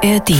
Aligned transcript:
ARD. 0.00 0.30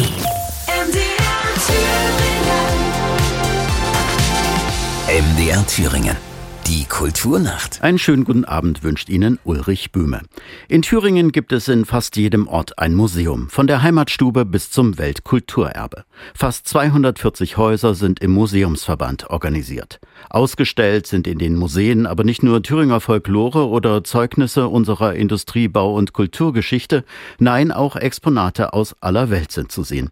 MDR 5.08 5.66
Thüringen. 5.66 6.27
Die 6.68 6.84
Kulturnacht. 6.84 7.80
Einen 7.80 7.96
schönen 7.96 8.24
guten 8.24 8.44
Abend 8.44 8.82
wünscht 8.82 9.08
Ihnen 9.08 9.38
Ulrich 9.44 9.90
Böhme. 9.90 10.20
In 10.68 10.82
Thüringen 10.82 11.32
gibt 11.32 11.50
es 11.52 11.66
in 11.66 11.86
fast 11.86 12.18
jedem 12.18 12.46
Ort 12.46 12.78
ein 12.78 12.94
Museum, 12.94 13.48
von 13.48 13.66
der 13.66 13.80
Heimatstube 13.80 14.44
bis 14.44 14.70
zum 14.70 14.98
Weltkulturerbe. 14.98 16.04
Fast 16.34 16.68
240 16.68 17.56
Häuser 17.56 17.94
sind 17.94 18.20
im 18.20 18.32
Museumsverband 18.32 19.30
organisiert. 19.30 19.98
Ausgestellt 20.28 21.06
sind 21.06 21.26
in 21.26 21.38
den 21.38 21.54
Museen 21.54 22.04
aber 22.04 22.22
nicht 22.22 22.42
nur 22.42 22.62
Thüringer 22.62 23.00
Folklore 23.00 23.66
oder 23.66 24.04
Zeugnisse 24.04 24.68
unserer 24.68 25.14
Industrie-, 25.14 25.68
Bau- 25.68 25.94
und 25.94 26.12
Kulturgeschichte, 26.12 27.02
nein, 27.38 27.72
auch 27.72 27.96
Exponate 27.96 28.74
aus 28.74 28.94
aller 29.00 29.30
Welt 29.30 29.52
sind 29.52 29.72
zu 29.72 29.84
sehen. 29.84 30.10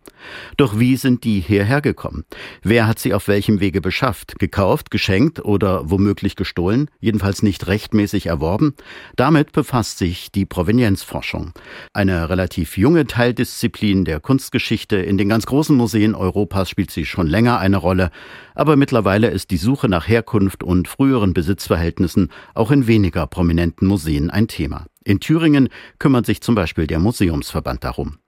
Doch 0.56 0.78
wie 0.78 0.96
sind 0.96 1.24
die 1.24 1.40
hierher 1.40 1.82
gekommen? 1.82 2.24
Wer 2.62 2.86
hat 2.86 2.98
sie 2.98 3.12
auf 3.12 3.28
welchem 3.28 3.60
Wege 3.60 3.82
beschafft, 3.82 4.38
gekauft, 4.38 4.90
geschenkt 4.90 5.44
oder 5.44 5.90
womöglich 5.90 6.34
gestohlen, 6.46 6.88
jedenfalls 7.00 7.42
nicht 7.42 7.66
rechtmäßig 7.66 8.26
erworben? 8.26 8.74
Damit 9.16 9.50
befasst 9.50 9.98
sich 9.98 10.30
die 10.30 10.46
Provenienzforschung. 10.46 11.52
Eine 11.92 12.30
relativ 12.30 12.78
junge 12.78 13.06
Teildisziplin 13.06 14.04
der 14.04 14.20
Kunstgeschichte. 14.20 14.96
In 14.96 15.18
den 15.18 15.28
ganz 15.28 15.46
großen 15.46 15.76
Museen 15.76 16.14
Europas 16.14 16.70
spielt 16.70 16.92
sie 16.92 17.04
schon 17.04 17.26
länger 17.26 17.58
eine 17.58 17.78
Rolle. 17.78 18.10
Aber 18.54 18.76
mittlerweile 18.76 19.28
ist 19.28 19.50
die 19.50 19.56
Suche 19.56 19.88
nach 19.88 20.06
Herkunft 20.06 20.62
und 20.62 20.86
früheren 20.86 21.34
Besitzverhältnissen 21.34 22.30
auch 22.54 22.70
in 22.70 22.86
weniger 22.86 23.26
prominenten 23.26 23.88
Museen 23.88 24.30
ein 24.30 24.46
Thema. 24.46 24.86
In 25.04 25.18
Thüringen 25.18 25.68
kümmert 25.98 26.26
sich 26.26 26.40
zum 26.40 26.54
Beispiel 26.54 26.86
der 26.86 27.00
Museumsverband 27.00 27.82
darum. 27.82 28.18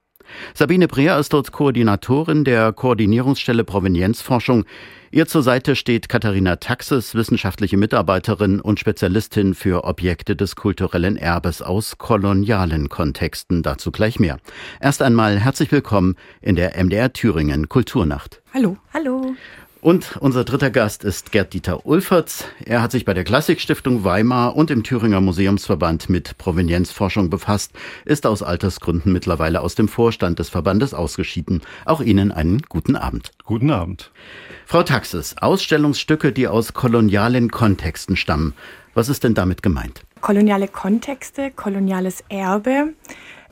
Sabine 0.55 0.88
Breer 0.88 1.18
ist 1.18 1.32
dort 1.32 1.52
Koordinatorin 1.52 2.45
der 2.45 2.73
Koordinierungsstelle 2.73 3.65
Provenienzforschung. 3.65 4.65
Ihr 5.10 5.26
zur 5.26 5.43
Seite 5.43 5.74
steht 5.74 6.09
Katharina 6.09 6.57
Taxis, 6.57 7.15
wissenschaftliche 7.15 7.79
Mitarbeiterin 7.79 8.60
und 8.60 8.79
Spezialistin 8.79 9.54
für 9.54 9.85
Objekte 9.85 10.37
des 10.37 10.54
kulturellen 10.54 11.16
Erbes 11.16 11.62
aus 11.62 11.96
kolonialen 11.96 12.88
Kontexten. 12.88 13.62
Dazu 13.62 13.90
gleich 13.90 14.20
mehr. 14.20 14.38
Erst 14.80 15.01
einmal 15.01 15.38
herzlich 15.38 15.73
willkommen 15.73 16.16
in 16.42 16.57
der 16.57 16.82
MDR 16.82 17.13
Thüringen 17.13 17.68
Kulturnacht. 17.68 18.42
Hallo. 18.52 18.76
Hallo. 18.92 19.35
Und 19.80 20.16
unser 20.16 20.45
dritter 20.45 20.71
Gast 20.71 21.04
ist 21.04 21.30
Gerd-Dieter 21.30 21.87
Ulfertz. 21.87 22.45
Er 22.65 22.82
hat 22.82 22.90
sich 22.90 23.04
bei 23.04 23.15
der 23.15 23.23
Klassikstiftung 23.23 24.02
Weimar 24.02 24.57
und 24.57 24.73
im 24.73 24.82
Thüringer 24.82 25.20
Museumsverband 25.20 26.10
mit 26.10 26.37
Provenienzforschung 26.37 27.30
befasst, 27.30 27.73
ist 28.04 28.26
aus 28.26 28.43
Altersgründen 28.43 29.12
mittlerweile 29.12 29.60
aus 29.60 29.76
dem 29.76 29.87
Vorstand 29.87 30.40
des 30.40 30.48
Verbandes 30.48 30.95
ausgeschieden. 30.95 31.62
Auch 31.85 32.01
Ihnen 32.01 32.32
einen 32.32 32.62
guten 32.62 32.96
Abend. 32.96 33.30
Guten 33.45 33.70
Abend. 33.70 34.10
Frau 34.66 34.82
Taxis, 34.82 35.37
Ausstellungsstücke, 35.38 36.32
die 36.32 36.48
aus 36.48 36.74
kolonialen 36.74 37.51
Kontexten 37.51 38.16
stammen. 38.16 38.54
Was 38.95 39.09
ist 39.09 39.23
denn 39.23 39.35
damit 39.35 39.63
gemeint? 39.63 40.02
Koloniale 40.20 40.66
Kontexte, 40.66 41.52
koloniales 41.52 42.24
Erbe 42.29 42.95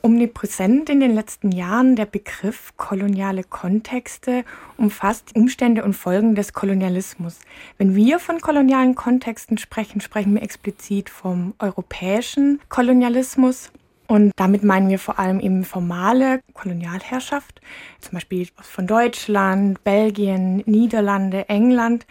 omnipräsent 0.01 0.89
in 0.89 0.99
den 0.99 1.13
letzten 1.13 1.51
Jahren. 1.51 1.95
Der 1.95 2.05
Begriff 2.05 2.73
koloniale 2.77 3.43
Kontexte 3.43 4.43
umfasst 4.77 5.35
Umstände 5.35 5.83
und 5.83 5.93
Folgen 5.93 6.35
des 6.35 6.53
Kolonialismus. 6.53 7.39
Wenn 7.77 7.95
wir 7.95 8.19
von 8.19 8.39
kolonialen 8.39 8.95
Kontexten 8.95 9.57
sprechen, 9.57 10.01
sprechen 10.01 10.33
wir 10.33 10.43
explizit 10.43 11.09
vom 11.09 11.53
europäischen 11.59 12.59
Kolonialismus. 12.69 13.71
Und 14.07 14.31
damit 14.37 14.63
meinen 14.63 14.89
wir 14.89 14.99
vor 14.99 15.19
allem 15.19 15.41
eben 15.41 15.65
formale 15.65 16.39
Kolonialherrschaft, 16.53 17.59
zum 17.99 18.13
Beispiel 18.13 18.47
von 18.61 18.87
Deutschland, 18.87 19.83
Belgien, 19.83 20.63
Niederlande, 20.65 21.49
England, 21.49 22.05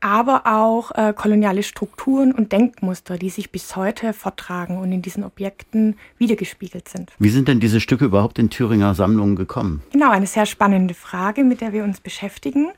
aber 0.00 0.42
auch 0.46 0.92
äh, 0.92 1.12
koloniale 1.14 1.62
Strukturen 1.62 2.32
und 2.32 2.52
Denkmuster, 2.52 3.18
die 3.18 3.30
sich 3.30 3.50
bis 3.50 3.76
heute 3.76 4.12
forttragen 4.12 4.78
und 4.78 4.92
in 4.92 5.02
diesen 5.02 5.24
Objekten 5.24 5.96
wiedergespiegelt 6.18 6.88
sind. 6.88 7.12
Wie 7.18 7.30
sind 7.30 7.48
denn 7.48 7.60
diese 7.60 7.80
Stücke 7.80 8.04
überhaupt 8.04 8.38
in 8.38 8.50
Thüringer 8.50 8.94
Sammlungen 8.94 9.36
gekommen? 9.36 9.82
Genau, 9.92 10.10
eine 10.10 10.26
sehr 10.26 10.46
spannende 10.46 10.94
Frage, 10.94 11.44
mit 11.44 11.60
der 11.60 11.72
wir 11.72 11.84
uns 11.84 12.00
beschäftigen. 12.00 12.68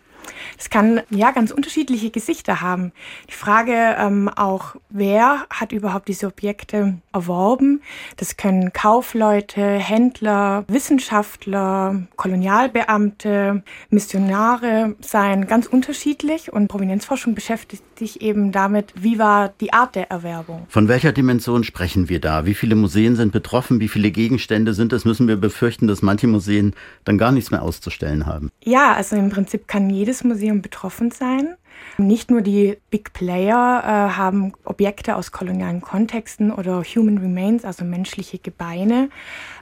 Es 0.58 0.70
kann 0.70 1.00
ja 1.10 1.31
ganz 1.31 1.50
unterschiedliche 1.50 2.10
Gesichter 2.10 2.60
haben. 2.60 2.92
Die 3.28 3.34
Frage 3.34 3.97
ähm, 3.98 4.28
auch, 4.28 4.76
wer 4.91 5.47
hat 5.50 5.72
überhaupt 5.72 6.08
diese 6.08 6.26
Objekte 6.26 6.98
erworben? 7.12 7.82
Das 8.16 8.36
können 8.36 8.72
Kaufleute, 8.72 9.62
Händler, 9.62 10.64
Wissenschaftler, 10.69 12.03
Kolonialbeamte, 12.16 13.62
Missionare 13.91 14.97
sein, 15.00 15.47
ganz 15.47 15.66
unterschiedlich. 15.66 16.53
Und 16.53 16.69
Provenienzforschung 16.69 17.34
beschäftigt 17.34 17.82
sich 17.98 18.22
eben 18.22 18.53
damit, 18.53 18.92
wie 18.97 19.19
war 19.19 19.53
die 19.60 19.72
Art 19.72 19.94
der 19.94 20.10
Erwerbung. 20.10 20.66
Von 20.69 20.88
welcher 20.88 21.12
Dimension 21.12 21.64
sprechen 21.64 22.09
wir 22.09 22.20
da? 22.20 22.47
Wie 22.47 22.54
viele 22.54 22.75
Museen 22.75 23.16
sind 23.16 23.32
betroffen? 23.32 23.80
Wie 23.80 23.88
viele 23.88 24.10
Gegenstände 24.10 24.75
sind 24.75 24.92
es? 24.92 25.04
Müssen 25.04 25.28
wir 25.28 25.36
befürchten, 25.36 25.86
dass 25.86 26.03
manche 26.03 26.26
Museen 26.26 26.75
dann 27.04 27.19
gar 27.19 27.32
nichts 27.32 27.50
mehr 27.50 27.62
auszustellen 27.62 28.26
haben? 28.26 28.50
Ja, 28.62 28.94
also 28.94 29.16
im 29.16 29.30
Prinzip 29.30 29.69
kann 29.69 29.91
jedes 30.10 30.25
Museum 30.25 30.60
betroffen 30.60 31.12
sein. 31.12 31.56
Nicht 31.97 32.32
nur 32.32 32.43
die 32.43 32.76
Big 32.91 33.12
Player 33.12 33.82
äh, 33.84 34.16
haben 34.16 34.53
Objekte 34.65 35.15
aus 35.15 35.31
kolonialen 35.31 35.81
Kontexten 35.81 36.50
oder 36.50 36.82
Human 36.82 37.19
Remains, 37.19 37.65
also 37.65 37.84
menschliche 37.84 38.38
Gebeine. 38.38 39.09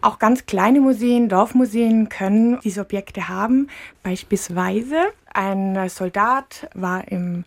Auch 0.00 0.18
ganz 0.18 0.46
kleine 0.46 0.80
Museen, 0.80 1.28
Dorfmuseen 1.28 2.08
können 2.08 2.58
diese 2.64 2.80
Objekte 2.80 3.28
haben. 3.28 3.68
Beispielsweise 4.02 4.96
ein 5.34 5.88
Soldat 5.90 6.70
war 6.74 7.06
im 7.08 7.44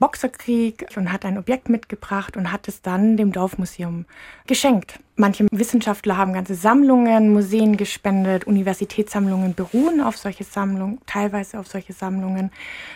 Boxerkrieg 0.00 0.86
und 0.96 1.12
hat 1.12 1.24
ein 1.24 1.38
Objekt 1.38 1.68
mitgebracht 1.68 2.36
und 2.36 2.50
hat 2.50 2.66
es 2.66 2.82
dann 2.82 3.16
dem 3.16 3.32
Dorfmuseum 3.32 4.06
geschenkt. 4.46 4.98
Manche 5.20 5.46
Wissenschaftler 5.52 6.16
haben 6.16 6.32
ganze 6.32 6.54
Sammlungen, 6.54 7.34
Museen 7.34 7.76
gespendet, 7.76 8.46
Universitätssammlungen 8.46 9.54
beruhen 9.54 10.00
auf 10.00 10.16
solche 10.16 10.44
Sammlungen, 10.44 10.98
teilweise 11.04 11.58
auf 11.58 11.66
solche 11.66 11.92
Sammlungen. 11.92 12.50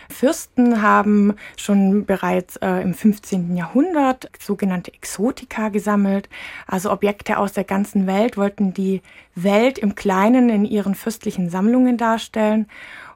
Fürsten 0.09 0.81
haben 0.81 1.35
schon 1.55 2.05
bereits 2.05 2.55
äh, 2.57 2.81
im 2.81 2.95
15. 2.95 3.55
Jahrhundert 3.55 4.31
sogenannte 4.39 4.91
Exotika 4.91 5.69
gesammelt, 5.69 6.27
also 6.65 6.91
Objekte 6.91 7.37
aus 7.37 7.53
der 7.53 7.63
ganzen 7.63 8.07
Welt, 8.07 8.37
wollten 8.37 8.73
die 8.73 9.03
Welt 9.35 9.77
im 9.77 9.93
Kleinen 9.93 10.49
in 10.49 10.65
ihren 10.65 10.95
fürstlichen 10.95 11.51
Sammlungen 11.51 11.97
darstellen. 11.97 12.65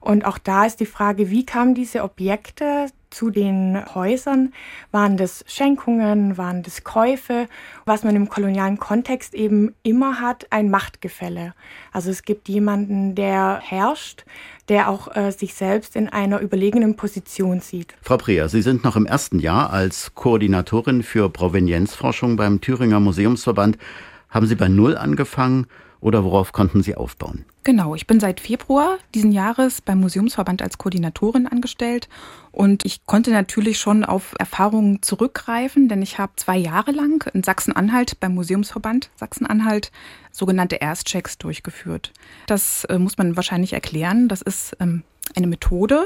Und 0.02 0.26
auch 0.26 0.38
da 0.38 0.66
ist 0.66 0.80
die 0.80 0.86
Frage, 0.86 1.30
wie 1.30 1.46
kamen 1.46 1.76
diese 1.76 2.04
Objekte 2.04 2.88
zu 3.10 3.30
den 3.30 3.84
Häusern? 3.94 4.54
Waren 4.92 5.18
das 5.18 5.44
Schenkungen, 5.48 6.38
waren 6.38 6.64
das 6.64 6.84
Käufe? 6.84 7.48
Was 7.86 8.04
man 8.04 8.16
im 8.16 8.30
kolonialen 8.30 8.78
Kontext 8.78 9.34
eben 9.34 9.74
immer 9.84 10.22
hat, 10.22 10.48
ein 10.52 10.70
Machtgefälle. 10.70 11.54
Also 11.92 12.12
es 12.12 12.24
gibt 12.24 12.48
jemanden, 12.48 13.16
der 13.16 13.60
herrscht, 13.62 14.26
der 14.70 14.90
auch 14.90 15.16
äh, 15.16 15.32
sich 15.32 15.54
selbst 15.54 15.96
in 15.96 16.08
einer 16.08 16.40
überlegenen 16.40 16.96
Position 16.96 17.60
sieht. 17.60 17.96
Frau 18.02 18.18
Preer, 18.18 18.48
Sie 18.48 18.62
sind 18.62 18.84
noch 18.84 18.96
im 18.96 19.06
ersten 19.06 19.40
Jahr 19.40 19.74
als 19.74 20.14
Koordinatorin 20.14 21.04
für 21.04 21.30
Provenienzforschung 21.30 22.36
beim 22.36 22.62
Thüringer 22.62 23.00
Museumsverband. 23.00 23.78
Haben 24.30 24.46
Sie 24.46 24.56
bei 24.56 24.68
Null 24.68 24.96
angefangen 24.96 25.66
oder 26.02 26.24
worauf 26.24 26.52
konnten 26.54 26.82
Sie 26.82 26.96
aufbauen? 26.96 27.46
Genau, 27.64 27.94
ich 27.94 28.08
bin 28.08 28.20
seit 28.20 28.40
Februar 28.40 28.98
diesen 29.14 29.32
Jahres 29.32 29.82
beim 29.82 30.00
Museumsverband 30.00 30.62
als 30.62 30.78
Koordinatorin 30.78 31.46
angestellt 31.46 32.08
und 32.52 32.86
ich 32.86 33.06
konnte 33.06 33.32
natürlich 33.32 33.80
schon 33.80 34.06
auf 34.06 34.34
Erfahrungen 34.40 35.02
zurückgreifen, 35.02 35.90
denn 35.90 36.02
ich 36.02 36.18
habe 36.18 36.32
zwei 36.36 36.58
Jahre 36.58 36.92
lang 36.92 37.30
in 37.34 37.44
Sachsen-Anhalt 37.44 38.20
beim 38.20 38.34
Museumsverband 38.34 39.10
Sachsen-Anhalt 39.16 39.92
sogenannte 40.32 40.78
Erstchecks 40.78 41.38
durchgeführt. 41.38 42.14
Das 42.48 42.86
äh, 42.86 42.98
muss 42.98 43.18
man 43.18 43.36
wahrscheinlich 43.36 43.74
erklären. 43.74 44.30
Das 44.30 44.42
ist 44.42 44.76
ähm, 44.80 45.04
eine 45.36 45.48
Methode, 45.48 46.06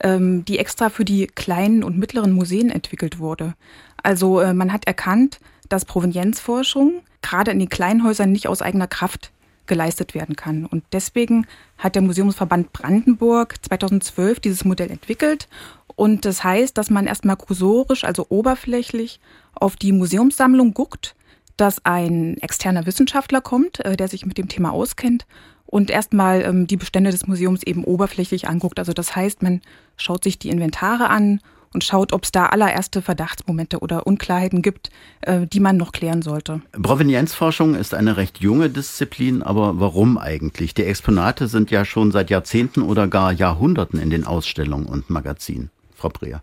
ähm, 0.00 0.44
die 0.44 0.58
extra 0.58 0.90
für 0.90 1.04
die 1.04 1.26
kleinen 1.26 1.82
und 1.82 1.98
mittleren 1.98 2.32
Museen 2.32 2.70
entwickelt 2.70 3.18
wurde. 3.18 3.54
Also 4.02 4.40
äh, 4.40 4.52
man 4.52 4.72
hat 4.72 4.86
erkannt, 4.86 5.40
dass 5.72 5.84
Provenienzforschung 5.84 7.02
gerade 7.22 7.50
in 7.50 7.58
den 7.58 7.68
kleinen 7.68 8.04
Häusern 8.04 8.32
nicht 8.32 8.48
aus 8.48 8.62
eigener 8.62 8.86
Kraft 8.86 9.32
geleistet 9.66 10.14
werden 10.14 10.36
kann. 10.36 10.66
Und 10.66 10.84
deswegen 10.92 11.46
hat 11.78 11.94
der 11.94 12.02
Museumsverband 12.02 12.72
Brandenburg 12.72 13.54
2012 13.64 14.40
dieses 14.40 14.64
Modell 14.64 14.90
entwickelt. 14.90 15.48
Und 15.94 16.24
das 16.24 16.42
heißt, 16.44 16.76
dass 16.76 16.90
man 16.90 17.06
erstmal 17.06 17.36
kursorisch, 17.36 18.04
also 18.04 18.26
oberflächlich, 18.28 19.20
auf 19.54 19.76
die 19.76 19.92
Museumssammlung 19.92 20.74
guckt, 20.74 21.14
dass 21.56 21.84
ein 21.84 22.38
externer 22.38 22.86
Wissenschaftler 22.86 23.40
kommt, 23.40 23.84
äh, 23.84 23.96
der 23.96 24.08
sich 24.08 24.26
mit 24.26 24.38
dem 24.38 24.48
Thema 24.48 24.72
auskennt 24.72 25.26
und 25.66 25.90
erstmal 25.90 26.42
ähm, 26.42 26.66
die 26.66 26.76
Bestände 26.76 27.10
des 27.10 27.26
Museums 27.26 27.62
eben 27.62 27.84
oberflächlich 27.84 28.48
anguckt. 28.48 28.78
Also 28.78 28.92
das 28.92 29.16
heißt, 29.16 29.42
man 29.42 29.62
schaut 29.96 30.24
sich 30.24 30.38
die 30.38 30.50
Inventare 30.50 31.08
an 31.08 31.40
und 31.72 31.84
schaut, 31.84 32.12
ob 32.12 32.24
es 32.24 32.32
da 32.32 32.46
allererste 32.46 33.02
Verdachtsmomente 33.02 33.80
oder 33.80 34.06
Unklarheiten 34.06 34.62
gibt, 34.62 34.90
äh, 35.22 35.46
die 35.46 35.60
man 35.60 35.76
noch 35.76 35.92
klären 35.92 36.22
sollte. 36.22 36.62
Provenienzforschung 36.80 37.74
ist 37.74 37.94
eine 37.94 38.16
recht 38.16 38.38
junge 38.38 38.70
Disziplin, 38.70 39.42
aber 39.42 39.80
warum 39.80 40.18
eigentlich? 40.18 40.74
Die 40.74 40.84
Exponate 40.84 41.48
sind 41.48 41.70
ja 41.70 41.84
schon 41.84 42.12
seit 42.12 42.30
Jahrzehnten 42.30 42.82
oder 42.82 43.08
gar 43.08 43.32
Jahrhunderten 43.32 43.98
in 43.98 44.10
den 44.10 44.26
Ausstellungen 44.26 44.86
und 44.86 45.10
Magazinen. 45.10 45.70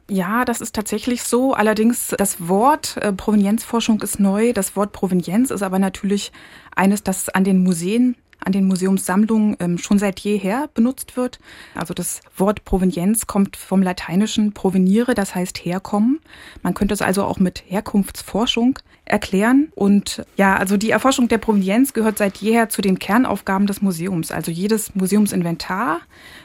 Ja, 0.09 0.45
das 0.45 0.61
ist 0.61 0.73
tatsächlich 0.73 1.21
so. 1.23 1.53
Allerdings 1.53 2.15
das 2.17 2.47
Wort 2.47 2.95
äh, 3.01 3.11
Provenienzforschung 3.11 4.01
ist 4.01 4.17
neu. 4.17 4.53
Das 4.53 4.77
Wort 4.77 4.93
Provenienz 4.93 5.51
ist 5.51 5.63
aber 5.63 5.79
natürlich 5.79 6.31
eines, 6.75 7.03
das 7.03 7.27
an 7.27 7.43
den 7.43 7.61
Museen 7.61 8.15
an 8.43 8.51
den 8.51 8.65
Museumssammlungen 8.67 9.57
ähm, 9.59 9.77
schon 9.77 9.99
seit 9.99 10.19
jeher 10.19 10.69
benutzt 10.73 11.17
wird. 11.17 11.39
Also 11.75 11.93
das 11.93 12.21
Wort 12.37 12.65
Provenienz 12.65 13.27
kommt 13.27 13.57
vom 13.57 13.81
lateinischen 13.81 14.53
proveniere, 14.53 15.13
das 15.13 15.35
heißt 15.35 15.57
herkommen. 15.65 16.19
Man 16.63 16.73
könnte 16.73 16.93
es 16.93 17.01
also 17.01 17.23
auch 17.23 17.39
mit 17.39 17.63
Herkunftsforschung 17.67 18.79
erklären. 19.05 19.71
Und 19.75 20.23
ja, 20.37 20.55
also 20.55 20.77
die 20.77 20.91
Erforschung 20.91 21.27
der 21.27 21.39
Provenienz 21.39 21.93
gehört 21.93 22.17
seit 22.17 22.37
jeher 22.37 22.69
zu 22.69 22.81
den 22.81 22.99
Kernaufgaben 22.99 23.67
des 23.67 23.81
Museums. 23.81 24.31
Also 24.31 24.51
jedes 24.51 24.95
Museumsinventar, 24.95 26.01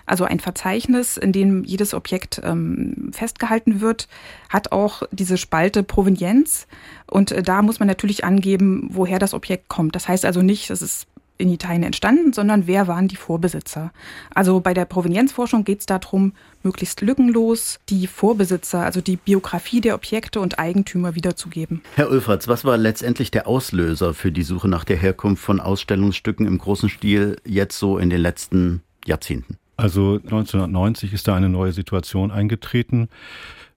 also 0.07 0.25
ein 0.25 0.41
Verzeichnis, 0.41 1.17
in 1.17 1.33
dem 1.33 1.65
jedes 1.65 1.95
Objekt 1.95 2.41
ähm, 2.43 3.11
festgehalten 3.13 3.81
wird, 3.81 4.09
hat 4.49 4.73
auch 4.73 5.03
diese 5.13 5.37
Spalte 5.37 5.83
Provenienz. 5.83 6.67
Und 7.07 7.33
äh, 7.33 7.43
da 7.43 7.63
muss 7.63 7.79
man 7.79 7.89
natürlich 7.89 8.25
angeben, 8.25 8.89
woher 8.91 9.19
das 9.19 9.35
Objekt 9.35 9.69
kommt. 9.69 9.95
Das 9.95 10.09
heißt 10.09 10.25
also 10.25 10.43
nicht, 10.43 10.71
es 10.71 10.83
ist 10.83 11.07
in 11.37 11.49
Italien 11.51 11.83
entstanden, 11.83 12.33
sondern 12.33 12.67
wer 12.67 12.87
waren 12.87 13.09
die 13.09 13.17
Vorbesitzer. 13.17 13.93
Also 14.35 14.61
bei 14.61 14.73
der 14.73 14.85
Provenienzforschung 14.85 15.65
geht 15.65 15.81
es 15.81 15.87
darum, 15.87 16.33
möglichst 16.63 17.01
lückenlos 17.01 17.81
die 17.89 18.07
Vorbesitzer, 18.07 18.81
also 18.81 19.01
die 19.01 19.17
Biografie 19.17 19.81
der 19.81 19.95
Objekte 19.95 20.41
und 20.41 20.59
Eigentümer 20.59 21.15
wiederzugeben. 21.15 21.83
Herr 21.97 22.11
Ulfertz, 22.11 22.47
was 22.47 22.65
war 22.65 22.77
letztendlich 22.77 23.31
der 23.31 23.49
Auslöser 23.49 24.15
für 24.15 24.31
die 24.31 24.45
Suche 24.45 24.69
nach 24.69 24.85
der 24.85 24.97
Herkunft 24.97 25.43
von 25.43 25.61
Ausstellungsstücken 25.61 26.47
im 26.47 26.59
großen 26.59 26.89
Stil 26.89 27.37
jetzt 27.45 27.79
so 27.79 27.99
in 27.99 28.11
den 28.11 28.21
letzten 28.21 28.83
Jahrzehnten? 29.05 29.59
Also 29.77 30.21
1990 30.23 31.13
ist 31.13 31.27
da 31.27 31.35
eine 31.35 31.49
neue 31.49 31.73
Situation 31.73 32.31
eingetreten 32.31 33.09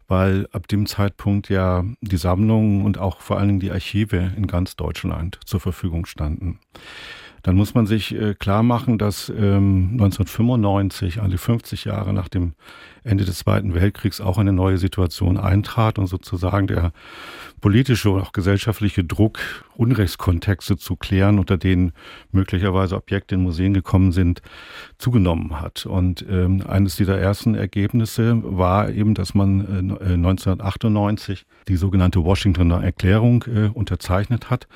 weil 0.10 0.48
ab 0.54 0.70
dem 0.70 0.86
Zeitpunkt 0.86 1.50
ja 1.50 1.84
die 2.00 2.16
Sammlungen 2.16 2.86
und 2.86 2.98
auch 2.98 3.20
vor 3.20 3.38
allen 3.38 3.50
Dingen 3.50 3.60
die 3.60 3.72
Archive 3.72 4.32
in 4.38 4.48
ganz 4.48 4.78
Deutschland 4.78 5.38
zur 5.44 5.60
Verfügung 5.60 6.06
standen 6.06 6.60
dann 7.44 7.56
muss 7.56 7.74
man 7.74 7.86
sich 7.86 8.16
äh, 8.16 8.34
klar 8.34 8.64
machen, 8.64 8.98
dass 8.98 9.30
ähm, 9.30 9.90
1995, 9.94 11.22
alle 11.22 11.38
50 11.38 11.86
Jahre 11.86 12.14
nach 12.14 12.28
dem 12.28 12.54
Ende 13.04 13.24
des 13.24 13.40
Zweiten 13.40 13.74
Weltkriegs, 13.74 14.20
auch 14.20 14.38
eine 14.38 14.52
neue 14.52 14.78
Situation 14.78 15.38
eintrat 15.38 15.98
und 15.98 16.08
sozusagen 16.08 16.68
der 16.68 16.92
politische 17.62 18.10
und 18.10 18.22
auch 18.22 18.34
gesellschaftliche 18.34 19.04
Druck, 19.04 19.40
Unrechtskontexte 19.76 20.78
zu 20.78 20.96
klären, 20.96 21.40
unter 21.40 21.58
denen 21.58 21.94
möglicherweise 22.32 22.96
Objekte 22.96 23.36
in 23.36 23.44
Museen 23.44 23.74
gekommen 23.74 24.12
sind, 24.12 24.42
zugenommen 24.98 25.62
hat. 25.62 25.86
Und 25.86 26.26
ähm, 26.30 26.64
eines 26.68 26.98
dieser 26.98 27.18
ersten 27.18 27.56
Ergebnisse 27.56 28.42
war 28.44 28.90
eben, 28.90 29.14
dass 29.14 29.34
man 29.34 29.62
äh, 30.02 30.14
1998 30.14 31.46
die 31.68 31.78
sogenannte 31.78 32.24
Washingtoner 32.24 32.84
Erklärung 32.84 33.46
äh, 33.48 33.70
unterzeichnet 33.74 34.50
hat 34.50 34.68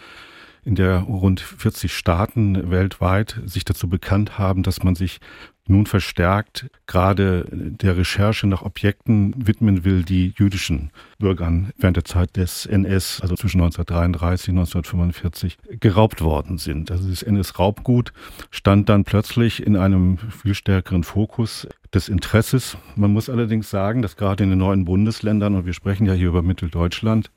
in 0.63 0.75
der 0.75 0.99
rund 0.99 1.39
40 1.39 1.93
Staaten 1.93 2.69
weltweit 2.69 3.39
sich 3.45 3.65
dazu 3.65 3.89
bekannt 3.89 4.37
haben, 4.37 4.63
dass 4.63 4.83
man 4.83 4.95
sich 4.95 5.19
nun 5.67 5.85
verstärkt 5.85 6.69
gerade 6.87 7.45
der 7.51 7.95
Recherche 7.97 8.47
nach 8.47 8.61
Objekten 8.63 9.33
widmen 9.37 9.83
will, 9.85 10.03
die 10.03 10.33
jüdischen 10.37 10.91
Bürgern 11.17 11.71
während 11.77 11.97
der 11.97 12.03
Zeit 12.03 12.35
des 12.35 12.65
NS, 12.65 13.21
also 13.21 13.35
zwischen 13.35 13.61
1933 13.61 14.49
und 14.49 14.59
1945, 14.59 15.57
geraubt 15.79 16.21
worden 16.21 16.57
sind. 16.57 16.91
Also 16.91 17.09
das 17.09 17.23
NS-Raubgut 17.23 18.11
stand 18.49 18.89
dann 18.89 19.03
plötzlich 19.03 19.65
in 19.65 19.77
einem 19.77 20.17
viel 20.17 20.55
stärkeren 20.55 21.03
Fokus 21.03 21.67
des 21.93 22.09
Interesses. 22.09 22.77
Man 22.95 23.13
muss 23.13 23.29
allerdings 23.29 23.69
sagen, 23.69 24.01
dass 24.01 24.17
gerade 24.17 24.43
in 24.43 24.49
den 24.49 24.59
neuen 24.59 24.85
Bundesländern, 24.85 25.55
und 25.55 25.65
wir 25.65 25.73
sprechen 25.73 26.05
ja 26.05 26.13
hier 26.13 26.29
über 26.29 26.41
Mitteldeutschland, 26.41 27.31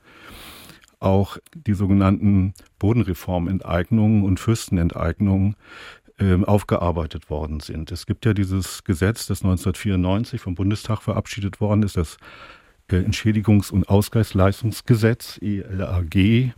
auch 1.05 1.37
die 1.53 1.73
sogenannten 1.73 2.53
Bodenreformenteignungen 2.79 4.23
und 4.23 4.39
Fürstenenteignungen 4.39 5.55
äh, 6.17 6.43
aufgearbeitet 6.43 7.29
worden 7.29 7.59
sind. 7.59 7.91
Es 7.91 8.05
gibt 8.05 8.25
ja 8.25 8.33
dieses 8.33 8.83
Gesetz, 8.83 9.27
das 9.27 9.43
1994 9.43 10.41
vom 10.41 10.55
Bundestag 10.55 11.01
verabschiedet 11.01 11.61
worden 11.61 11.83
ist, 11.83 11.97
das 11.97 12.17
äh, 12.89 12.97
Entschädigungs- 12.97 13.71
und 13.71 13.89
Ausgleichsleistungsgesetz, 13.89 15.39
ELAG, 15.41 16.53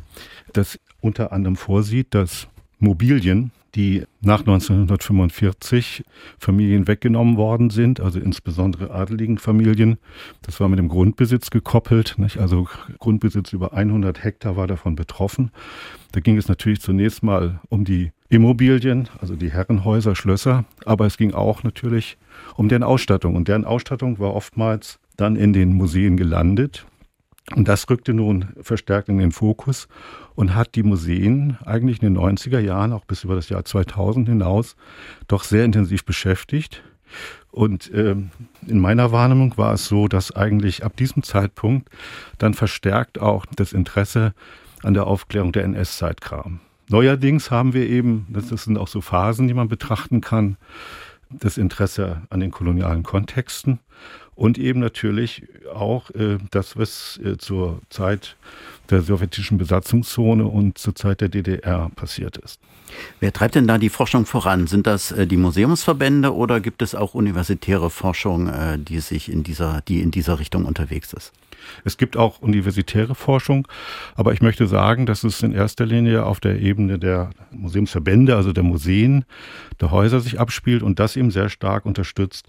das 0.54 0.80
unter 1.02 1.32
anderem 1.32 1.56
vorsieht, 1.56 2.14
dass 2.14 2.48
Mobilien 2.80 3.52
die 3.77 4.03
nach 4.21 4.39
1945 4.39 6.03
Familien 6.39 6.88
weggenommen 6.88 7.38
worden 7.38 7.69
sind, 7.69 8.00
also 8.00 8.19
insbesondere 8.19 8.89
adeligen 8.89 9.38
Familien. 9.38 10.00
Das 10.41 10.59
war 10.59 10.68
mit 10.68 10.79
dem 10.79 10.89
Grundbesitz 10.89 11.51
gekoppelt, 11.51 12.15
nicht? 12.18 12.39
also 12.39 12.68
Grundbesitz 12.97 13.53
über 13.53 13.74
100 13.74 14.24
Hektar 14.24 14.57
war 14.57 14.65
davon 14.65 14.95
betroffen. 14.95 15.51
Da 16.12 16.21
ging 16.21 16.38
es 16.38 16.47
natürlich 16.47 16.81
zunächst 16.81 17.21
mal 17.21 17.62
um 17.69 17.85
die 17.85 18.12
Immobilien, 18.29 19.09
also 19.21 19.35
die 19.35 19.51
Herrenhäuser, 19.51 20.15
Schlösser, 20.15 20.65
aber 20.85 21.06
es 21.06 21.18
ging 21.18 21.33
auch 21.33 21.62
natürlich 21.62 22.18
um 22.56 22.69
deren 22.69 22.83
Ausstattung 22.83 23.35
und 23.35 23.47
deren 23.47 23.63
Ausstattung 23.63 24.18
war 24.18 24.33
oftmals 24.33 25.00
dann 25.18 25.35
in 25.35 25.53
den 25.53 25.74
Museen 25.74 26.18
gelandet. 26.18 26.88
Und 27.56 27.68
das 27.68 27.90
rückte 27.90 28.14
nun 28.14 28.50
verstärkt 28.62 29.08
in 29.08 29.18
den 29.18 29.32
Fokus 29.32 29.88
und 30.36 30.54
hat 30.54 30.76
die 30.76 30.84
Museen 30.84 31.58
eigentlich 31.66 32.02
in 32.02 32.14
den 32.14 32.22
90er 32.22 32.60
Jahren, 32.60 32.92
auch 32.92 33.06
bis 33.06 33.24
über 33.24 33.36
das 33.36 33.50
Jahr 33.50 33.64
2000 33.64 34.28
hinaus, 34.28 34.76
doch 35.28 35.44
sehr 35.44 35.64
intensiv 35.64 36.04
beschäftigt. 36.04 36.84
Und 37.52 37.90
ähm, 37.94 38.32
in 38.68 38.80
meiner 38.80 39.14
Wahrnehmung 39.14 39.58
war 39.58 39.74
es 39.74 39.86
so, 39.86 40.10
dass 40.10 40.36
eigentlich 40.36 40.84
ab 40.84 40.98
diesem 40.98 41.24
Zeitpunkt 41.24 41.90
dann 42.38 42.54
verstärkt 42.54 43.20
auch 43.20 43.46
das 43.56 43.72
Interesse 43.72 44.34
an 44.84 44.94
der 44.94 45.08
Aufklärung 45.08 45.54
der 45.54 45.64
NS-Zeit 45.64 46.20
kam. 46.20 46.60
Neuerdings 46.90 47.50
haben 47.50 47.74
wir 47.74 47.88
eben, 47.88 48.28
das 48.30 48.50
sind 48.50 48.78
auch 48.78 48.88
so 48.88 49.02
Phasen, 49.02 49.48
die 49.48 49.54
man 49.54 49.70
betrachten 49.70 50.22
kann, 50.22 50.58
das 51.30 51.58
Interesse 51.58 52.22
an 52.30 52.40
den 52.40 52.52
kolonialen 52.52 53.04
Kontexten 53.04 53.80
und 54.38 54.57
eben 54.60 54.80
natürlich 54.80 55.44
auch 55.74 56.12
äh, 56.12 56.38
das, 56.51 56.78
was 56.78 57.19
äh, 57.24 57.38
zur 57.38 57.81
Zeit 57.89 58.38
der 58.89 59.01
sowjetischen 59.01 59.57
Besatzungszone 59.57 60.45
und 60.45 60.78
zur 60.78 60.95
Zeit 60.95 61.22
der 61.22 61.30
DDR 61.30 61.89
passiert 61.95 62.38
ist. 62.38 62.60
Wer 63.19 63.34
treibt 63.34 63.56
denn 63.56 63.68
da 63.68 63.78
die 63.78 63.89
Forschung 63.89 64.25
voran? 64.25 64.68
Sind 64.68 64.88
das 64.88 65.12
äh, 65.12 65.25
die 65.25 65.38
Museumsverbände 65.38 66.34
oder 66.34 66.60
gibt 66.60 66.84
es 66.84 66.94
auch 66.94 67.15
universitäre 67.15 67.89
Forschung, 67.89 68.48
äh, 68.48 68.77
die 68.77 69.00
sich 69.00 69.29
in 69.29 69.44
dieser, 69.44 69.82
die 69.88 70.01
in 70.01 70.12
dieser 70.12 70.39
Richtung 70.39 70.65
unterwegs 70.65 71.13
ist? 71.13 71.34
Es 71.84 71.98
gibt 71.98 72.15
auch 72.15 72.39
universitäre 72.39 73.15
Forschung, 73.15 73.67
aber 74.15 74.32
ich 74.32 74.41
möchte 74.41 74.67
sagen, 74.67 75.06
dass 75.08 75.24
es 75.24 75.41
in 75.41 75.51
erster 75.51 75.86
Linie 75.86 76.25
auf 76.25 76.39
der 76.39 76.62
Ebene 76.62 77.00
der 77.00 77.32
Museumsverbände, 77.51 78.36
also 78.36 78.53
der 78.53 78.63
Museen, 78.63 79.25
der 79.82 79.91
Häuser 79.91 80.22
sich 80.22 80.39
abspielt 80.39 80.84
und 80.84 81.00
das 81.00 81.15
eben 81.15 81.32
sehr 81.32 81.50
stark 81.50 81.86
unterstützt 81.86 82.48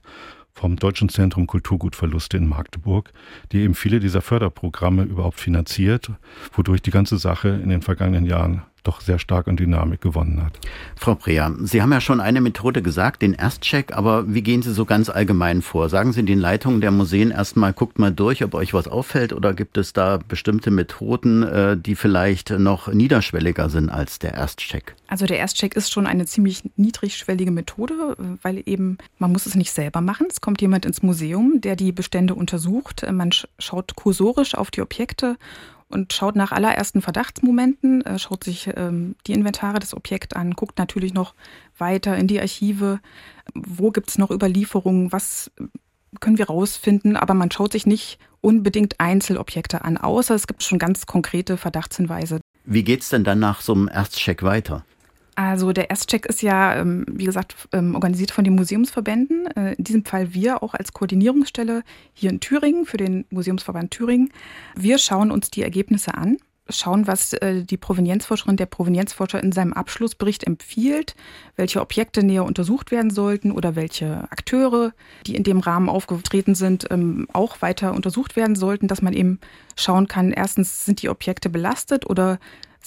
vom 0.58 0.76
Deutschen 0.76 1.08
Zentrum 1.08 1.46
Kulturgutverluste 1.46 2.36
in 2.36 2.48
Magdeburg, 2.48 3.12
die 3.52 3.60
eben 3.60 3.74
viele 3.74 4.00
dieser 4.00 4.22
Förderprogramme 4.22 5.04
überhaupt 5.04 5.38
finanziert, 5.38 6.10
wodurch 6.52 6.82
die 6.82 6.90
ganze 6.90 7.16
Sache 7.16 7.48
in 7.48 7.68
den 7.68 7.82
vergangenen 7.82 8.26
Jahren 8.26 8.62
doch 8.82 9.00
sehr 9.00 9.18
stark 9.18 9.48
an 9.48 9.56
Dynamik 9.56 10.00
gewonnen 10.00 10.44
hat. 10.44 10.58
Frau 10.96 11.14
Preer, 11.14 11.54
Sie 11.62 11.82
haben 11.82 11.92
ja 11.92 12.00
schon 12.00 12.20
eine 12.20 12.40
Methode 12.40 12.82
gesagt, 12.82 13.22
den 13.22 13.34
Erstcheck, 13.34 13.92
aber 13.92 14.32
wie 14.32 14.42
gehen 14.42 14.62
Sie 14.62 14.72
so 14.72 14.84
ganz 14.84 15.08
allgemein 15.08 15.62
vor? 15.62 15.88
Sagen 15.88 16.12
Sie 16.12 16.22
den 16.24 16.38
Leitungen 16.38 16.80
der 16.80 16.90
Museen 16.90 17.30
erstmal, 17.30 17.72
guckt 17.72 17.98
mal 17.98 18.12
durch, 18.12 18.44
ob 18.44 18.54
euch 18.54 18.74
was 18.74 18.88
auffällt 18.88 19.32
oder 19.32 19.54
gibt 19.54 19.78
es 19.78 19.92
da 19.92 20.18
bestimmte 20.18 20.70
Methoden, 20.70 21.42
äh, 21.42 21.76
die 21.76 21.94
vielleicht 21.94 22.50
noch 22.50 22.88
niederschwelliger 22.88 23.70
sind 23.70 23.90
als 23.90 24.18
der 24.18 24.34
Erstcheck? 24.34 24.94
Also 25.08 25.26
der 25.26 25.38
Erstcheck 25.38 25.74
ist 25.74 25.92
schon 25.92 26.06
eine 26.06 26.26
ziemlich 26.26 26.62
niedrigschwellige 26.76 27.50
Methode, 27.50 28.16
weil 28.42 28.62
eben 28.66 28.98
man 29.18 29.32
muss 29.32 29.46
es 29.46 29.54
nicht 29.54 29.72
selber 29.72 30.00
machen. 30.00 30.26
Es 30.30 30.40
kommt 30.40 30.60
jemand 30.60 30.84
ins 30.84 31.02
Museum, 31.02 31.60
der 31.60 31.76
die 31.76 31.92
Bestände 31.92 32.34
untersucht. 32.34 33.06
Man 33.10 33.30
schaut 33.58 33.96
kursorisch 33.96 34.54
auf 34.54 34.70
die 34.70 34.82
Objekte 34.82 35.36
und 35.88 36.12
schaut 36.12 36.36
nach 36.36 36.52
allerersten 36.52 37.02
Verdachtsmomenten, 37.02 38.02
äh, 38.04 38.18
schaut 38.18 38.44
sich 38.44 38.70
ähm, 38.76 39.16
die 39.26 39.32
Inventare 39.32 39.78
des 39.78 39.94
Objekts 39.94 40.36
an, 40.36 40.52
guckt 40.52 40.78
natürlich 40.78 41.14
noch 41.14 41.34
weiter 41.76 42.16
in 42.16 42.26
die 42.26 42.40
Archive, 42.40 43.00
wo 43.54 43.90
gibt 43.90 44.10
es 44.10 44.18
noch 44.18 44.30
Überlieferungen, 44.30 45.12
was 45.12 45.50
können 46.20 46.38
wir 46.38 46.46
rausfinden, 46.46 47.16
aber 47.16 47.34
man 47.34 47.50
schaut 47.50 47.72
sich 47.72 47.86
nicht 47.86 48.18
unbedingt 48.40 48.98
Einzelobjekte 48.98 49.84
an, 49.84 49.96
außer 49.96 50.34
es 50.34 50.46
gibt 50.46 50.62
schon 50.62 50.78
ganz 50.78 51.06
konkrete 51.06 51.56
Verdachtshinweise. 51.56 52.40
Wie 52.64 52.84
geht 52.84 53.02
es 53.02 53.08
denn 53.08 53.24
dann 53.24 53.38
nach 53.38 53.60
so 53.60 53.74
einem 53.74 53.88
Erstcheck 53.88 54.42
weiter? 54.42 54.84
Also 55.38 55.72
der 55.72 55.88
Erstcheck 55.88 56.26
ist 56.26 56.42
ja, 56.42 56.74
ähm, 56.74 57.06
wie 57.08 57.24
gesagt, 57.24 57.54
ähm, 57.70 57.94
organisiert 57.94 58.32
von 58.32 58.42
den 58.42 58.56
Museumsverbänden. 58.56 59.46
Äh, 59.56 59.74
in 59.74 59.84
diesem 59.84 60.04
Fall 60.04 60.34
wir 60.34 60.64
auch 60.64 60.74
als 60.74 60.92
Koordinierungsstelle 60.92 61.84
hier 62.12 62.30
in 62.30 62.40
Thüringen 62.40 62.86
für 62.86 62.96
den 62.96 63.24
Museumsverband 63.30 63.92
Thüringen. 63.92 64.32
Wir 64.74 64.98
schauen 64.98 65.30
uns 65.30 65.48
die 65.48 65.62
Ergebnisse 65.62 66.14
an 66.14 66.38
schauen, 66.70 67.06
was 67.06 67.32
äh, 67.34 67.62
die 67.62 67.78
Provenienzforscherin, 67.78 68.56
der 68.56 68.66
Provenienzforscher 68.66 69.42
in 69.42 69.52
seinem 69.52 69.72
Abschlussbericht 69.72 70.44
empfiehlt, 70.44 71.14
welche 71.56 71.80
Objekte 71.80 72.22
näher 72.22 72.44
untersucht 72.44 72.90
werden 72.90 73.10
sollten 73.10 73.52
oder 73.52 73.74
welche 73.74 74.24
Akteure, 74.30 74.92
die 75.26 75.34
in 75.34 75.44
dem 75.44 75.60
Rahmen 75.60 75.88
aufgetreten 75.88 76.54
sind, 76.54 76.86
ähm, 76.90 77.26
auch 77.32 77.62
weiter 77.62 77.94
untersucht 77.94 78.36
werden 78.36 78.54
sollten, 78.54 78.86
dass 78.86 79.00
man 79.00 79.14
eben 79.14 79.38
schauen 79.76 80.08
kann, 80.08 80.30
erstens 80.30 80.84
sind 80.84 81.00
die 81.00 81.08
Objekte 81.08 81.48
belastet 81.48 82.04
oder 82.04 82.38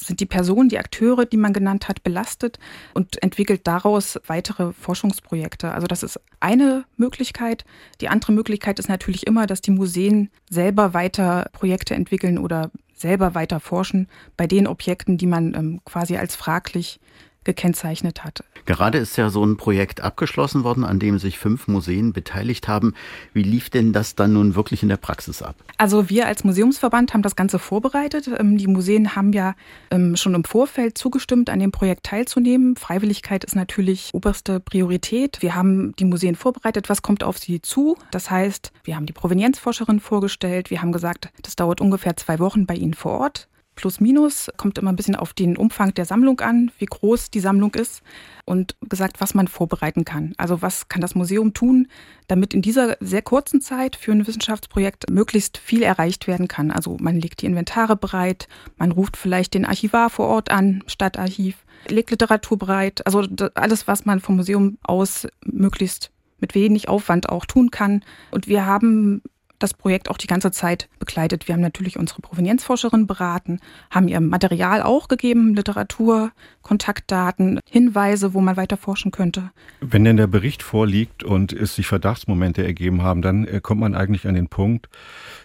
sind 0.08 0.20
die 0.20 0.26
Personen, 0.26 0.70
die 0.70 0.80
Akteure, 0.80 1.26
die 1.26 1.38
man 1.38 1.54
genannt 1.54 1.88
hat, 1.88 2.04
belastet 2.04 2.60
und 2.94 3.22
entwickelt 3.24 3.62
daraus 3.66 4.20
weitere 4.28 4.74
Forschungsprojekte. 4.74 5.72
Also 5.72 5.88
das 5.88 6.04
ist 6.04 6.20
eine 6.40 6.86
Möglichkeit. 6.98 7.66
Die 8.02 8.10
andere 8.10 8.32
Möglichkeit 8.32 8.80
ist 8.80 8.90
natürlich 8.90 9.28
immer, 9.28 9.48
dass 9.48 9.62
die 9.62 9.72
Museen 9.72 10.30
selber 10.50 10.94
weiter 10.94 11.50
Projekte 11.54 11.96
entwickeln 11.96 12.38
oder 12.38 12.72
selber 12.94 13.36
weiter 13.36 13.60
forschen 13.60 14.08
bei 14.38 14.48
den 14.48 14.68
Objekten, 14.68 15.18
die 15.18 15.28
man 15.28 15.54
ähm, 15.54 15.82
quasi 15.86 16.18
als 16.18 16.36
fraglich 16.36 17.00
gekennzeichnet 17.44 18.24
hat. 18.24 18.44
Gerade 18.66 19.00
ist 19.00 19.18
ja 19.18 19.30
so 19.30 19.44
ein 19.44 19.58
Projekt 19.58 20.02
abgeschlossen 20.02 20.64
worden, 20.64 20.84
an 20.84 21.00
dem 21.00 21.18
sich 21.18 21.40
fünf 21.40 21.68
Museen 21.68 22.14
beteiligt 22.14 22.68
haben. 22.68 22.94
Wie 23.34 23.44
lief 23.44 23.70
denn 23.70 23.94
das 23.94 24.16
dann 24.16 24.34
nun 24.34 24.56
wirklich 24.56 24.84
in 24.84 24.90
der 24.90 24.98
Praxis 24.98 25.42
ab? 25.42 25.56
Also 25.78 26.10
wir 26.10 26.28
als 26.28 26.44
Museumsverband 26.44 27.14
haben 27.14 27.24
das 27.24 27.36
Ganze 27.36 27.58
vorbereitet. 27.58 28.30
Ähm, 28.38 28.58
die 28.58 28.68
Museen 28.68 29.16
haben 29.16 29.34
ja 29.34 29.56
ähm, 29.90 30.16
schon 30.16 30.36
im 30.36 30.44
Vorfeld 30.44 30.98
zugestimmt, 30.98 31.50
an 31.50 31.60
dem 31.60 31.72
Projekt 31.72 32.06
teilzunehmen. 32.06 32.76
Freiwilligkeit 32.76 33.44
ist 33.44 33.56
natürlich 33.56 34.12
oberste 34.14 34.60
Priorität. 34.60 35.42
Wir 35.42 35.56
haben 35.56 35.96
die 35.96 36.06
Museen 36.06 36.36
vorbereitet, 36.36 36.90
was 36.90 37.02
kommt 37.02 37.24
auf 37.24 37.40
sie 37.40 37.62
zu. 37.62 37.98
Das 38.12 38.30
heißt, 38.30 38.72
wir 38.84 38.96
haben 38.96 39.08
die 39.08 39.14
Provenienzforscherin 39.14 40.00
vorgestellt. 40.00 40.70
Wir 40.70 40.82
haben 40.82 40.92
gesagt, 40.92 41.30
das 41.42 41.56
dauert 41.56 41.82
ungefähr 41.82 42.16
zwei 42.18 42.38
Wochen 42.40 42.66
bei 42.66 42.76
Ihnen 42.76 42.94
vor 42.94 43.14
Ort 43.20 43.48
plus 43.82 44.00
minus, 44.00 44.52
kommt 44.58 44.78
immer 44.78 44.92
ein 44.92 44.96
bisschen 44.96 45.16
auf 45.16 45.34
den 45.34 45.58
Umfang 45.58 45.92
der 45.96 46.06
Sammlung 46.06 46.40
an, 46.40 46.72
wie 46.78 46.86
groß 46.86 47.32
die 47.32 47.40
Sammlung 47.40 47.74
ist 47.74 48.04
und 48.46 48.76
gesagt, 48.82 49.20
was 49.20 49.34
man 49.34 49.48
vorbereiten 49.48 50.06
kann. 50.06 50.34
Also 50.38 50.62
was 50.62 50.88
kann 50.88 51.02
das 51.02 51.16
Museum 51.16 51.54
tun, 51.54 51.88
damit 52.28 52.54
in 52.54 52.62
dieser 52.62 52.96
sehr 53.00 53.24
kurzen 53.24 53.60
Zeit 53.60 53.96
für 53.96 54.12
ein 54.12 54.28
Wissenschaftsprojekt 54.28 55.10
möglichst 55.10 55.58
viel 55.58 55.82
erreicht 55.82 56.28
werden 56.28 56.48
kann. 56.48 56.70
Also 56.70 56.98
man 57.00 57.20
legt 57.20 57.42
die 57.42 57.48
Inventare 57.48 57.96
bereit, 57.96 58.48
man 58.78 58.92
ruft 58.92 59.18
vielleicht 59.18 59.56
den 59.56 59.66
Archivar 59.66 60.12
vor 60.12 60.28
Ort 60.28 60.52
an, 60.52 60.84
Stadtarchiv, 60.86 61.56
legt 61.88 62.12
Literatur 62.12 62.60
bereit, 62.60 63.04
also 63.08 63.26
alles, 63.56 63.88
was 63.88 64.06
man 64.06 64.20
vom 64.20 64.36
Museum 64.36 64.78
aus 64.84 65.28
möglichst 65.44 66.12
mit 66.40 66.54
wenig 66.54 66.88
Aufwand 66.88 67.30
auch 67.30 67.46
tun 67.46 67.72
kann. 67.72 68.04
Und 68.30 68.48
wir 68.48 68.68
haben 68.68 69.24
das 69.64 69.74
Projekt 69.74 70.10
auch 70.10 70.18
die 70.18 70.28
ganze 70.28 70.52
Zeit 70.52 70.90
begleitet. 71.00 71.48
Wir 71.48 71.54
haben 71.54 71.62
natürlich 71.62 71.98
unsere 71.98 72.22
Provenienzforscherin 72.22 73.08
beraten, 73.08 73.60
haben 73.90 74.08
ihr 74.08 74.20
Material 74.20 74.82
auch 74.82 75.08
gegeben, 75.08 75.56
Literatur, 75.56 76.32
Kontaktdaten, 76.62 77.60
Hinweise, 77.70 78.34
wo 78.34 78.42
man 78.42 78.58
weiter 78.58 78.78
forschen 78.78 79.12
könnte. 79.12 79.52
Wenn 79.80 80.04
denn 80.04 80.18
der 80.18 80.28
Bericht 80.28 80.64
vorliegt 80.64 81.24
und 81.24 81.54
es 81.54 81.76
sich 81.76 81.88
Verdachtsmomente 81.88 82.66
ergeben 82.66 83.02
haben, 83.02 83.22
dann 83.22 83.46
äh, 83.46 83.60
kommt 83.62 83.82
man 83.82 83.96
eigentlich 83.96 84.28
an 84.28 84.36
den 84.36 84.48
Punkt, 84.48 84.90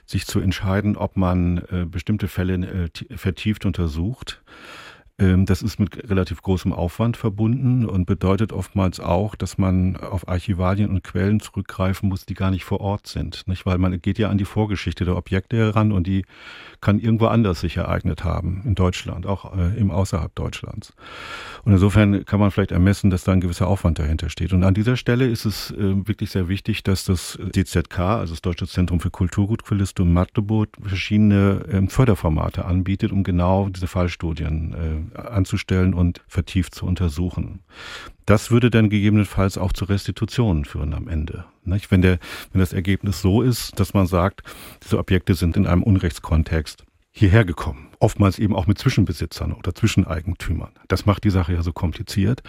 sich 0.07 0.27
zu 0.27 0.41
entscheiden, 0.41 0.97
ob 0.97 1.17
man 1.17 1.59
äh, 1.71 1.85
bestimmte 1.85 2.29
Fälle 2.29 2.55
äh, 2.55 3.17
vertieft 3.17 3.67
untersucht 3.67 4.43
das 5.19 5.63
ist 5.63 5.81
mit 5.81 6.11
relativ 6.11 6.43
großem 6.43 6.75
Aufwand 6.75 7.17
verbunden 7.17 7.87
und 7.87 8.05
bedeutet 8.05 8.53
oftmals 8.53 9.01
auch, 9.01 9.35
dass 9.35 9.57
man 9.57 9.97
auf 9.97 10.29
Archivalien 10.29 10.91
und 10.91 11.05
Quellen 11.05 11.41
zurückgreifen 11.41 12.11
muss, 12.11 12.27
die 12.27 12.35
gar 12.35 12.51
nicht 12.51 12.65
vor 12.65 12.83
Ort 12.83 13.07
sind. 13.07 13.49
Nicht? 13.49 13.65
Weil 13.65 13.79
man 13.79 13.99
geht 14.03 14.19
ja 14.19 14.29
an 14.29 14.37
die 14.37 14.45
Vorgeschichte 14.45 15.07
der 15.07 15.17
Objekte 15.17 15.57
heran 15.57 15.91
und 15.91 16.07
die 16.07 16.27
kann 16.87 17.01
irgendwo 17.01 17.27
anders 17.27 17.63
sich 17.63 17.79
ereignet 17.79 18.23
haben, 18.23 18.63
in 18.65 18.77
Deutschland, 18.77 19.27
auch 19.27 19.59
äh, 19.59 19.77
im 19.77 19.91
Außerhalb 19.91 20.33
Deutschlands. 20.37 20.93
Und 21.65 21.73
insofern 21.73 22.25
kann 22.25 22.39
man 22.39 22.53
vielleicht 22.53 22.71
ermessen, 22.71 23.11
dass 23.11 23.25
da 23.25 23.33
ein 23.33 23.41
gewisser 23.41 23.67
Aufwand 23.67 23.99
dahinter 23.99 24.29
steht. 24.29 24.53
Und 24.53 24.63
an 24.63 24.73
dieser 24.73 24.97
Stelle 24.97 25.27
ist 25.27 25.47
es 25.47 25.73
äh, 25.73 26.07
wirklich 26.07 26.31
sehr 26.31 26.47
wichtig, 26.47 26.85
dass 26.85 27.05
das 27.05 27.41
DZK, 27.57 27.99
also 27.99 28.35
das 28.35 28.41
Deutsche 28.41 28.69
Zentrum 28.69 29.01
für 29.01 29.11
Kulturgutquellistik 29.11 30.05
und 30.05 30.13
Magdeburg, 30.13 30.69
verschiedene 30.81 31.65
äh, 31.69 31.89
Förderformate 31.89 32.65
anbietet, 32.65 33.11
um 33.11 33.25
genau 33.25 33.69
diese 33.69 33.89
Fallstudien 33.89 35.09
äh, 35.13 35.19
anzustellen 35.19 35.93
und 35.93 36.23
vertieft 36.29 36.73
zu 36.73 36.87
untersuchen. 36.87 37.65
Das 38.27 38.51
würde 38.51 38.71
dann 38.71 38.91
gegebenenfalls 38.91 39.57
auch 39.57 39.73
zu 39.73 39.85
Restitutionen 39.85 40.65
führen 40.65 40.95
am 40.95 41.07
Ende. 41.07 41.45
Nicht? 41.65 41.91
Wenn, 41.93 42.03
der, 42.03 42.19
wenn 42.53 42.61
das 42.61 42.73
Ergebnis 42.73 43.21
so 43.23 43.41
ist, 43.41 43.79
dass 43.79 43.95
man 43.95 44.09
sagt, 44.09 44.43
diese 44.83 44.99
Objekte 44.99 45.35
sind 45.35 45.57
in 45.57 45.67
einem 45.67 45.85
Unrechtskontext 45.85 46.85
hierher 47.17 47.47
gekommen. 47.47 47.89
Oftmals 47.99 48.39
eben 48.39 48.55
auch 48.55 48.67
mit 48.67 48.77
Zwischenbesitzern 48.77 49.55
oder 49.55 49.75
Zwischeneigentümern. 49.75 50.73
Das 50.87 51.07
macht 51.07 51.25
die 51.25 51.31
Sache 51.31 51.55
ja 51.55 51.63
so 51.63 51.73
kompliziert. 51.73 52.43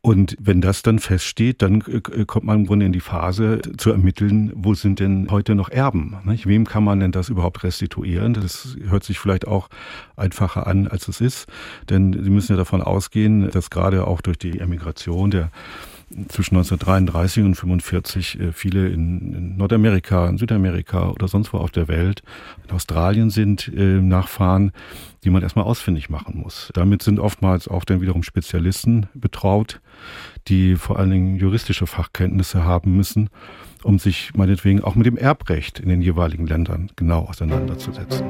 Und 0.00 0.36
wenn 0.38 0.60
das 0.60 0.82
dann 0.82 1.00
feststeht, 1.00 1.62
dann 1.62 1.80
äh, 1.80 2.24
kommt 2.24 2.46
man 2.46 2.60
im 2.60 2.66
Grunde 2.66 2.86
in 2.86 2.92
die 2.92 3.00
Phase 3.00 3.60
zu 3.76 3.90
ermitteln, 3.90 4.52
wo 4.54 4.74
sind 4.74 5.00
denn 5.00 5.26
heute 5.32 5.56
noch 5.56 5.68
Erben? 5.68 6.16
Nicht? 6.24 6.46
Wem 6.46 6.64
kann 6.64 6.84
man 6.84 7.00
denn 7.00 7.10
das 7.10 7.28
überhaupt 7.28 7.64
restituieren? 7.64 8.34
Das 8.34 8.76
hört 8.86 9.02
sich 9.02 9.18
vielleicht 9.18 9.48
auch 9.48 9.68
einfacher 10.16 10.68
an, 10.68 10.86
als 10.86 11.08
es 11.08 11.20
ist. 11.20 11.48
Denn 11.90 12.12
Sie 12.12 12.30
müssen 12.30 12.52
ja 12.52 12.56
davon 12.56 12.82
ausgehen, 12.82 13.50
dass 13.50 13.68
gerade 13.68 14.06
auch 14.06 14.20
durch 14.20 14.38
die 14.38 14.60
Emigration 14.60 15.32
der 15.32 15.50
zwischen 16.28 16.56
1933 16.56 17.42
und 17.42 17.50
1945 17.50 18.40
äh, 18.40 18.52
viele 18.52 18.88
in, 18.88 19.56
Nordamerika, 19.56 20.28
in 20.28 20.38
Südamerika 20.38 21.10
oder 21.10 21.28
sonst 21.28 21.52
wo 21.52 21.58
auf 21.58 21.70
der 21.70 21.88
Welt, 21.88 22.22
in 22.66 22.74
Australien 22.74 23.30
sind 23.30 23.68
äh, 23.68 24.00
Nachfahren, 24.00 24.72
die 25.24 25.30
man 25.30 25.42
erstmal 25.42 25.64
ausfindig 25.66 26.08
machen 26.08 26.40
muss. 26.40 26.70
Damit 26.74 27.02
sind 27.02 27.18
oftmals 27.18 27.68
auch 27.68 27.84
dann 27.84 28.00
wiederum 28.00 28.22
Spezialisten 28.22 29.08
betraut, 29.14 29.80
die 30.48 30.76
vor 30.76 30.98
allen 30.98 31.10
Dingen 31.10 31.36
juristische 31.36 31.86
Fachkenntnisse 31.86 32.64
haben 32.64 32.96
müssen, 32.96 33.28
um 33.82 33.98
sich 33.98 34.32
meinetwegen 34.34 34.82
auch 34.82 34.94
mit 34.94 35.06
dem 35.06 35.16
Erbrecht 35.16 35.78
in 35.78 35.88
den 35.88 36.00
jeweiligen 36.00 36.46
Ländern 36.46 36.90
genau 36.96 37.24
auseinanderzusetzen. 37.24 38.24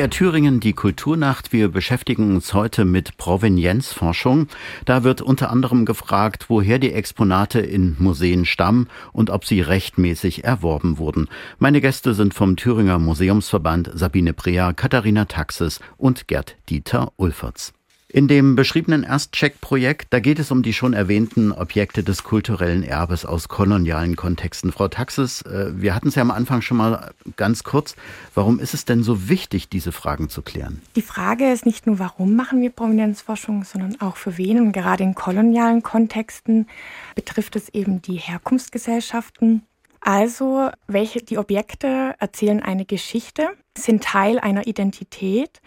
MDR 0.00 0.08
Thüringen, 0.08 0.60
die 0.60 0.72
Kulturnacht. 0.72 1.52
Wir 1.52 1.68
beschäftigen 1.68 2.34
uns 2.34 2.54
heute 2.54 2.86
mit 2.86 3.18
Provenienzforschung. 3.18 4.46
Da 4.86 5.04
wird 5.04 5.20
unter 5.20 5.50
anderem 5.50 5.84
gefragt, 5.84 6.46
woher 6.48 6.78
die 6.78 6.94
Exponate 6.94 7.60
in 7.60 7.96
Museen 7.98 8.46
stammen 8.46 8.88
und 9.12 9.28
ob 9.28 9.44
sie 9.44 9.60
rechtmäßig 9.60 10.42
erworben 10.44 10.96
wurden. 10.96 11.28
Meine 11.58 11.82
Gäste 11.82 12.14
sind 12.14 12.32
vom 12.32 12.56
Thüringer 12.56 12.98
Museumsverband 12.98 13.90
Sabine 13.92 14.32
Preer, 14.32 14.72
Katharina 14.72 15.26
Taxis 15.26 15.80
und 15.98 16.28
Gerd 16.28 16.56
Dieter 16.70 17.12
Ulferts. 17.16 17.74
In 18.12 18.26
dem 18.26 18.56
beschriebenen 18.56 19.04
Erstcheck-Projekt, 19.04 20.08
da 20.10 20.18
geht 20.18 20.40
es 20.40 20.50
um 20.50 20.64
die 20.64 20.72
schon 20.72 20.94
erwähnten 20.94 21.52
Objekte 21.52 22.02
des 22.02 22.24
kulturellen 22.24 22.82
Erbes 22.82 23.24
aus 23.24 23.46
kolonialen 23.46 24.16
Kontexten. 24.16 24.72
Frau 24.72 24.88
Taxis, 24.88 25.42
äh, 25.42 25.70
wir 25.80 25.94
hatten 25.94 26.08
es 26.08 26.16
ja 26.16 26.22
am 26.22 26.32
Anfang 26.32 26.60
schon 26.60 26.78
mal 26.78 27.12
ganz 27.36 27.62
kurz. 27.62 27.94
Warum 28.34 28.58
ist 28.58 28.74
es 28.74 28.84
denn 28.84 29.04
so 29.04 29.28
wichtig, 29.28 29.68
diese 29.68 29.92
Fragen 29.92 30.28
zu 30.28 30.42
klären? 30.42 30.82
Die 30.96 31.02
Frage 31.02 31.52
ist 31.52 31.64
nicht 31.64 31.86
nur, 31.86 32.00
warum 32.00 32.34
machen 32.34 32.60
wir 32.60 32.70
Prominenzforschung, 32.70 33.62
sondern 33.62 34.00
auch 34.00 34.16
für 34.16 34.36
wen. 34.36 34.58
Und 34.58 34.72
gerade 34.72 35.04
in 35.04 35.14
kolonialen 35.14 35.84
Kontexten 35.84 36.66
betrifft 37.14 37.54
es 37.54 37.68
eben 37.68 38.02
die 38.02 38.16
Herkunftsgesellschaften 38.16 39.62
also, 40.00 40.70
welche, 40.86 41.22
die 41.22 41.36
Objekte 41.36 42.14
erzählen 42.18 42.62
eine 42.62 42.86
Geschichte, 42.86 43.50
sind 43.76 44.02
Teil 44.02 44.38
einer 44.38 44.66
Identität 44.66 45.60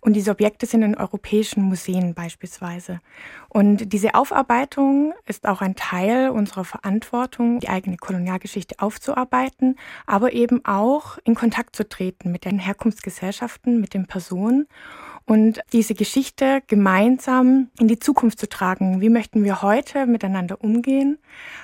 und 0.00 0.14
diese 0.14 0.30
Objekte 0.30 0.66
sind 0.66 0.82
in 0.82 0.96
europäischen 0.96 1.62
Museen 1.62 2.14
beispielsweise. 2.14 3.00
Und 3.48 3.92
diese 3.92 4.14
Aufarbeitung 4.14 5.12
ist 5.26 5.46
auch 5.46 5.60
ein 5.60 5.76
Teil 5.76 6.30
unserer 6.30 6.64
Verantwortung, 6.64 7.60
die 7.60 7.68
eigene 7.68 7.96
Kolonialgeschichte 7.96 8.76
aufzuarbeiten, 8.78 9.76
aber 10.06 10.32
eben 10.32 10.64
auch 10.64 11.18
in 11.24 11.34
Kontakt 11.34 11.76
zu 11.76 11.88
treten 11.88 12.32
mit 12.32 12.44
den 12.44 12.58
Herkunftsgesellschaften, 12.58 13.80
mit 13.80 13.92
den 13.92 14.06
Personen 14.06 14.66
und 15.30 15.60
diese 15.72 15.94
Geschichte 15.94 16.60
gemeinsam 16.66 17.68
in 17.78 17.86
die 17.86 18.00
Zukunft 18.00 18.40
zu 18.40 18.48
tragen. 18.48 19.00
Wie 19.00 19.10
möchten 19.10 19.44
wir 19.44 19.62
heute 19.62 20.06
miteinander 20.06 20.60
umgehen, 20.60 21.18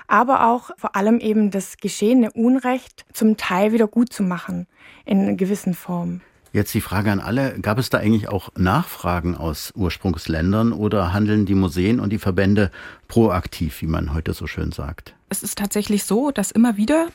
aber 0.07 0.47
auch 0.47 0.71
vor 0.77 0.95
allem 0.95 1.19
eben 1.19 1.51
das 1.51 1.77
geschehene 1.79 2.31
Unrecht 2.31 3.05
zum 3.13 3.37
Teil 3.37 3.73
wieder 3.73 3.89
gut 3.89 4.13
zu 4.13 4.23
machen 4.23 4.69
in 5.05 5.37
gewissen 5.37 5.75
Formen. 5.75 6.23
Jetzt 6.53 6.75
die 6.75 6.81
Frage 6.81 7.11
an 7.11 7.19
alle, 7.19 7.59
gab 7.59 7.79
es 7.79 7.91
da 7.91 7.99
eigentlich 7.99 8.29
auch 8.29 8.51
Nachfragen 8.57 9.37
aus 9.37 9.73
Ursprungsländern 9.75 10.73
oder 10.73 11.13
handeln 11.13 11.45
die 11.45 11.57
Museen 11.57 11.99
und 11.99 12.11
die 12.11 12.19
Verbände 12.19 12.71
proaktiv, 13.09 13.83
wie 13.83 13.89
man 13.89 14.15
heute 14.15 14.33
so 14.33 14.47
schön 14.47 14.71
sagt? 14.71 15.16
Es 15.29 15.43
ist 15.43 15.59
tatsächlich 15.59 16.05
so, 16.05 16.31
dass 16.31 16.51
immer 16.51 16.77
wieder 16.77 17.09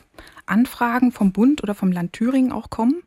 Anfragen 0.46 1.12
vom 1.12 1.32
Bund 1.32 1.62
oder 1.62 1.74
vom 1.74 1.92
Land 1.92 2.12
Thüringen 2.12 2.52
auch 2.52 2.68
kommen. 2.68 3.02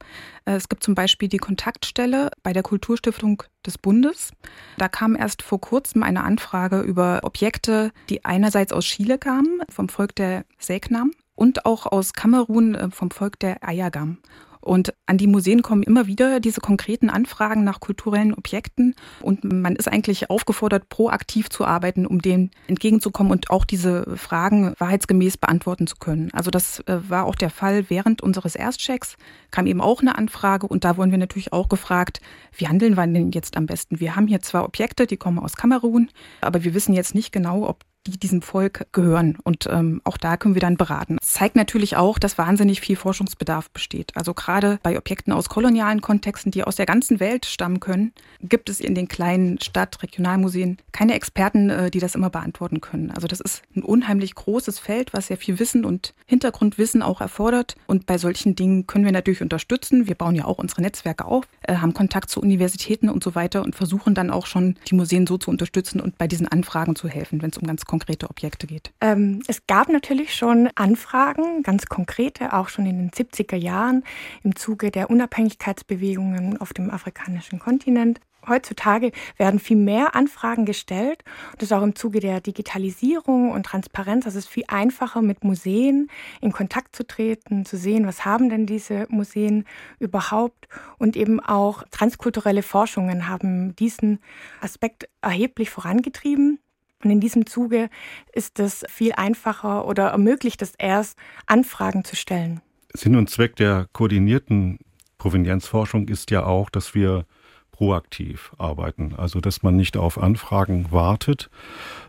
Äh, 0.45 0.53
es 0.53 0.69
gibt 0.69 0.83
zum 0.83 0.95
Beispiel 0.95 1.29
die 1.29 1.37
Kontaktstelle 1.37 2.31
bei 2.43 2.53
der 2.53 2.63
Kulturstiftung 2.63 3.43
des 3.65 3.77
Bundes. 3.77 4.31
Da 4.77 4.87
kam 4.87 5.15
erst 5.15 5.41
vor 5.41 5.61
kurzem 5.61 6.01
eine 6.03 6.23
Anfrage 6.23 6.81
über 6.81 7.19
Objekte, 7.23 7.91
die 8.09 8.25
einerseits 8.25 8.73
aus 8.73 8.85
Chile 8.85 9.17
kamen, 9.17 9.61
vom 9.69 9.89
Volk 9.89 10.15
der 10.15 10.45
Segnam, 10.59 11.11
und 11.35 11.65
auch 11.65 11.85
aus 11.85 12.13
Kamerun 12.13 12.75
äh, 12.75 12.89
vom 12.89 13.11
Volk 13.11 13.39
der 13.39 13.67
Ayagam. 13.67 14.17
Und 14.65 14.95
an 15.05 15.19
die 15.19 15.27
Museen 15.27 15.61
kommen 15.61 15.83
immer 15.83 16.07
wieder 16.07 16.39
diese 16.39 16.59
konkreten 16.59 17.11
Anfragen 17.11 17.63
nach 17.63 17.79
kulturellen 17.79 18.33
Objekten. 18.33 18.95
Und 19.21 19.43
man 19.43 19.75
ist 19.75 19.87
eigentlich 19.87 20.31
aufgefordert, 20.31 20.89
proaktiv 20.89 21.49
zu 21.51 21.65
arbeiten, 21.65 22.07
um 22.07 22.19
dem 22.19 22.49
entgegenzukommen 22.67 23.31
und 23.31 23.51
auch 23.51 23.63
diese 23.63 24.17
Fragen 24.17 24.73
wahrheitsgemäß 24.79 25.37
beantworten 25.37 25.85
zu 25.85 25.97
können. 25.97 26.31
Also 26.33 26.49
das 26.49 26.79
äh, 26.87 26.97
war 27.07 27.25
auch 27.25 27.35
der 27.35 27.51
Fall 27.51 27.85
während 27.89 28.23
unseres 28.23 28.55
Erstchecks, 28.55 29.17
kam 29.51 29.67
eben 29.67 29.81
auch 29.81 30.01
eine 30.01 30.17
Anfrage 30.17 30.65
und 30.65 30.83
da 30.83 30.97
wurden 30.97 31.11
wir 31.11 31.19
natürlich 31.19 31.53
auch 31.53 31.69
gefragt, 31.69 32.19
wie 32.57 32.67
handeln 32.67 32.97
wir 32.97 33.05
denn 33.05 33.31
jetzt 33.31 33.57
am 33.57 33.67
besten? 33.67 33.99
Wir 33.99 34.15
haben 34.15 34.27
hier 34.27 34.41
zwei 34.41 34.61
Objekte, 34.61 35.05
die 35.05 35.17
kommen 35.17 35.37
aus 35.37 35.57
Kamerun, 35.57 36.09
aber 36.41 36.63
wir 36.63 36.73
wissen 36.73 36.93
jetzt 36.93 37.13
nicht 37.13 37.31
genau, 37.31 37.67
ob 37.67 37.85
die 38.07 38.17
diesem 38.17 38.41
Volk 38.41 38.87
gehören. 38.91 39.37
Und 39.43 39.67
ähm, 39.69 40.01
auch 40.03 40.17
da 40.17 40.37
können 40.37 40.55
wir 40.55 40.61
dann 40.61 40.77
beraten. 40.77 41.17
Es 41.21 41.33
zeigt 41.33 41.55
natürlich 41.55 41.97
auch, 41.97 42.19
dass 42.19 42.37
wahnsinnig 42.37 42.81
viel 42.81 42.95
Forschungsbedarf 42.95 43.69
besteht. 43.71 44.11
Also 44.15 44.33
gerade 44.33 44.79
bei 44.83 44.97
Objekten 44.97 45.33
aus 45.33 45.49
kolonialen 45.49 46.01
Kontexten, 46.01 46.51
die 46.51 46.63
aus 46.63 46.75
der 46.75 46.85
ganzen 46.85 47.19
Welt 47.19 47.45
stammen 47.45 47.79
können, 47.79 48.13
gibt 48.41 48.69
es 48.69 48.79
in 48.79 48.95
den 48.95 49.07
kleinen 49.07 49.59
Stadt-, 49.59 50.01
Regionalmuseen 50.03 50.77
keine 50.91 51.15
Experten, 51.15 51.69
äh, 51.69 51.91
die 51.91 51.99
das 51.99 52.15
immer 52.15 52.29
beantworten 52.29 52.81
können. 52.81 53.11
Also 53.11 53.27
das 53.27 53.39
ist 53.39 53.63
ein 53.75 53.83
unheimlich 53.83 54.35
großes 54.35 54.79
Feld, 54.79 55.13
was 55.13 55.27
sehr 55.27 55.37
viel 55.37 55.59
Wissen 55.59 55.85
und 55.85 56.13
Hintergrundwissen 56.25 57.01
auch 57.01 57.21
erfordert. 57.21 57.75
Und 57.87 58.05
bei 58.05 58.17
solchen 58.17 58.55
Dingen 58.55 58.87
können 58.87 59.05
wir 59.05 59.11
natürlich 59.11 59.41
unterstützen. 59.41 60.07
Wir 60.07 60.15
bauen 60.15 60.35
ja 60.35 60.45
auch 60.45 60.57
unsere 60.57 60.81
Netzwerke 60.81 61.25
auf, 61.25 61.45
äh, 61.63 61.75
haben 61.77 61.93
Kontakt 61.93 62.29
zu 62.29 62.41
Universitäten 62.41 63.09
und 63.09 63.23
so 63.23 63.35
weiter 63.35 63.63
und 63.63 63.75
versuchen 63.75 64.13
dann 64.13 64.29
auch 64.29 64.45
schon 64.45 64.75
die 64.87 64.95
Museen 64.95 65.25
so 65.27 65.37
zu 65.37 65.49
unterstützen 65.49 65.99
und 65.99 66.17
bei 66.17 66.27
diesen 66.27 66.47
Anfragen 66.47 66.95
zu 66.95 67.07
helfen, 67.07 67.41
wenn 67.41 67.49
es 67.49 67.57
um 67.57 67.67
ganz 67.67 67.85
konkrete 67.95 68.29
Objekte 68.29 68.67
geht? 68.67 68.91
Ähm, 68.99 69.41
es 69.47 69.67
gab 69.67 69.87
natürlich 69.87 70.35
schon 70.35 70.69
Anfragen, 70.75 71.63
ganz 71.63 71.85
konkrete, 71.85 72.51
auch 72.51 72.67
schon 72.67 72.85
in 72.85 72.97
den 72.97 73.11
70er 73.11 73.55
Jahren 73.55 74.03
im 74.43 74.57
Zuge 74.57 74.91
der 74.91 75.09
Unabhängigkeitsbewegungen 75.09 76.59
auf 76.59 76.73
dem 76.73 76.91
afrikanischen 76.91 77.57
Kontinent. 77.59 78.19
Heutzutage 78.47 79.11
werden 79.37 79.59
viel 79.59 79.77
mehr 79.77 80.13
Anfragen 80.13 80.65
gestellt. 80.65 81.23
Das 81.53 81.69
ist 81.69 81.71
auch 81.71 81.81
im 81.81 81.95
Zuge 81.95 82.19
der 82.19 82.41
Digitalisierung 82.41 83.51
und 83.51 83.65
Transparenz. 83.65 84.25
Also 84.25 84.37
es 84.37 84.45
ist 84.45 84.51
viel 84.51 84.65
einfacher, 84.67 85.21
mit 85.21 85.43
Museen 85.43 86.09
in 86.41 86.51
Kontakt 86.51 86.95
zu 86.95 87.07
treten, 87.07 87.65
zu 87.65 87.77
sehen, 87.77 88.05
was 88.05 88.25
haben 88.25 88.49
denn 88.49 88.65
diese 88.65 89.07
Museen 89.09 89.65
überhaupt. 89.99 90.67
Und 90.97 91.15
eben 91.15 91.39
auch 91.39 91.83
transkulturelle 91.91 92.61
Forschungen 92.61 93.27
haben 93.27 93.75
diesen 93.77 94.19
Aspekt 94.61 95.07
erheblich 95.21 95.69
vorangetrieben. 95.69 96.59
Und 97.05 97.11
in 97.11 97.19
diesem 97.19 97.45
Zuge 97.45 97.89
ist 98.33 98.59
es 98.59 98.83
viel 98.89 99.13
einfacher 99.13 99.85
oder 99.85 100.07
ermöglicht 100.07 100.63
es 100.63 100.73
erst, 100.75 101.19
Anfragen 101.45 102.03
zu 102.03 102.15
stellen. 102.15 102.61
Sinn 102.93 103.15
und 103.15 103.29
Zweck 103.29 103.55
der 103.55 103.85
koordinierten 103.93 104.79
Provenienzforschung 105.19 106.07
ist 106.07 106.31
ja 106.31 106.45
auch, 106.45 106.71
dass 106.71 106.95
wir 106.95 107.25
proaktiv 107.71 108.53
arbeiten. 108.57 109.13
Also 109.15 109.39
dass 109.39 109.61
man 109.61 109.75
nicht 109.75 109.97
auf 109.97 110.17
Anfragen 110.17 110.91
wartet, 110.91 111.51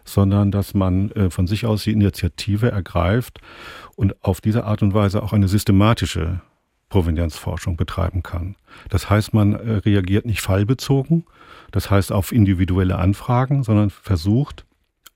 sondern 0.05 0.51
dass 0.51 0.73
man 0.73 1.11
äh, 1.11 1.29
von 1.29 1.47
sich 1.47 1.67
aus 1.67 1.85
die 1.85 1.93
Initiative 1.93 2.71
ergreift 2.71 3.41
und 3.97 4.25
auf 4.25 4.41
diese 4.41 4.65
Art 4.65 4.81
und 4.83 4.95
Weise 4.95 5.23
auch 5.23 5.35
eine 5.35 5.49
systematische 5.49 6.41
Provenienzforschung 6.89 7.77
betreiben 7.77 8.23
kann. 8.23 8.57
Das 8.89 9.11
heißt, 9.11 9.35
man 9.35 9.55
äh, 9.55 9.73
reagiert 9.79 10.25
nicht 10.25 10.41
fallbezogen, 10.41 11.27
das 11.73 11.91
heißt 11.91 12.13
auf 12.13 12.33
individuelle 12.33 12.97
Anfragen, 12.97 13.65
sondern 13.65 13.91
versucht 13.91 14.66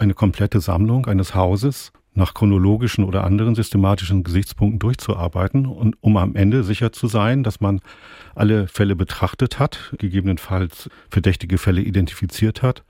eine 0.01 0.15
komplette 0.15 0.61
Sammlung 0.61 1.07
eines 1.07 1.35
Hauses 1.35 1.93
nach 2.15 2.35
chronologischen 2.35 3.05
oder 3.05 3.23
anderen 3.25 3.55
systematischen 3.55 4.25
Gesichtspunkten 4.25 4.81
durchzuarbeiten 4.81 5.67
und 5.67 5.97
um 6.01 6.17
am 6.17 6.35
Ende 6.35 6.65
sicher 6.65 6.93
zu 6.93 7.07
sein, 7.07 7.45
dass 7.45 7.61
man 7.61 7.81
alle 8.35 8.67
Fälle 8.67 8.97
betrachtet 8.97 9.59
hat, 9.59 9.95
gegebenenfalls 9.99 10.91
verdächtige 11.09 11.57
Fälle 11.57 11.83
identifiziert 11.83 12.63
hat, 12.63 12.83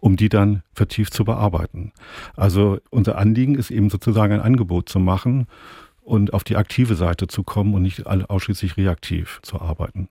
um 0.00 0.16
die 0.16 0.28
dann 0.28 0.62
vertieft 0.74 1.14
zu 1.14 1.24
bearbeiten. 1.24 1.92
Also 2.36 2.78
unser 2.90 3.16
Anliegen 3.16 3.54
ist 3.54 3.70
eben 3.70 3.88
sozusagen 3.88 4.34
ein 4.34 4.40
Angebot 4.40 4.88
zu 4.88 4.98
machen 4.98 5.46
und 6.02 6.34
auf 6.34 6.44
die 6.44 6.56
aktive 6.56 6.96
Seite 6.96 7.28
zu 7.28 7.44
kommen 7.44 7.74
und 7.74 7.82
nicht 7.82 8.06
ausschließlich 8.06 8.76
reaktiv 8.76 9.40
zu 9.42 9.60
arbeiten. 9.60 10.08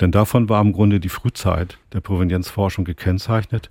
Denn 0.00 0.12
davon 0.12 0.50
war 0.50 0.60
im 0.60 0.72
Grunde 0.72 1.00
die 1.00 1.08
Frühzeit 1.08 1.78
der 1.94 2.00
Provenienzforschung 2.00 2.84
gekennzeichnet 2.84 3.70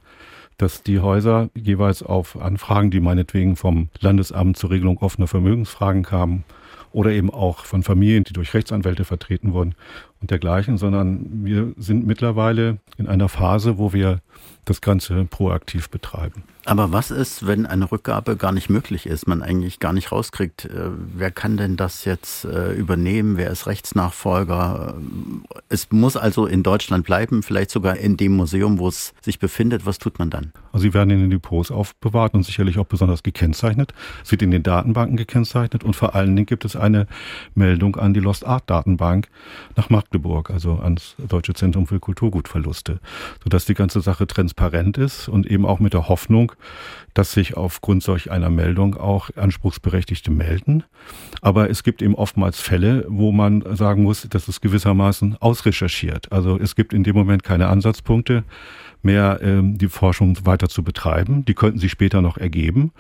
dass 0.61 0.83
die 0.83 0.99
Häuser 0.99 1.49
jeweils 1.55 2.03
auf 2.03 2.39
Anfragen, 2.39 2.91
die 2.91 2.99
meinetwegen 2.99 3.55
vom 3.55 3.89
Landesamt 3.99 4.57
zur 4.57 4.69
Regelung 4.69 4.99
offener 4.99 5.27
Vermögensfragen 5.27 6.03
kamen 6.03 6.43
oder 6.91 7.11
eben 7.11 7.31
auch 7.31 7.65
von 7.65 7.83
Familien, 7.83 8.23
die 8.23 8.33
durch 8.33 8.53
Rechtsanwälte 8.53 9.05
vertreten 9.05 9.53
wurden 9.53 9.75
und 10.21 10.31
dergleichen, 10.31 10.77
sondern 10.77 11.43
wir 11.43 11.73
sind 11.77 12.05
mittlerweile 12.05 12.77
in 12.97 13.07
einer 13.07 13.29
Phase, 13.29 13.77
wo 13.77 13.91
wir 13.91 14.21
das 14.65 14.81
Ganze 14.81 15.25
proaktiv 15.25 15.89
betreiben. 15.89 16.43
Aber 16.65 16.91
was 16.91 17.09
ist, 17.09 17.47
wenn 17.47 17.65
eine 17.65 17.91
Rückgabe 17.91 18.35
gar 18.35 18.51
nicht 18.51 18.69
möglich 18.69 19.07
ist, 19.07 19.27
man 19.27 19.41
eigentlich 19.41 19.79
gar 19.79 19.93
nicht 19.93 20.11
rauskriegt? 20.11 20.65
Äh, 20.65 20.91
wer 21.15 21.31
kann 21.31 21.57
denn 21.57 21.75
das 21.75 22.05
jetzt 22.05 22.45
äh, 22.45 22.73
übernehmen? 22.73 23.37
Wer 23.37 23.49
ist 23.49 23.65
Rechtsnachfolger? 23.65 24.93
Es 25.69 25.91
muss 25.91 26.15
also 26.15 26.45
in 26.45 26.61
Deutschland 26.61 27.03
bleiben, 27.03 27.41
vielleicht 27.41 27.71
sogar 27.71 27.97
in 27.97 28.15
dem 28.15 28.33
Museum, 28.33 28.77
wo 28.77 28.87
es 28.87 29.15
sich 29.21 29.39
befindet. 29.39 29.87
Was 29.87 29.97
tut 29.97 30.19
man 30.19 30.29
dann? 30.29 30.53
Also 30.71 30.83
sie 30.83 30.93
werden 30.93 31.09
in 31.09 31.21
den 31.21 31.31
Depots 31.31 31.71
aufbewahrt 31.71 32.35
und 32.35 32.43
sicherlich 32.43 32.77
auch 32.77 32.85
besonders 32.85 33.23
gekennzeichnet, 33.23 33.93
Es 34.23 34.31
wird 34.31 34.43
in 34.43 34.51
den 34.51 34.61
Datenbanken 34.61 35.17
gekennzeichnet 35.17 35.83
und 35.83 35.95
vor 35.95 36.13
allen 36.13 36.35
Dingen 36.35 36.45
gibt 36.45 36.63
es 36.65 36.75
eine 36.75 37.07
Meldung 37.55 37.95
an 37.95 38.13
die 38.13 38.19
Lost 38.19 38.45
Art 38.45 38.69
Datenbank 38.69 39.27
nach 39.75 39.89
Magdeburg, 40.11 40.49
also 40.51 40.77
ans 40.79 41.15
Deutsche 41.25 41.53
Zentrum 41.53 41.87
für 41.87 42.01
Kulturgutverluste, 42.01 42.99
sodass 43.43 43.63
die 43.63 43.73
ganze 43.73 44.01
Sache 44.01 44.27
transparent 44.27 44.97
ist 44.97 45.29
und 45.29 45.47
eben 45.47 45.65
auch 45.65 45.79
mit 45.79 45.93
der 45.93 46.09
Hoffnung, 46.09 46.51
dass 47.13 47.31
sich 47.31 47.55
aufgrund 47.55 48.03
solch 48.03 48.29
einer 48.29 48.49
Meldung 48.49 48.97
auch 48.97 49.29
Anspruchsberechtigte 49.37 50.29
melden. 50.29 50.83
Aber 51.41 51.69
es 51.69 51.83
gibt 51.83 52.01
eben 52.01 52.15
oftmals 52.15 52.59
Fälle, 52.59 53.05
wo 53.07 53.31
man 53.31 53.63
sagen 53.77 54.03
muss, 54.03 54.27
das 54.29 54.49
ist 54.49 54.59
gewissermaßen 54.59 55.37
ausrecherchiert. 55.39 56.29
Also 56.29 56.59
es 56.59 56.75
gibt 56.75 56.91
in 56.91 57.05
dem 57.05 57.15
Moment 57.15 57.43
keine 57.43 57.67
Ansatzpunkte 57.67 58.43
mehr, 59.01 59.39
ähm, 59.41 59.77
die 59.77 59.87
Forschung 59.87 60.37
weiter 60.45 60.67
zu 60.67 60.83
betreiben. 60.83 61.45
Die 61.45 61.53
könnten 61.53 61.79
sich 61.79 61.91
später 61.91 62.21
noch 62.21 62.37
ergeben. 62.37 62.91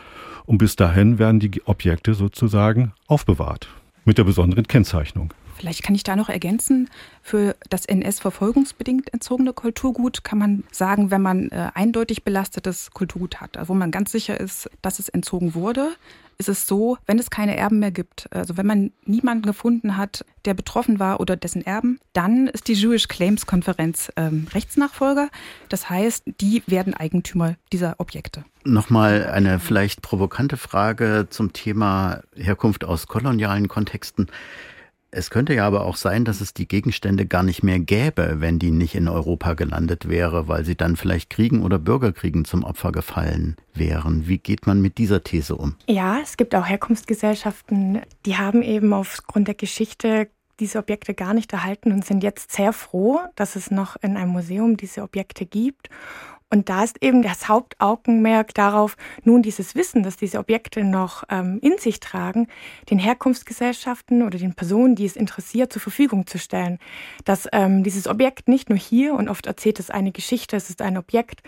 Und 0.45 0.59
bis 0.59 0.77
dahin 0.77 1.19
werden 1.19 1.41
die 1.41 1.61
Objekte 1.65 2.13
sozusagen 2.13 2.93
aufbewahrt 3.07 3.67
mit 4.05 4.17
der 4.17 4.23
besonderen 4.23 4.65
Kennzeichnung. 4.65 5.33
Vielleicht 5.61 5.83
kann 5.83 5.93
ich 5.93 6.01
da 6.01 6.15
noch 6.15 6.29
ergänzen, 6.29 6.89
für 7.21 7.55
das 7.69 7.85
NS-verfolgungsbedingt 7.85 9.13
entzogene 9.13 9.53
Kulturgut 9.53 10.23
kann 10.23 10.39
man 10.39 10.63
sagen, 10.71 11.11
wenn 11.11 11.21
man 11.21 11.49
äh, 11.49 11.69
eindeutig 11.75 12.23
belastetes 12.23 12.89
Kulturgut 12.89 13.41
hat, 13.41 13.57
also 13.57 13.69
wo 13.69 13.77
man 13.77 13.91
ganz 13.91 14.11
sicher 14.11 14.39
ist, 14.39 14.71
dass 14.81 14.97
es 14.97 15.07
entzogen 15.07 15.53
wurde, 15.53 15.91
ist 16.39 16.49
es 16.49 16.65
so, 16.65 16.97
wenn 17.05 17.19
es 17.19 17.29
keine 17.29 17.55
Erben 17.55 17.77
mehr 17.77 17.91
gibt, 17.91 18.27
also 18.31 18.57
wenn 18.57 18.65
man 18.65 18.91
niemanden 19.05 19.45
gefunden 19.45 19.97
hat, 19.97 20.25
der 20.45 20.55
betroffen 20.55 20.99
war 20.99 21.19
oder 21.19 21.35
dessen 21.35 21.63
Erben, 21.63 21.99
dann 22.13 22.47
ist 22.47 22.67
die 22.67 22.73
Jewish 22.73 23.07
Claims 23.07 23.45
Konferenz 23.45 24.11
ähm, 24.15 24.47
Rechtsnachfolger. 24.51 25.29
Das 25.69 25.91
heißt, 25.91 26.23
die 26.41 26.63
werden 26.65 26.95
Eigentümer 26.95 27.53
dieser 27.71 27.99
Objekte. 27.99 28.43
Nochmal 28.63 29.27
eine 29.27 29.59
vielleicht 29.59 30.01
provokante 30.01 30.57
Frage 30.57 31.27
zum 31.29 31.53
Thema 31.53 32.23
Herkunft 32.35 32.83
aus 32.83 33.05
kolonialen 33.05 33.67
Kontexten. 33.67 34.25
Es 35.13 35.29
könnte 35.29 35.53
ja 35.53 35.67
aber 35.67 35.83
auch 35.83 35.97
sein, 35.97 36.23
dass 36.23 36.39
es 36.39 36.53
die 36.53 36.69
Gegenstände 36.69 37.25
gar 37.25 37.43
nicht 37.43 37.63
mehr 37.63 37.79
gäbe, 37.79 38.37
wenn 38.39 38.59
die 38.59 38.71
nicht 38.71 38.95
in 38.95 39.09
Europa 39.09 39.55
gelandet 39.55 40.07
wäre, 40.07 40.47
weil 40.47 40.63
sie 40.63 40.77
dann 40.77 40.95
vielleicht 40.95 41.29
Kriegen 41.29 41.63
oder 41.63 41.79
Bürgerkriegen 41.79 42.45
zum 42.45 42.63
Opfer 42.63 42.93
gefallen 42.93 43.57
wären. 43.73 44.29
Wie 44.29 44.37
geht 44.37 44.67
man 44.67 44.81
mit 44.81 44.97
dieser 44.97 45.21
These 45.21 45.55
um? 45.57 45.75
Ja, 45.85 46.19
es 46.23 46.37
gibt 46.37 46.55
auch 46.55 46.65
Herkunftsgesellschaften, 46.65 48.01
die 48.25 48.37
haben 48.37 48.61
eben 48.61 48.93
aufgrund 48.93 49.49
der 49.49 49.55
Geschichte 49.55 50.29
diese 50.61 50.77
Objekte 50.77 51.13
gar 51.13 51.33
nicht 51.33 51.51
erhalten 51.51 51.91
und 51.91 52.05
sind 52.05 52.23
jetzt 52.23 52.53
sehr 52.53 52.71
froh, 52.71 53.19
dass 53.35 53.57
es 53.57 53.69
noch 53.69 53.97
in 54.01 54.15
einem 54.15 54.31
Museum 54.31 54.77
diese 54.77 55.01
Objekte 55.01 55.45
gibt 55.45 55.89
und 56.51 56.67
da 56.67 56.83
ist 56.83 57.01
eben 57.01 57.21
das 57.21 57.47
Hauptaugenmerk 57.47 58.53
darauf, 58.53 58.97
nun 59.23 59.41
dieses 59.41 59.73
Wissen, 59.73 60.03
dass 60.03 60.17
diese 60.17 60.37
Objekte 60.37 60.83
noch 60.83 61.23
ähm, 61.29 61.59
in 61.61 61.77
sich 61.77 62.01
tragen, 62.01 62.47
den 62.89 62.99
Herkunftsgesellschaften 62.99 64.21
oder 64.21 64.37
den 64.37 64.53
Personen, 64.53 64.95
die 64.95 65.05
es 65.05 65.15
interessiert, 65.15 65.71
zur 65.71 65.81
Verfügung 65.81 66.27
zu 66.27 66.37
stellen. 66.37 66.77
Dass 67.23 67.47
ähm, 67.53 67.83
dieses 67.83 68.05
Objekt 68.05 68.49
nicht 68.49 68.69
nur 68.69 68.77
hier, 68.77 69.13
und 69.13 69.29
oft 69.29 69.47
erzählt 69.47 69.79
es 69.79 69.89
eine 69.89 70.11
Geschichte, 70.11 70.57
es 70.57 70.69
ist 70.69 70.81
ein 70.81 70.97
Objekt 70.97 71.41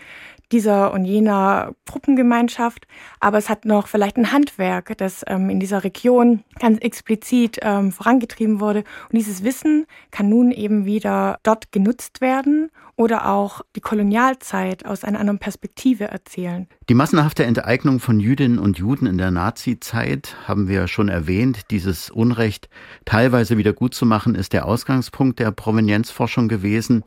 dieser 0.54 0.94
und 0.94 1.04
jener 1.04 1.74
Gruppengemeinschaft, 1.90 2.88
aber 3.20 3.40
es 3.40 3.50
hat 3.50 3.66
noch 3.66 3.88
vielleicht 3.88 4.18
ein 4.18 4.32
Handwerk, 4.32 4.96
das 4.98 5.24
ähm, 5.28 5.50
in 5.50 5.60
dieser 5.60 5.84
Region 5.84 6.44
ganz 6.60 6.80
explizit 6.80 7.58
ähm, 7.62 7.92
vorangetrieben 7.92 8.60
wurde. 8.60 8.84
Und 9.10 9.18
dieses 9.18 9.44
Wissen 9.44 9.86
kann 10.12 10.30
nun 10.30 10.52
eben 10.52 10.86
wieder 10.86 11.40
dort 11.44 11.72
genutzt 11.72 12.22
werden 12.22 12.70
oder 12.96 13.28
auch 13.28 13.62
die 13.76 13.82
Kolonialzeit 13.82 14.86
aus 14.86 15.04
einer 15.04 15.20
anderen 15.20 15.40
Perspektive 15.40 16.06
erzählen. 16.06 16.68
Die 16.90 16.94
massenhafte 16.94 17.44
Enteignung 17.44 18.00
von 18.00 18.20
Jüdinnen 18.20 18.60
und 18.60 18.78
Juden 18.78 19.08
in 19.08 19.18
der 19.18 19.32
Nazizeit 19.32 20.36
haben 20.48 20.68
wir 20.68 20.88
schon 20.88 21.10
erwähnt. 21.10 21.72
Dieses 21.72 22.12
Unrecht 22.12 22.70
teilweise 23.06 23.58
wieder 23.58 23.74
gut 23.74 23.96
zu 23.96 24.06
machen, 24.06 24.36
ist 24.36 24.54
der 24.54 24.66
Ausgangspunkt 24.66 25.40
der 25.40 25.52
Provenienzforschung 25.52 26.48
gewesen. 26.48 27.04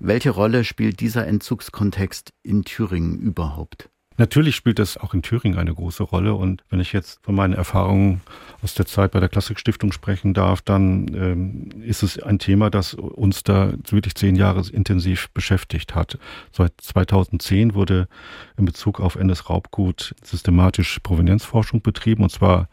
Welche 0.00 0.30
Rolle 0.30 0.64
spielt 0.64 1.00
dieser 1.00 1.26
Entzugskontext 1.26 2.32
in 2.42 2.64
Thüringen 2.88 3.18
überhaupt? 3.20 3.88
Natürlich 4.16 4.56
spielt 4.56 4.80
das 4.80 4.96
auch 4.96 5.14
in 5.14 5.22
Thüringen 5.22 5.58
eine 5.58 5.72
große 5.72 6.02
Rolle. 6.02 6.34
Und 6.34 6.64
wenn 6.70 6.80
ich 6.80 6.92
jetzt 6.92 7.20
von 7.22 7.36
meinen 7.36 7.52
Erfahrungen 7.52 8.20
aus 8.62 8.74
der 8.74 8.84
Zeit 8.84 9.12
bei 9.12 9.20
der 9.20 9.28
Klassikstiftung 9.28 9.92
sprechen 9.92 10.34
darf, 10.34 10.60
dann 10.60 11.06
ähm, 11.14 11.82
ist 11.82 12.02
es 12.02 12.20
ein 12.20 12.40
Thema, 12.40 12.68
das 12.68 12.94
uns 12.94 13.44
da 13.44 13.72
wirklich 13.88 14.16
zehn 14.16 14.34
Jahre 14.34 14.64
intensiv 14.72 15.30
beschäftigt 15.30 15.94
hat. 15.94 16.18
Seit 16.50 16.72
2010 16.78 17.74
wurde 17.74 18.08
in 18.56 18.64
Bezug 18.64 18.98
auf 18.98 19.14
NS 19.14 19.48
Raubgut 19.48 20.16
systematisch 20.24 20.98
Provenienzforschung 21.04 21.80
betrieben, 21.80 22.24
und 22.24 22.30
zwar 22.30 22.68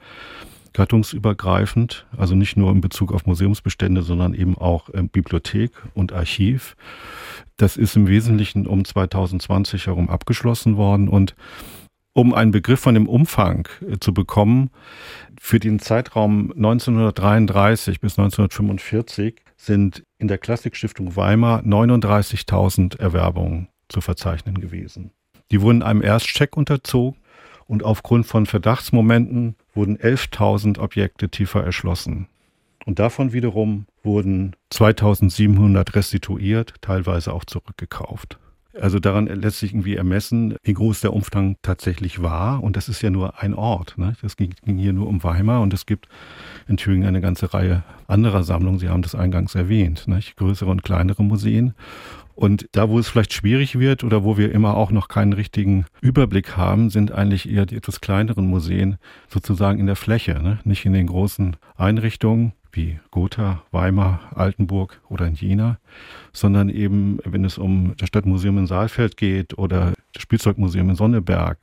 gattungsübergreifend, 0.75 2.05
also 2.15 2.35
nicht 2.35 2.57
nur 2.57 2.71
in 2.71 2.81
Bezug 2.81 3.13
auf 3.13 3.25
Museumsbestände, 3.25 4.03
sondern 4.03 4.33
eben 4.33 4.57
auch 4.57 4.89
äh, 4.89 5.01
Bibliothek 5.01 5.71
und 5.93 6.13
Archiv. 6.13 6.75
Das 7.57 7.77
ist 7.77 7.95
im 7.95 8.07
Wesentlichen 8.07 8.67
um 8.67 8.83
2020 8.83 9.87
herum 9.87 10.09
abgeschlossen 10.09 10.75
worden 10.75 11.07
und 11.07 11.35
um 12.13 12.33
einen 12.33 12.51
Begriff 12.51 12.81
von 12.81 12.93
dem 12.93 13.07
Umfang 13.07 13.67
äh, 13.81 13.97
zu 13.99 14.13
bekommen, 14.13 14.69
für 15.39 15.59
den 15.59 15.79
Zeitraum 15.79 16.51
1933 16.51 18.01
bis 18.01 18.19
1945 18.19 19.41
sind 19.57 20.03
in 20.17 20.27
der 20.27 20.37
Klassikstiftung 20.37 21.15
Weimar 21.15 21.61
39.000 21.61 22.99
Erwerbungen 22.99 23.69
zu 23.87 24.01
verzeichnen 24.01 24.59
gewesen. 24.59 25.11
Die 25.51 25.61
wurden 25.61 25.83
einem 25.83 26.01
Erstcheck 26.01 26.57
unterzogen 26.57 27.19
und 27.67 27.83
aufgrund 27.83 28.25
von 28.25 28.45
Verdachtsmomenten 28.45 29.55
wurden 29.73 29.97
11.000 29.97 30.79
Objekte 30.79 31.29
tiefer 31.29 31.63
erschlossen. 31.63 32.27
Und 32.85 32.99
davon 32.99 33.33
wiederum 33.33 33.87
wurden 34.03 34.55
2700 34.69 35.95
restituiert, 35.95 36.75
teilweise 36.81 37.33
auch 37.33 37.45
zurückgekauft. 37.45 38.37
Also 38.79 38.99
daran 38.99 39.27
lässt 39.27 39.59
sich 39.59 39.71
irgendwie 39.71 39.95
ermessen, 39.95 40.55
wie 40.63 40.73
groß 40.73 41.01
der 41.01 41.13
Umfang 41.13 41.55
tatsächlich 41.61 42.21
war. 42.21 42.61
Und 42.61 42.75
das 42.75 42.89
ist 42.89 43.01
ja 43.01 43.09
nur 43.09 43.41
ein 43.41 43.53
Ort. 43.53 43.97
Ne? 43.97 44.15
Das 44.21 44.35
ging, 44.35 44.53
ging 44.63 44.77
hier 44.77 44.93
nur 44.93 45.07
um 45.07 45.23
Weimar 45.23 45.61
und 45.61 45.73
es 45.73 45.85
gibt 45.85 46.09
in 46.67 46.77
Thüringen 46.77 47.07
eine 47.07 47.21
ganze 47.21 47.53
Reihe 47.53 47.83
anderer 48.07 48.43
Sammlungen. 48.43 48.79
Sie 48.79 48.89
haben 48.89 49.01
das 49.01 49.15
eingangs 49.15 49.55
erwähnt. 49.55 50.07
Ne? 50.07 50.19
Größere 50.35 50.69
und 50.69 50.83
kleinere 50.83 51.23
Museen. 51.23 51.73
Und 52.35 52.67
da, 52.73 52.89
wo 52.89 52.99
es 52.99 53.07
vielleicht 53.07 53.33
schwierig 53.33 53.79
wird 53.79 54.03
oder 54.03 54.25
wo 54.25 54.37
wir 54.37 54.51
immer 54.51 54.75
auch 54.75 54.91
noch 54.91 55.07
keinen 55.07 55.31
richtigen 55.31 55.85
Überblick 56.01 56.57
haben, 56.57 56.89
sind 56.89 57.13
eigentlich 57.13 57.49
eher 57.49 57.65
die 57.65 57.77
etwas 57.77 58.01
kleineren 58.01 58.47
Museen 58.47 58.97
sozusagen 59.29 59.79
in 59.79 59.85
der 59.85 59.95
Fläche, 59.95 60.33
ne? 60.41 60.59
nicht 60.65 60.85
in 60.85 60.91
den 60.91 61.07
großen 61.07 61.55
Einrichtungen 61.77 62.51
wie 62.73 62.99
Gotha, 63.09 63.63
Weimar, 63.71 64.19
Altenburg 64.35 64.99
oder 65.07 65.25
in 65.27 65.35
Jena, 65.35 65.77
sondern 66.33 66.67
eben, 66.67 67.19
wenn 67.23 67.45
es 67.45 67.57
um 67.57 67.93
das 67.97 68.09
Stadtmuseum 68.09 68.57
in 68.57 68.67
Saalfeld 68.67 69.15
geht 69.15 69.57
oder 69.57 69.93
das 70.11 70.21
Spielzeugmuseum 70.21 70.89
in 70.89 70.95
Sonneberg 70.97 71.57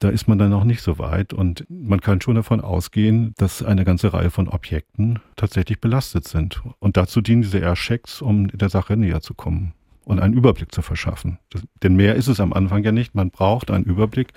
da 0.00 0.08
ist 0.08 0.28
man 0.28 0.38
dann 0.38 0.50
noch 0.50 0.64
nicht 0.64 0.82
so 0.82 0.98
weit 0.98 1.32
und 1.32 1.64
man 1.68 2.00
kann 2.00 2.20
schon 2.20 2.34
davon 2.34 2.60
ausgehen, 2.60 3.34
dass 3.36 3.62
eine 3.62 3.84
ganze 3.84 4.12
Reihe 4.12 4.30
von 4.30 4.48
Objekten 4.48 5.20
tatsächlich 5.36 5.80
belastet 5.80 6.28
sind. 6.28 6.62
Und 6.78 6.96
dazu 6.96 7.20
dienen 7.20 7.42
diese 7.42 7.58
Airchecks, 7.58 8.20
um 8.20 8.48
der 8.48 8.68
Sache 8.68 8.96
näher 8.96 9.20
zu 9.20 9.34
kommen 9.34 9.72
und 10.04 10.20
einen 10.20 10.34
Überblick 10.34 10.72
zu 10.72 10.82
verschaffen. 10.82 11.38
Das, 11.50 11.62
denn 11.82 11.96
mehr 11.96 12.14
ist 12.14 12.28
es 12.28 12.40
am 12.40 12.52
Anfang 12.52 12.84
ja 12.84 12.92
nicht. 12.92 13.14
Man 13.14 13.30
braucht 13.30 13.70
einen 13.70 13.84
Überblick, 13.84 14.28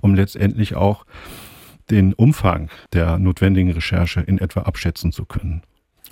um 0.00 0.14
letztendlich 0.14 0.74
auch 0.74 1.04
den 1.90 2.14
Umfang 2.14 2.70
der 2.92 3.18
notwendigen 3.18 3.72
Recherche 3.72 4.20
in 4.20 4.38
etwa 4.38 4.62
abschätzen 4.62 5.12
zu 5.12 5.24
können. 5.24 5.62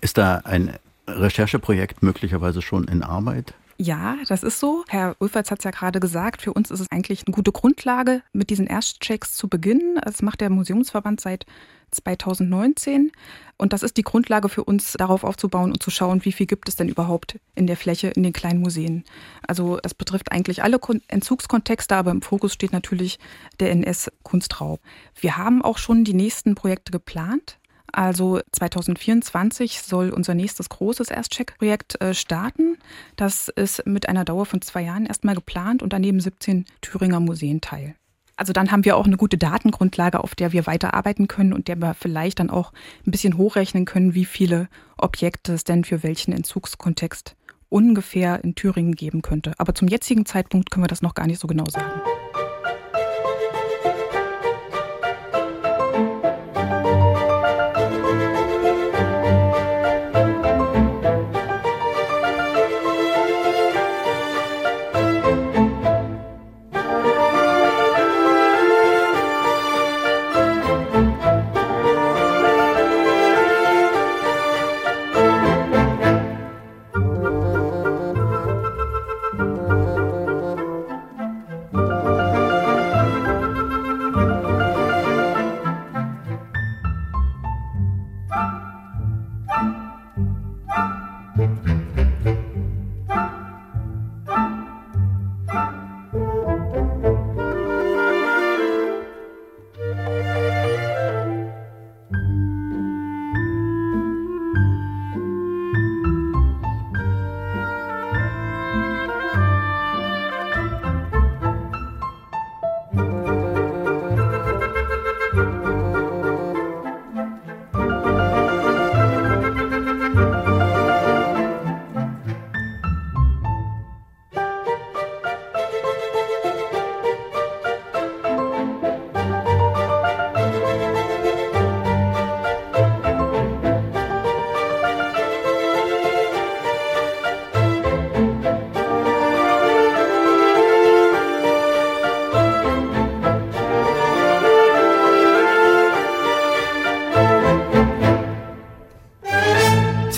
Ist 0.00 0.18
da 0.18 0.42
ein 0.44 0.74
Rechercheprojekt 1.06 2.02
möglicherweise 2.02 2.62
schon 2.62 2.84
in 2.84 3.02
Arbeit? 3.02 3.54
Ja, 3.80 4.16
das 4.26 4.42
ist 4.42 4.58
so. 4.58 4.84
Herr 4.88 5.14
Ulferz 5.20 5.52
hat 5.52 5.60
es 5.60 5.64
ja 5.64 5.70
gerade 5.70 6.00
gesagt, 6.00 6.42
für 6.42 6.52
uns 6.52 6.72
ist 6.72 6.80
es 6.80 6.90
eigentlich 6.90 7.24
eine 7.26 7.34
gute 7.34 7.52
Grundlage, 7.52 8.22
mit 8.32 8.50
diesen 8.50 8.66
Erstchecks 8.66 9.34
zu 9.34 9.48
beginnen. 9.48 10.00
Das 10.04 10.20
macht 10.20 10.40
der 10.40 10.50
Museumsverband 10.50 11.20
seit 11.20 11.46
2019. 11.92 13.12
Und 13.56 13.72
das 13.72 13.84
ist 13.84 13.96
die 13.96 14.02
Grundlage 14.02 14.48
für 14.48 14.64
uns, 14.64 14.94
darauf 14.94 15.22
aufzubauen 15.22 15.70
und 15.70 15.80
zu 15.80 15.90
schauen, 15.90 16.24
wie 16.24 16.32
viel 16.32 16.46
gibt 16.46 16.68
es 16.68 16.74
denn 16.74 16.88
überhaupt 16.88 17.38
in 17.54 17.68
der 17.68 17.76
Fläche 17.76 18.08
in 18.08 18.24
den 18.24 18.32
kleinen 18.32 18.60
Museen. 18.60 19.04
Also 19.46 19.78
das 19.80 19.94
betrifft 19.94 20.32
eigentlich 20.32 20.64
alle 20.64 20.80
Entzugskontexte, 21.06 21.94
aber 21.94 22.10
im 22.10 22.22
Fokus 22.22 22.54
steht 22.54 22.72
natürlich 22.72 23.20
der 23.60 23.70
NS-Kunstraub. 23.70 24.80
Wir 25.20 25.36
haben 25.36 25.62
auch 25.62 25.78
schon 25.78 26.02
die 26.02 26.14
nächsten 26.14 26.56
Projekte 26.56 26.90
geplant. 26.90 27.57
Also 27.98 28.38
2024 28.52 29.82
soll 29.82 30.10
unser 30.10 30.34
nächstes 30.34 30.68
großes 30.68 31.10
Erstcheck-Projekt 31.10 32.00
äh, 32.00 32.14
starten. 32.14 32.78
Das 33.16 33.48
ist 33.48 33.84
mit 33.86 34.08
einer 34.08 34.24
Dauer 34.24 34.46
von 34.46 34.62
zwei 34.62 34.82
Jahren 34.82 35.04
erstmal 35.04 35.34
geplant 35.34 35.82
und 35.82 35.92
daneben 35.92 36.20
17 36.20 36.64
Thüringer 36.80 37.18
Museen 37.18 37.60
teil. 37.60 37.96
Also 38.36 38.52
dann 38.52 38.70
haben 38.70 38.84
wir 38.84 38.96
auch 38.96 39.06
eine 39.06 39.16
gute 39.16 39.36
Datengrundlage, 39.36 40.22
auf 40.22 40.36
der 40.36 40.52
wir 40.52 40.68
weiterarbeiten 40.68 41.26
können 41.26 41.52
und 41.52 41.66
der 41.66 41.74
wir 41.74 41.92
vielleicht 41.94 42.38
dann 42.38 42.50
auch 42.50 42.72
ein 43.04 43.10
bisschen 43.10 43.36
hochrechnen 43.36 43.84
können, 43.84 44.14
wie 44.14 44.26
viele 44.26 44.68
Objekte 44.96 45.54
es 45.54 45.64
denn 45.64 45.82
für 45.82 46.04
welchen 46.04 46.30
Entzugskontext 46.30 47.34
ungefähr 47.68 48.44
in 48.44 48.54
Thüringen 48.54 48.94
geben 48.94 49.22
könnte. 49.22 49.54
Aber 49.58 49.74
zum 49.74 49.88
jetzigen 49.88 50.24
Zeitpunkt 50.24 50.70
können 50.70 50.84
wir 50.84 50.88
das 50.88 51.02
noch 51.02 51.14
gar 51.14 51.26
nicht 51.26 51.40
so 51.40 51.48
genau 51.48 51.64
sagen. 51.68 52.00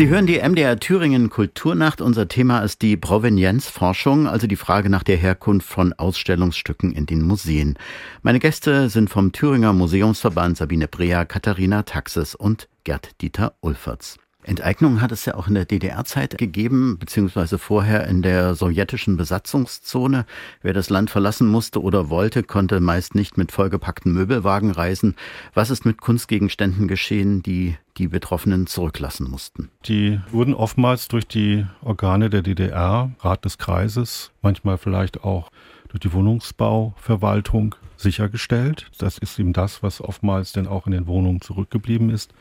Sie 0.01 0.09
hören 0.09 0.27
die 0.27 0.39
MDR 0.41 0.81
Thüringen 0.81 1.29
Kulturnacht. 1.29 2.01
Unser 2.01 2.27
Thema 2.27 2.61
ist 2.61 2.81
die 2.81 2.97
Provenienzforschung, 2.97 4.27
also 4.27 4.47
die 4.47 4.57
Frage 4.57 4.89
nach 4.89 5.03
der 5.03 5.19
Herkunft 5.19 5.69
von 5.69 5.93
Ausstellungsstücken 5.93 6.93
in 6.93 7.05
den 7.05 7.21
Museen. 7.21 7.77
Meine 8.23 8.39
Gäste 8.39 8.89
sind 8.89 9.11
vom 9.11 9.33
Thüringer 9.33 9.75
Museumsverband 9.75 10.57
Sabine 10.57 10.89
Brea, 10.89 11.27
Katharina 11.27 11.83
Taxis 11.83 12.35
und 12.35 12.67
Gerd 12.85 13.21
Dieter 13.21 13.57
Ulferts. 13.61 14.17
Enteignungen 14.43 15.01
hat 15.01 15.13
es 15.13 15.27
ja 15.27 15.35
auch 15.35 15.49
in 15.49 15.55
der 15.55 15.67
DDR-Zeit 15.67 16.39
gegeben, 16.39 16.99
beziehungsweise 16.99 17.59
vorher 17.59 18.07
in 18.07 18.23
der 18.23 18.55
sowjetischen 18.55 19.17
Besatzungszone. 19.17 20.25
Wer 20.63 20.73
das 20.73 20.89
Land 20.89 21.11
verlassen 21.11 21.47
musste 21.47 21.83
oder 21.83 22.09
wollte, 22.09 22.43
konnte 22.43 22.81
meist 22.81 23.15
nicht 23.15 23.37
mit 23.37 23.53
vollgepackten 23.53 24.13
Möbelwagen 24.13 24.71
reisen. 24.71 25.15
Was 25.53 25.71
ist 25.71 25.85
mit 25.85 26.01
Kunstgegenständen 26.01 26.89
geschehen, 26.89 27.43
die 27.43 27.77
die 27.99 28.09
Betroffenen 28.09 28.67
zurücklassen 28.67 29.31
mussten? 29.31 29.71
Die 29.87 30.21
wurden 30.31 30.55
oftmals 30.55 31.09
durch 31.09 31.27
die 31.27 31.67
Organe 31.83 32.31
der 32.31 32.43
DDR, 32.43 33.11
Rat 33.21 33.45
des 33.45 33.59
Kreises, 33.59 34.33
manchmal 34.41 34.79
vielleicht 34.79 35.23
auch 35.23 35.51
durch 35.89 36.01
die 36.01 36.13
Wohnungsbauverwaltung 36.13 37.75
sichergestellt. 37.97 38.91
Das 38.99 39.19
ist 39.19 39.39
eben 39.39 39.53
das, 39.53 39.83
was 39.83 40.01
oftmals 40.01 40.53
denn 40.53 40.67
auch 40.67 40.87
in 40.87 40.93
den 40.93 41.07
Wohnungen 41.07 41.41
zurückgeblieben 41.41 42.11
ist. 42.11 42.33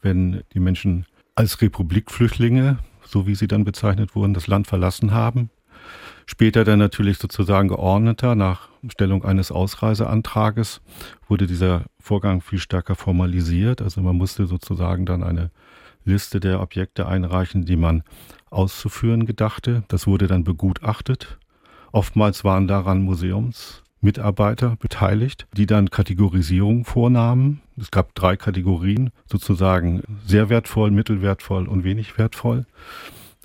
Wenn 0.00 0.42
die 0.52 0.60
Menschen 0.60 1.06
als 1.34 1.60
Republikflüchtlinge, 1.60 2.78
so 3.04 3.26
wie 3.26 3.34
sie 3.34 3.48
dann 3.48 3.64
bezeichnet 3.64 4.14
wurden, 4.14 4.34
das 4.34 4.46
Land 4.46 4.66
verlassen 4.66 5.12
haben. 5.12 5.50
Später 6.26 6.64
dann 6.64 6.78
natürlich 6.78 7.18
sozusagen 7.18 7.68
geordneter 7.68 8.34
nach 8.34 8.68
Stellung 8.88 9.24
eines 9.24 9.50
Ausreiseantrages 9.50 10.80
wurde 11.28 11.46
dieser 11.46 11.84
Vorgang 11.98 12.40
viel 12.40 12.58
stärker 12.58 12.94
formalisiert. 12.94 13.82
Also 13.82 14.00
man 14.02 14.16
musste 14.16 14.46
sozusagen 14.46 15.04
dann 15.04 15.22
eine 15.22 15.50
Liste 16.04 16.40
der 16.40 16.60
Objekte 16.60 17.06
einreichen, 17.06 17.64
die 17.64 17.76
man 17.76 18.02
auszuführen 18.50 19.26
gedachte. 19.26 19.84
Das 19.88 20.06
wurde 20.06 20.26
dann 20.26 20.44
begutachtet. 20.44 21.38
Oftmals 21.92 22.44
waren 22.44 22.68
daran 22.68 23.02
Museums 23.02 23.82
Mitarbeiter 24.00 24.76
beteiligt, 24.76 25.46
die 25.56 25.66
dann 25.66 25.90
Kategorisierungen 25.90 26.84
vornahmen. 26.84 27.61
Es 27.78 27.90
gab 27.90 28.14
drei 28.14 28.36
Kategorien, 28.36 29.10
sozusagen 29.26 30.02
sehr 30.26 30.48
wertvoll, 30.48 30.90
mittelwertvoll 30.90 31.66
und 31.66 31.84
wenig 31.84 32.18
wertvoll. 32.18 32.66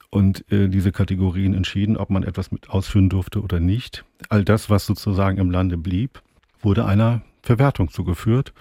Und 0.10 0.50
äh, 0.52 0.70
diese 0.70 0.92
Kategorien 0.92 1.54
entschieden, 1.54 1.98
ob 1.98 2.10
man 2.10 2.24
etwas 2.24 2.52
mit 2.52 2.70
ausführen 2.70 3.10
durfte 3.10 3.42
oder 3.42 3.60
nicht. 3.60 4.06
All 4.30 4.44
das, 4.44 4.70
was 4.70 4.86
sozusagen 4.86 5.38
im 5.38 5.52
Lande 5.52 5.78
blieb, 5.78 6.22
wurde 6.62 6.86
einer 6.86 7.22
Verwertung 7.44 7.90
zugeführt, 7.90 8.54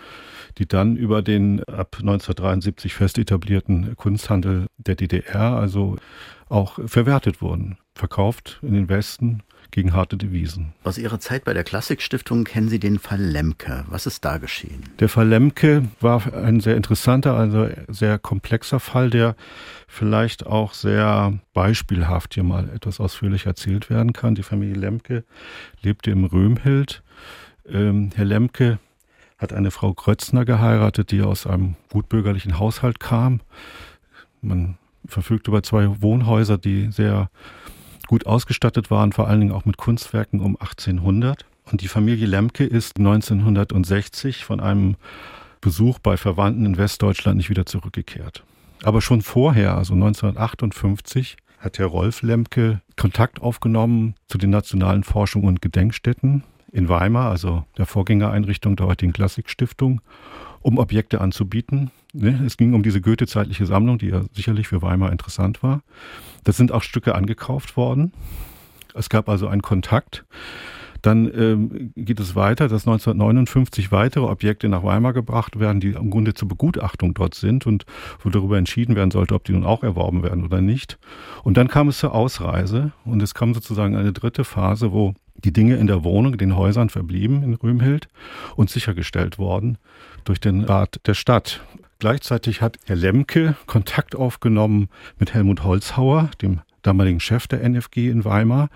die 0.59 0.67
dann 0.67 0.97
über 0.97 1.23
den 1.23 1.63
ab 1.65 1.97
1973 1.99 2.95
fest 2.95 3.19
etablierten 3.19 3.97
Kunsthandel 3.97 4.67
der 4.79 4.95
DDR 4.95 5.57
also 5.57 5.97
auch 6.49 6.79
verwertet 6.87 7.43
wurden, 7.43 7.79
verkauft 7.95 8.61
in 8.63 8.75
den 8.75 8.89
Westen 8.89 9.43
gegen 9.71 9.93
harte 9.93 10.17
Devisen. 10.17 10.73
Aus 10.85 10.99
Ihrer 10.99 11.21
Zeit 11.21 11.45
bei 11.45 11.55
der 11.55 11.65
Klassikstiftung 11.65 12.45
kennen 12.45 12.69
Sie 12.69 12.79
den 12.79 12.99
Fall 12.99 13.21
Lemke. 13.21 13.85
Was 13.89 14.07
ist 14.07 14.25
da 14.25 14.39
geschehen? 14.39 14.85
Der 15.01 15.09
Fall 15.09 15.29
Lemke 15.29 15.89
war 16.01 16.33
ein 16.35 16.61
sehr 16.61 16.77
interessanter, 16.77 17.35
also 17.35 17.69
sehr 17.89 18.19
komplexer 18.19 18.81
Fall, 18.81 19.11
der 19.11 19.37
vielleicht 19.89 20.47
auch 20.47 20.73
sehr 20.73 21.35
beispielhaft 21.55 22.35
hier 22.35 22.45
mal 22.45 22.69
etwas 22.75 23.01
ausführlich 23.01 23.47
erzählt 23.47 23.91
werden 23.91 24.13
kann. 24.13 24.35
Die 24.35 24.43
Familie 24.43 24.77
Lemke 24.77 25.25
lebte 25.83 26.11
im 26.11 26.25
Römhild. 26.25 27.03
Ähm, 27.69 28.11
Herr 28.15 28.25
Lemke 28.25 28.79
hat 29.39 29.53
eine 29.53 29.71
Frau 29.71 29.93
Krötzner 29.93 30.45
geheiratet, 30.45 31.11
die 31.11 31.23
aus 31.23 31.47
einem 31.47 31.77
gutbürgerlichen 31.91 32.59
Haushalt 32.59 33.01
kam. 33.01 33.41
Man 34.41 34.79
verfügt 35.07 35.49
über 35.49 35.63
zwei 35.63 36.01
Wohnhäuser, 36.01 36.59
die 36.59 36.91
sehr 36.91 37.31
gut 38.07 38.27
ausgestattet 38.27 38.91
waren, 38.91 39.13
vor 39.13 39.29
allen 39.29 39.41
Dingen 39.41 39.53
auch 39.53 39.65
mit 39.65 39.77
Kunstwerken 39.77 40.41
um 40.41 40.57
1800. 40.57 41.45
Und 41.71 41.81
die 41.81 41.89
Familie 41.89 42.27
Lemke 42.27 42.65
ist 42.65 42.99
1960 42.99 44.45
von 44.45 44.61
einem 44.61 44.97
Besuch 45.61 45.99
bei 45.99 46.17
Verwandten 46.17 46.65
in 46.65 46.77
Westdeutschland 46.77 47.39
nicht 47.39 47.51
wieder 47.51 47.67
zurückgekehrt. 47.67 48.45
Aber 48.85 49.01
schon 49.01 49.23
vorher, 49.23 49.77
also 49.77 49.95
1958, 49.95 51.37
hat 51.59 51.79
Herr 51.79 51.87
Rolf 51.87 52.23
Lemke 52.23 52.83
Kontakt 52.97 53.41
aufgenommen 53.43 54.15
zu 54.29 54.39
den 54.39 54.51
nationalen 54.51 55.03
Forschung- 55.03 55.45
und 55.45 55.61
Gedenkstätten 55.61 56.45
in 56.73 56.89
Weimar, 56.89 57.31
also 57.31 57.65
der 57.79 57.87
Vorgängereinrichtung 57.87 58.77
der 58.77 58.87
heutigen 58.87 59.13
Klassikstiftung, 59.13 60.01
um 60.67 60.79
Objekte 60.79 61.21
anzubieten. 61.21 61.93
Ne, 62.13 62.43
es 62.45 62.57
ging 62.57 62.75
um 62.75 62.83
diese 62.83 63.01
goethezeitliche 63.01 63.67
Sammlung, 63.67 63.99
die 63.99 64.09
ja 64.09 64.23
sicherlich 64.33 64.67
für 64.67 64.83
Weimar 64.83 65.13
interessant 65.13 65.63
war. 65.63 65.83
Da 66.43 66.51
sind 66.51 66.73
auch 66.73 66.83
Stücke 66.83 67.15
angekauft 67.15 67.77
worden. 67.77 68.13
Es 68.93 69.09
gab 69.09 69.29
also 69.29 69.47
einen 69.47 69.63
Kontakt. 69.63 70.25
Dann 71.03 71.31
ähm, 71.33 71.93
geht 71.95 72.19
es 72.19 72.35
weiter, 72.35 72.67
dass 72.67 72.83
1959 72.83 73.93
weitere 73.93 74.25
Objekte 74.25 74.69
nach 74.69 74.83
Weimar 74.83 75.13
gebracht 75.13 75.61
werden, 75.61 75.79
die 75.79 75.91
im 75.91 76.11
Grunde 76.11 76.35
zur 76.35 76.49
Begutachtung 76.49 77.15
dort 77.15 77.37
sind 77.37 77.65
und 77.65 77.87
wo 78.19 78.31
darüber 78.31 78.59
entschieden 78.59 78.97
werden 78.97 79.13
sollte, 79.13 79.37
ob 79.37 79.45
die 79.45 79.53
nun 79.53 79.65
auch 79.65 79.85
erworben 79.85 80.25
werden 80.25 80.43
oder 80.43 80.61
nicht. 80.61 80.99
Und 81.45 81.57
dann 81.59 81.69
kam 81.69 81.87
es 81.87 81.99
zur 81.99 82.13
Ausreise 82.13 82.91
und 83.05 83.23
es 83.23 83.35
kam 83.35 83.55
sozusagen 83.55 83.95
eine 83.95 84.13
dritte 84.13 84.43
Phase, 84.43 84.91
wo 84.91 85.15
die 85.45 85.53
Dinge 85.53 85.77
in 85.77 85.87
der 85.87 86.03
Wohnung, 86.03 86.39
den 86.39 86.57
Häusern 86.57 86.89
verblieben 86.89 87.45
in 87.45 87.55
Rühmhild 87.55 88.09
und 88.57 88.69
sichergestellt 88.69 89.39
worden 89.39 89.79
durch 90.27 90.41
den 90.41 90.65
Rat 90.65 91.01
der 91.07 91.15
Stadt. 91.15 91.63
Gleichzeitig 91.99 92.61
hat 92.61 92.79
Herr 92.85 92.97
Lemke 92.97 93.57
Kontakt 93.67 94.15
aufgenommen 94.15 94.89
mit 95.19 95.33
Helmut 95.33 95.65
Holzhauer, 95.65 96.31
dem 96.43 96.61
damaligen 96.83 97.21
Chef 97.21 97.47
der 97.47 97.67
NFG 97.67 98.11
in 98.11 98.25
Weimar, 98.25 98.69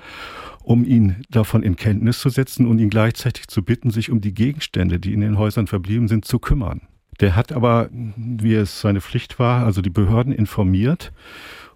um 0.63 0.85
ihn 0.85 1.23
davon 1.31 1.63
in 1.63 1.77
Kenntnis 1.77 2.19
zu 2.21 2.31
setzen 2.31 2.67
und 2.67 2.79
ihn 2.79 2.91
gleichzeitig 2.91 3.49
zu 3.49 3.63
bitten, 3.63 3.91
sich 3.91 4.11
um 4.11 4.21
die 4.21 4.35
Gegenstände, 4.35 4.99
die 4.99 5.13
in 5.13 5.21
den 5.21 5.39
Häusern 5.39 5.67
verblieben 5.67 6.09
sind, 6.09 6.25
zu 6.25 6.39
kümmern. 6.39 6.83
Der 7.21 7.37
hat 7.37 7.53
aber, 7.53 7.91
wie 7.93 8.55
es 8.55 8.81
seine 8.81 9.03
Pflicht 9.03 9.39
war, 9.39 9.65
also 9.67 9.83
die 9.83 9.91
Behörden 9.91 10.33
informiert. 10.33 11.13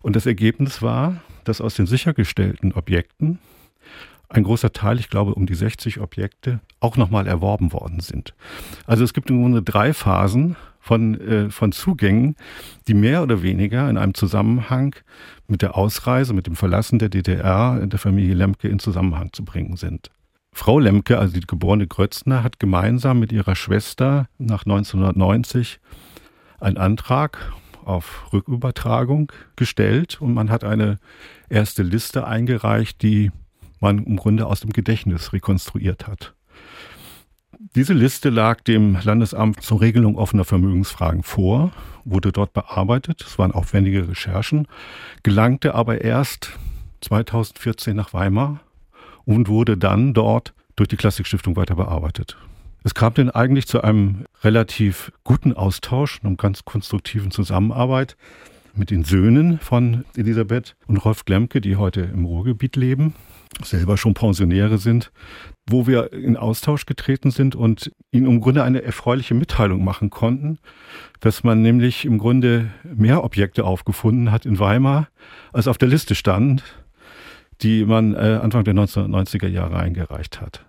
Und 0.00 0.16
das 0.16 0.26
Ergebnis 0.26 0.80
war, 0.80 1.20
dass 1.44 1.60
aus 1.60 1.74
den 1.74 1.86
sichergestellten 1.86 2.72
Objekten 2.72 3.38
ein 4.34 4.44
großer 4.44 4.72
Teil, 4.72 4.98
ich 4.98 5.08
glaube 5.08 5.34
um 5.34 5.46
die 5.46 5.54
60 5.54 6.00
Objekte, 6.00 6.60
auch 6.80 6.96
nochmal 6.96 7.26
erworben 7.26 7.72
worden 7.72 8.00
sind. 8.00 8.34
Also 8.86 9.04
es 9.04 9.14
gibt 9.14 9.30
im 9.30 9.40
Grunde 9.40 9.62
drei 9.62 9.92
Phasen 9.92 10.56
von, 10.80 11.20
äh, 11.20 11.50
von 11.50 11.72
Zugängen, 11.72 12.36
die 12.88 12.94
mehr 12.94 13.22
oder 13.22 13.42
weniger 13.42 13.88
in 13.88 13.96
einem 13.96 14.14
Zusammenhang 14.14 14.94
mit 15.48 15.62
der 15.62 15.76
Ausreise, 15.76 16.34
mit 16.34 16.46
dem 16.46 16.56
Verlassen 16.56 16.98
der 16.98 17.08
DDR 17.08 17.86
der 17.86 17.98
Familie 17.98 18.34
Lemke 18.34 18.68
in 18.68 18.78
Zusammenhang 18.78 19.32
zu 19.32 19.44
bringen 19.44 19.76
sind. 19.76 20.10
Frau 20.52 20.78
Lemke, 20.78 21.18
also 21.18 21.34
die 21.34 21.46
geborene 21.46 21.86
Grötzner, 21.86 22.42
hat 22.44 22.60
gemeinsam 22.60 23.18
mit 23.18 23.32
ihrer 23.32 23.56
Schwester 23.56 24.28
nach 24.38 24.64
1990 24.64 25.80
einen 26.60 26.76
Antrag 26.76 27.52
auf 27.84 28.32
Rückübertragung 28.32 29.32
gestellt 29.56 30.20
und 30.20 30.32
man 30.32 30.50
hat 30.50 30.64
eine 30.64 30.98
erste 31.48 31.82
Liste 31.82 32.26
eingereicht, 32.26 33.02
die 33.02 33.30
man 33.84 34.02
im 34.02 34.16
Grunde 34.16 34.46
aus 34.46 34.60
dem 34.60 34.72
Gedächtnis 34.72 35.32
rekonstruiert 35.32 36.08
hat. 36.08 36.34
Diese 37.76 37.92
Liste 37.92 38.30
lag 38.30 38.62
dem 38.62 38.96
Landesamt 39.02 39.62
zur 39.62 39.80
Regelung 39.80 40.16
offener 40.16 40.44
Vermögensfragen 40.44 41.22
vor, 41.22 41.70
wurde 42.04 42.32
dort 42.32 42.52
bearbeitet, 42.54 43.22
es 43.22 43.38
waren 43.38 43.52
aufwendige 43.52 44.08
Recherchen, 44.08 44.66
gelangte 45.22 45.74
aber 45.74 46.00
erst 46.00 46.58
2014 47.02 47.94
nach 47.94 48.14
Weimar 48.14 48.60
und 49.24 49.48
wurde 49.48 49.76
dann 49.76 50.14
dort 50.14 50.54
durch 50.76 50.88
die 50.88 50.96
Klassikstiftung 50.96 51.54
weiter 51.54 51.76
bearbeitet. 51.76 52.38
Es 52.84 52.94
kam 52.94 53.14
denn 53.14 53.30
eigentlich 53.30 53.66
zu 53.66 53.82
einem 53.82 54.24
relativ 54.42 55.12
guten 55.24 55.52
Austausch, 55.52 56.20
einem 56.22 56.36
ganz 56.36 56.64
konstruktiven 56.64 57.30
Zusammenarbeit 57.30 58.16
mit 58.74 58.90
den 58.90 59.04
Söhnen 59.04 59.58
von 59.58 60.04
Elisabeth 60.16 60.74
und 60.86 60.96
Rolf 60.96 61.24
Glemke, 61.24 61.60
die 61.60 61.76
heute 61.76 62.00
im 62.00 62.24
Ruhrgebiet 62.24 62.76
leben 62.76 63.14
selber 63.62 63.96
schon 63.96 64.14
Pensionäre 64.14 64.78
sind, 64.78 65.12
wo 65.68 65.86
wir 65.86 66.12
in 66.12 66.36
Austausch 66.36 66.86
getreten 66.86 67.30
sind 67.30 67.54
und 67.54 67.92
ihnen 68.10 68.26
im 68.26 68.40
Grunde 68.40 68.62
eine 68.62 68.82
erfreuliche 68.82 69.34
Mitteilung 69.34 69.84
machen 69.84 70.10
konnten, 70.10 70.58
dass 71.20 71.44
man 71.44 71.62
nämlich 71.62 72.04
im 72.04 72.18
Grunde 72.18 72.70
mehr 72.82 73.24
Objekte 73.24 73.64
aufgefunden 73.64 74.30
hat 74.30 74.46
in 74.46 74.58
Weimar, 74.58 75.08
als 75.52 75.68
auf 75.68 75.78
der 75.78 75.88
Liste 75.88 76.14
stand, 76.14 76.62
die 77.62 77.84
man 77.84 78.14
äh, 78.14 78.40
Anfang 78.42 78.64
der 78.64 78.74
1990er 78.74 79.48
Jahre 79.48 79.78
eingereicht 79.78 80.40
hat. 80.40 80.64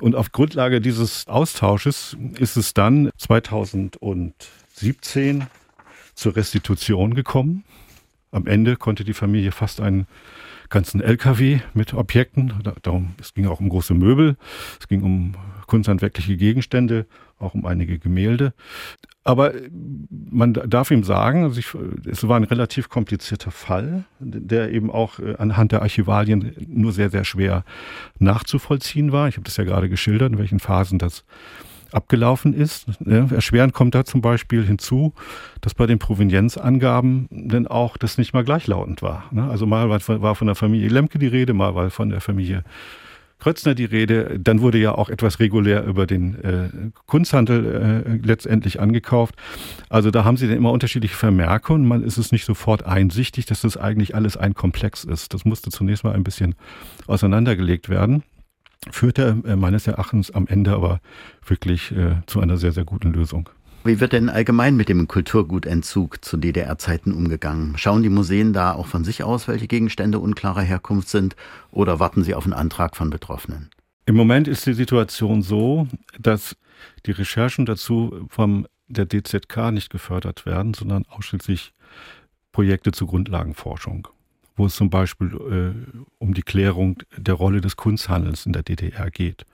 Und 0.00 0.14
auf 0.14 0.32
Grundlage 0.32 0.80
dieses 0.80 1.26
Austausches 1.26 2.16
ist 2.38 2.56
es 2.56 2.74
dann 2.74 3.10
2017 3.16 5.46
zur 6.14 6.36
Restitution 6.36 7.14
gekommen. 7.14 7.64
Am 8.30 8.46
Ende 8.46 8.76
konnte 8.76 9.04
die 9.04 9.14
Familie 9.14 9.52
fast 9.52 9.80
einen 9.80 10.06
ganzen 10.68 11.00
LKW 11.00 11.60
mit 11.74 11.94
Objekten. 11.94 12.52
Darum, 12.82 13.14
es 13.20 13.34
ging 13.34 13.46
auch 13.46 13.60
um 13.60 13.68
große 13.68 13.94
Möbel, 13.94 14.36
es 14.80 14.88
ging 14.88 15.02
um 15.02 15.34
kunsthandwerkliche 15.66 16.36
Gegenstände, 16.36 17.06
auch 17.38 17.54
um 17.54 17.66
einige 17.66 17.98
Gemälde. 17.98 18.52
Aber 19.26 19.52
man 20.10 20.52
darf 20.52 20.90
ihm 20.90 21.02
sagen, 21.02 21.44
also 21.44 21.58
ich, 21.58 21.74
es 22.06 22.28
war 22.28 22.36
ein 22.36 22.44
relativ 22.44 22.90
komplizierter 22.90 23.50
Fall, 23.50 24.04
der 24.20 24.70
eben 24.70 24.90
auch 24.90 25.18
äh, 25.18 25.36
anhand 25.36 25.72
der 25.72 25.80
Archivalien 25.80 26.54
nur 26.68 26.92
sehr, 26.92 27.08
sehr 27.08 27.24
schwer 27.24 27.64
nachzuvollziehen 28.18 29.12
war. 29.12 29.28
Ich 29.28 29.36
habe 29.36 29.44
das 29.44 29.56
ja 29.56 29.64
gerade 29.64 29.88
geschildert, 29.88 30.32
in 30.32 30.38
welchen 30.38 30.60
Phasen 30.60 30.98
das 30.98 31.24
abgelaufen 31.94 32.54
ist. 32.54 32.86
Erschwerend 33.06 33.72
kommt 33.72 33.94
da 33.94 34.04
zum 34.04 34.20
Beispiel 34.20 34.64
hinzu, 34.64 35.14
dass 35.60 35.74
bei 35.74 35.86
den 35.86 35.98
Provenienzangaben 35.98 37.28
denn 37.30 37.66
auch 37.66 37.96
das 37.96 38.18
nicht 38.18 38.34
mal 38.34 38.44
gleichlautend 38.44 39.02
war. 39.02 39.24
Ne? 39.30 39.48
Also 39.48 39.66
mal 39.66 39.88
war 39.88 40.34
von 40.34 40.46
der 40.46 40.56
Familie 40.56 40.88
Lemke 40.88 41.18
die 41.18 41.26
Rede, 41.26 41.54
mal 41.54 41.74
war 41.74 41.90
von 41.90 42.10
der 42.10 42.20
Familie 42.20 42.64
Krötzner 43.38 43.74
die 43.74 43.84
Rede. 43.84 44.38
Dann 44.40 44.60
wurde 44.60 44.78
ja 44.78 44.94
auch 44.94 45.10
etwas 45.10 45.38
regulär 45.38 45.84
über 45.84 46.06
den 46.06 46.42
äh, 46.42 46.68
Kunsthandel 47.06 48.04
äh, 48.06 48.26
letztendlich 48.26 48.80
angekauft. 48.80 49.34
Also 49.88 50.10
da 50.10 50.24
haben 50.24 50.36
sie 50.36 50.46
dann 50.46 50.56
immer 50.56 50.72
unterschiedliche 50.72 51.14
Vermerke 51.14 51.72
und 51.72 51.86
man 51.86 52.02
ist 52.02 52.16
es 52.16 52.32
nicht 52.32 52.44
sofort 52.44 52.86
einsichtig, 52.86 53.44
dass 53.46 53.60
das 53.60 53.76
eigentlich 53.76 54.14
alles 54.14 54.36
ein 54.36 54.54
Komplex 54.54 55.04
ist. 55.04 55.34
Das 55.34 55.44
musste 55.44 55.70
zunächst 55.70 56.04
mal 56.04 56.14
ein 56.14 56.24
bisschen 56.24 56.54
auseinandergelegt 57.06 57.88
werden 57.88 58.22
führte 58.90 59.42
äh, 59.44 59.56
meines 59.56 59.86
Erachtens 59.86 60.30
am 60.30 60.46
Ende 60.46 60.72
aber 60.72 61.00
wirklich 61.46 61.92
äh, 61.92 62.16
zu 62.26 62.40
einer 62.40 62.56
sehr, 62.56 62.72
sehr 62.72 62.84
guten 62.84 63.12
Lösung. 63.12 63.48
Wie 63.86 64.00
wird 64.00 64.14
denn 64.14 64.30
allgemein 64.30 64.76
mit 64.76 64.88
dem 64.88 65.06
Kulturgutentzug 65.08 66.24
zu 66.24 66.38
DDR-Zeiten 66.38 67.12
umgegangen? 67.12 67.76
Schauen 67.76 68.02
die 68.02 68.08
Museen 68.08 68.54
da 68.54 68.72
auch 68.72 68.86
von 68.86 69.04
sich 69.04 69.22
aus, 69.22 69.46
welche 69.46 69.66
Gegenstände 69.66 70.18
unklarer 70.18 70.62
Herkunft 70.62 71.08
sind, 71.10 71.36
oder 71.70 72.00
warten 72.00 72.24
sie 72.24 72.34
auf 72.34 72.44
einen 72.44 72.54
Antrag 72.54 72.96
von 72.96 73.10
Betroffenen? 73.10 73.68
Im 74.06 74.16
Moment 74.16 74.48
ist 74.48 74.64
die 74.66 74.72
Situation 74.72 75.42
so, 75.42 75.86
dass 76.18 76.56
die 77.04 77.10
Recherchen 77.10 77.66
dazu 77.66 78.26
vom 78.28 78.66
der 78.88 79.06
DZK 79.06 79.70
nicht 79.70 79.90
gefördert 79.90 80.46
werden, 80.46 80.72
sondern 80.72 81.04
ausschließlich 81.06 81.74
Projekte 82.52 82.92
zur 82.92 83.08
Grundlagenforschung 83.08 84.08
wo 84.56 84.66
es 84.66 84.76
zum 84.76 84.90
Beispiel 84.90 85.34
äh, 85.34 86.00
um 86.18 86.34
die 86.34 86.42
Klärung 86.42 87.02
der 87.16 87.34
Rolle 87.34 87.60
des 87.60 87.76
Kunsthandels 87.76 88.46
in 88.46 88.52
der 88.52 88.62
DDR 88.62 89.10
geht. 89.10 89.46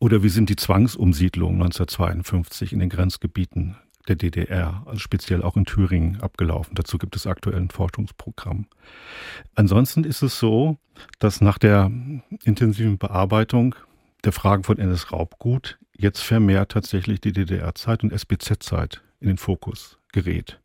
Oder 0.00 0.22
wie 0.22 0.28
sind 0.28 0.50
die 0.50 0.56
Zwangsumsiedlungen 0.56 1.62
1952 1.62 2.72
in 2.72 2.80
den 2.80 2.88
Grenzgebieten 2.88 3.76
der 4.08 4.16
DDR, 4.16 4.82
also 4.86 4.98
speziell 4.98 5.42
auch 5.42 5.56
in 5.56 5.64
Thüringen, 5.64 6.20
abgelaufen. 6.20 6.74
Dazu 6.74 6.98
gibt 6.98 7.16
es 7.16 7.26
aktuell 7.26 7.56
ein 7.56 7.70
Forschungsprogramm. 7.70 8.66
Ansonsten 9.54 10.04
ist 10.04 10.22
es 10.22 10.38
so, 10.38 10.76
dass 11.18 11.40
nach 11.40 11.58
der 11.58 11.90
intensiven 12.44 12.98
Bearbeitung 12.98 13.74
der 14.24 14.32
Fragen 14.32 14.64
von 14.64 14.78
NS 14.78 15.12
Raubgut 15.12 15.78
jetzt 15.96 16.20
vermehrt 16.20 16.72
tatsächlich 16.72 17.20
die 17.20 17.32
DDR-Zeit 17.32 18.02
und 18.02 18.12
SBZ-Zeit 18.12 19.02
in 19.20 19.28
den 19.28 19.38
Fokus 19.38 19.98
gerät. 20.12 20.60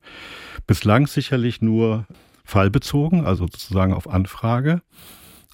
Bislang 0.68 1.08
sicherlich 1.08 1.62
nur 1.62 2.06
fallbezogen, 2.50 3.26
also 3.26 3.46
sozusagen 3.46 3.94
auf 3.94 4.10
Anfrage. 4.10 4.82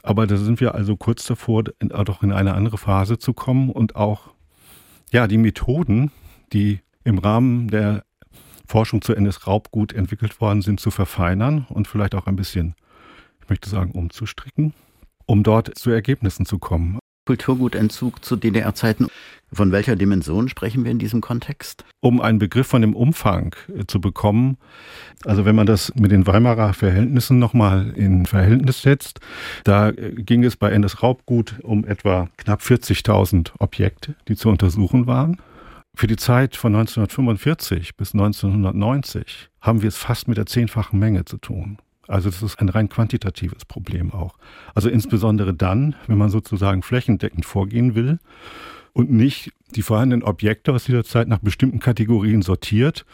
Aber 0.04 0.28
da 0.28 0.38
sind 0.38 0.60
wir 0.60 0.76
also 0.76 0.96
kurz 0.96 1.26
davor, 1.26 1.64
in, 1.80 1.90
doch 1.90 2.24
in 2.24 2.32
eine 2.32 2.54
andere 2.54 2.78
Phase 2.78 3.18
zu 3.18 3.34
kommen 3.34 3.70
und 3.70 3.96
auch 3.96 4.34
ja 5.12 5.28
die 5.28 5.38
Methoden, 5.38 6.12
die 6.54 6.82
im 7.04 7.18
Rahmen 7.18 7.70
der 7.70 8.04
Forschung 8.68 9.02
zu 9.02 9.14
NS-Raubgut 9.14 9.94
entwickelt 9.94 10.42
worden 10.42 10.62
sind, 10.62 10.80
zu 10.80 10.92
verfeinern 10.92 11.66
und 11.70 11.88
vielleicht 11.88 12.16
auch 12.16 12.28
ein 12.28 12.36
bisschen, 12.36 12.76
ich 13.42 13.50
möchte 13.50 13.70
sagen, 13.70 13.92
umzustricken, 13.92 14.74
um 15.26 15.44
dort 15.44 15.78
zu 15.78 15.92
Ergebnissen 15.92 16.46
zu 16.46 16.60
kommen. 16.60 17.00
Kulturgutentzug 17.26 18.24
zu 18.24 18.36
DDR-Zeiten. 18.36 19.08
Von 19.52 19.72
welcher 19.72 19.96
Dimension 19.96 20.50
sprechen 20.50 20.84
wir 20.84 20.92
in 20.92 21.00
diesem 21.00 21.22
Kontext? 21.22 21.86
Um 22.02 22.20
einen 22.20 22.40
Begriff 22.40 22.68
von 22.68 22.82
dem 22.82 22.96
Umfang 22.96 23.56
äh, 23.68 23.86
zu 23.86 24.02
bekommen, 24.02 24.58
also 25.24 25.46
wenn 25.46 25.56
man 25.56 25.66
das 25.66 25.94
mit 25.96 26.12
den 26.12 26.28
Weimarer 26.28 26.74
Verhältnissen 26.74 27.40
nochmal 27.40 27.94
in 27.96 28.26
Verhältnis 28.26 28.82
setzt, 28.82 29.20
da 29.64 29.90
äh, 29.90 30.14
ging 30.16 30.44
es 30.44 30.58
bei 30.58 30.72
NS 30.72 31.04
Raubgut 31.04 31.60
um 31.62 31.86
etwa 31.86 32.30
knapp 32.38 32.62
40.000 32.62 33.52
Objekte, 33.60 34.16
die 34.28 34.36
zu 34.36 34.50
untersuchen 34.50 35.08
waren. 35.08 35.38
Für 35.96 36.08
die 36.08 36.18
Zeit 36.18 36.58
von 36.58 36.76
1945 36.76 37.96
bis 37.96 38.14
1990 38.14 39.50
haben 39.62 39.82
wir 39.82 39.88
es 39.88 39.98
fast 39.98 40.28
mit 40.28 40.38
der 40.38 40.46
zehnfachen 40.46 41.00
Menge 41.00 41.24
zu 41.24 41.38
tun. 41.38 41.78
Also 42.08 42.30
das 42.30 42.42
ist 42.42 42.60
ein 42.60 42.70
rein 42.70 42.90
quantitatives 42.90 43.66
Problem 43.66 44.12
auch. 44.12 44.38
Also 44.74 44.90
insbesondere 44.90 45.54
dann, 45.54 45.96
wenn 46.08 46.18
man 46.18 46.30
sozusagen 46.30 46.82
flächendeckend 46.82 47.46
vorgehen 47.46 47.96
will 47.96 48.20
und 48.94 49.12
nicht 49.12 49.52
die 49.76 49.82
vorhandenen 49.82 50.24
Objekte 50.24 50.72
aus 50.74 50.86
dieser 50.86 51.04
Zeit 51.04 51.28
nach 51.28 51.40
bestimmten 51.40 51.80
Kategorien 51.80 52.42
sortiert 52.42 53.06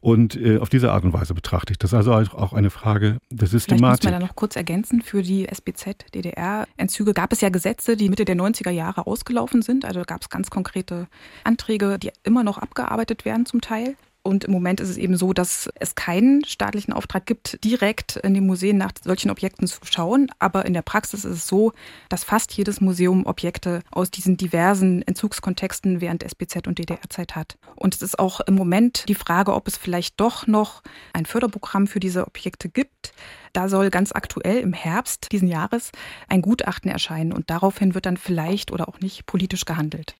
und 0.00 0.36
äh, 0.36 0.58
auf 0.58 0.68
diese 0.68 0.92
Art 0.92 1.02
und 1.04 1.12
Weise 1.12 1.34
betrachte 1.34 1.72
ich 1.72 1.78
das. 1.78 1.92
Also 1.92 2.12
auch 2.12 2.52
eine 2.52 2.70
Frage 2.70 3.18
der 3.30 3.48
Systematik. 3.48 4.02
Vielleicht 4.02 4.04
muss 4.04 4.04
man 4.04 4.20
da 4.20 4.26
noch 4.26 4.36
kurz 4.36 4.54
ergänzen. 4.54 5.02
Für 5.02 5.22
die 5.22 5.48
SBZ-DDR-Entzüge 5.48 7.12
gab 7.12 7.32
es 7.32 7.40
ja 7.40 7.48
Gesetze, 7.48 7.96
die 7.96 8.08
Mitte 8.08 8.24
der 8.24 8.36
90er 8.36 8.70
Jahre 8.70 9.06
ausgelaufen 9.06 9.62
sind. 9.62 9.84
Also 9.84 10.02
gab 10.06 10.22
es 10.22 10.28
ganz 10.28 10.48
konkrete 10.48 11.08
Anträge, 11.42 11.98
die 11.98 12.12
immer 12.22 12.44
noch 12.44 12.58
abgearbeitet 12.58 13.24
werden 13.24 13.46
zum 13.46 13.60
Teil. 13.60 13.96
Und 14.26 14.42
im 14.42 14.52
Moment 14.52 14.80
ist 14.80 14.88
es 14.88 14.96
eben 14.96 15.16
so, 15.16 15.32
dass 15.32 15.70
es 15.76 15.94
keinen 15.94 16.44
staatlichen 16.44 16.92
Auftrag 16.92 17.26
gibt, 17.26 17.62
direkt 17.64 18.16
in 18.16 18.34
den 18.34 18.44
Museen 18.44 18.76
nach 18.76 18.90
solchen 19.04 19.30
Objekten 19.30 19.68
zu 19.68 19.78
schauen. 19.84 20.32
Aber 20.40 20.66
in 20.66 20.74
der 20.74 20.82
Praxis 20.82 21.24
ist 21.24 21.36
es 21.36 21.46
so, 21.46 21.72
dass 22.08 22.24
fast 22.24 22.52
jedes 22.52 22.80
Museum 22.80 23.24
Objekte 23.24 23.82
aus 23.92 24.10
diesen 24.10 24.36
diversen 24.36 25.02
Entzugskontexten 25.02 26.00
während 26.00 26.24
SBZ 26.24 26.66
und 26.66 26.80
DDR-Zeit 26.80 27.36
hat. 27.36 27.56
Und 27.76 27.94
es 27.94 28.02
ist 28.02 28.18
auch 28.18 28.40
im 28.40 28.56
Moment 28.56 29.08
die 29.08 29.14
Frage, 29.14 29.54
ob 29.54 29.68
es 29.68 29.76
vielleicht 29.76 30.18
doch 30.18 30.48
noch 30.48 30.82
ein 31.12 31.24
Förderprogramm 31.24 31.86
für 31.86 32.00
diese 32.00 32.26
Objekte 32.26 32.68
gibt. 32.68 33.12
Da 33.52 33.68
soll 33.68 33.90
ganz 33.90 34.10
aktuell 34.12 34.58
im 34.58 34.72
Herbst 34.72 35.30
diesen 35.30 35.46
Jahres 35.46 35.92
ein 36.28 36.42
Gutachten 36.42 36.90
erscheinen 36.90 37.32
und 37.32 37.48
daraufhin 37.48 37.94
wird 37.94 38.06
dann 38.06 38.16
vielleicht 38.16 38.72
oder 38.72 38.88
auch 38.88 38.98
nicht 38.98 39.24
politisch 39.26 39.66
gehandelt. 39.66 40.16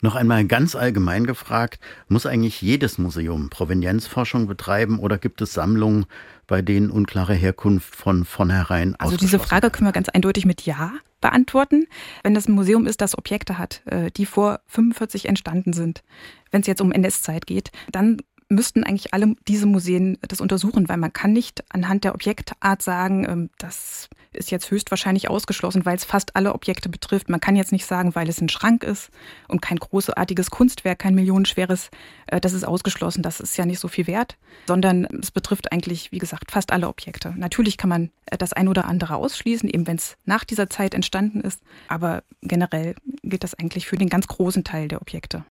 Noch 0.00 0.14
einmal 0.14 0.44
ganz 0.44 0.74
allgemein 0.74 1.26
gefragt, 1.26 1.80
muss 2.08 2.26
eigentlich 2.26 2.62
jedes 2.62 2.98
Museum 2.98 3.50
Provenienzforschung 3.50 4.46
betreiben 4.46 4.98
oder 4.98 5.18
gibt 5.18 5.40
es 5.42 5.52
Sammlungen, 5.52 6.06
bei 6.46 6.62
denen 6.62 6.90
unklare 6.90 7.34
Herkunft 7.34 7.94
von 7.94 8.24
vornherein 8.24 8.94
Also 8.96 9.16
diese 9.16 9.38
Frage 9.38 9.70
können 9.70 9.88
wir 9.88 9.92
ganz 9.92 10.08
eindeutig 10.08 10.46
mit 10.46 10.62
Ja 10.62 10.92
beantworten. 11.20 11.86
Wenn 12.22 12.34
das 12.34 12.48
ein 12.48 12.52
Museum 12.52 12.86
ist, 12.86 13.00
das 13.00 13.18
Objekte 13.18 13.58
hat, 13.58 13.82
äh, 13.86 14.10
die 14.10 14.26
vor 14.26 14.60
45 14.66 15.26
entstanden 15.26 15.72
sind, 15.72 16.02
wenn 16.50 16.60
es 16.60 16.66
jetzt 16.66 16.80
um 16.80 16.92
NS-Zeit 16.92 17.46
geht, 17.46 17.70
dann 17.90 18.18
müssten 18.48 18.84
eigentlich 18.84 19.12
alle 19.12 19.34
diese 19.46 19.66
Museen 19.66 20.16
das 20.22 20.40
untersuchen, 20.40 20.88
weil 20.88 20.96
man 20.96 21.12
kann 21.12 21.32
nicht 21.32 21.64
anhand 21.70 22.04
der 22.04 22.14
Objektart 22.14 22.82
sagen, 22.82 23.26
ähm, 23.28 23.50
das 23.58 24.08
ist 24.38 24.50
jetzt 24.50 24.70
höchstwahrscheinlich 24.70 25.28
ausgeschlossen, 25.28 25.84
weil 25.84 25.96
es 25.96 26.04
fast 26.04 26.36
alle 26.36 26.54
Objekte 26.54 26.88
betrifft. 26.88 27.28
Man 27.28 27.40
kann 27.40 27.56
jetzt 27.56 27.72
nicht 27.72 27.84
sagen, 27.84 28.14
weil 28.14 28.28
es 28.28 28.40
ein 28.40 28.48
Schrank 28.48 28.84
ist 28.84 29.10
und 29.48 29.60
kein 29.60 29.78
großartiges 29.78 30.50
Kunstwerk, 30.50 31.00
kein 31.00 31.14
millionenschweres, 31.14 31.90
äh, 32.26 32.40
das 32.40 32.52
ist 32.52 32.64
ausgeschlossen, 32.64 33.22
das 33.22 33.40
ist 33.40 33.56
ja 33.56 33.66
nicht 33.66 33.80
so 33.80 33.88
viel 33.88 34.06
wert, 34.06 34.38
sondern 34.66 35.04
es 35.20 35.30
betrifft 35.30 35.72
eigentlich, 35.72 36.12
wie 36.12 36.18
gesagt, 36.18 36.50
fast 36.50 36.72
alle 36.72 36.88
Objekte. 36.88 37.34
Natürlich 37.36 37.76
kann 37.76 37.90
man 37.90 38.10
äh, 38.26 38.38
das 38.38 38.52
ein 38.52 38.68
oder 38.68 38.86
andere 38.86 39.16
ausschließen, 39.16 39.68
eben 39.68 39.86
wenn 39.86 39.96
es 39.96 40.16
nach 40.24 40.44
dieser 40.44 40.70
Zeit 40.70 40.94
entstanden 40.94 41.40
ist, 41.40 41.60
aber 41.88 42.22
generell 42.42 42.94
gilt 43.22 43.44
das 43.44 43.54
eigentlich 43.54 43.86
für 43.86 43.96
den 43.98 44.08
ganz 44.08 44.26
großen 44.26 44.64
Teil 44.64 44.88
der 44.88 45.02
Objekte. 45.02 45.44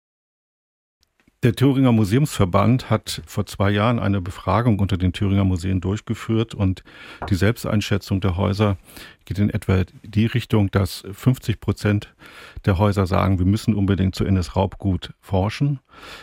Der 1.43 1.55
Thüringer 1.55 1.93
Museumsverband 1.93 2.89
hat 2.89 3.21
vor 3.27 3.45
zwei 3.45 3.71
Jahren 3.71 3.99
eine 3.99 4.23
Befragung 4.23 4.79
unter 4.79 4.97
den 4.97 5.13
Thüringer 5.13 5.45
Museen 5.45 5.83
durchgeführt 5.83 6.55
und 6.55 6.83
die 7.29 7.35
Selbsteinschätzung 7.35 8.23
der 8.23 8.39
Häuser 8.39 8.79
geht 9.27 9.39
in 9.39 9.51
etwa 9.51 9.83
die 10.03 10.25
Richtung, 10.25 10.71
dass 10.71 11.05
50 11.13 11.61
Prozent 11.61 12.15
der 12.65 12.79
Häuser 12.79 13.07
sagen, 13.07 13.39
wir 13.39 13.45
müssen 13.45 13.75
unbedingt 13.75 14.15
zu 14.15 14.25
NS-Raubgut 14.25 15.13
forschen. 15.21 15.81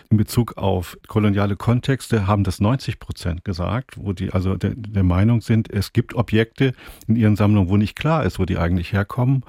In 0.10 0.18
Bezug 0.18 0.58
auf 0.58 0.98
koloniale 1.08 1.58
Kontexte 1.58 2.26
haben 2.26 2.44
das 2.44 2.60
90 2.60 2.98
Prozent 2.98 3.46
gesagt, 3.46 3.98
wo 3.98 4.14
die 4.14 4.32
also 4.32 4.56
der, 4.56 4.74
der 4.76 5.04
Meinung 5.04 5.42
sind, 5.42 5.72
es 5.72 5.94
gibt 5.94 6.16
Objekte 6.16 6.74
in 7.08 7.18
ihren 7.18 7.36
Sammlungen, 7.36 7.70
wo 7.70 7.78
nicht 7.78 7.96
klar 7.96 8.26
ist, 8.26 8.40
wo 8.40 8.46
die 8.46 8.58
eigentlich 8.58 8.94
herkommen. 8.94 9.44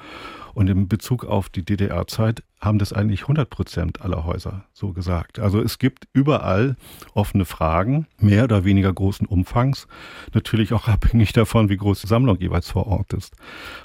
Und 0.54 0.70
in 0.70 0.88
Bezug 0.88 1.24
auf 1.24 1.48
die 1.48 1.64
DDR-Zeit 1.64 2.42
haben 2.60 2.78
das 2.78 2.92
eigentlich 2.92 3.22
100 3.22 3.50
Prozent 3.50 4.02
aller 4.02 4.24
Häuser 4.24 4.64
so 4.72 4.92
gesagt. 4.92 5.38
Also 5.38 5.60
es 5.60 5.78
gibt 5.78 6.08
überall 6.12 6.76
offene 7.12 7.44
Fragen, 7.44 8.06
mehr 8.18 8.44
oder 8.44 8.64
weniger 8.64 8.92
großen 8.92 9.26
Umfangs. 9.26 9.86
Natürlich 10.32 10.72
auch 10.72 10.88
abhängig 10.94 11.32
davon, 11.32 11.68
wie 11.68 11.76
groß 11.76 12.00
die 12.00 12.06
Sammlung 12.06 12.38
jeweils 12.40 12.70
vor 12.70 12.86
Ort 12.86 13.12
ist. 13.12 13.36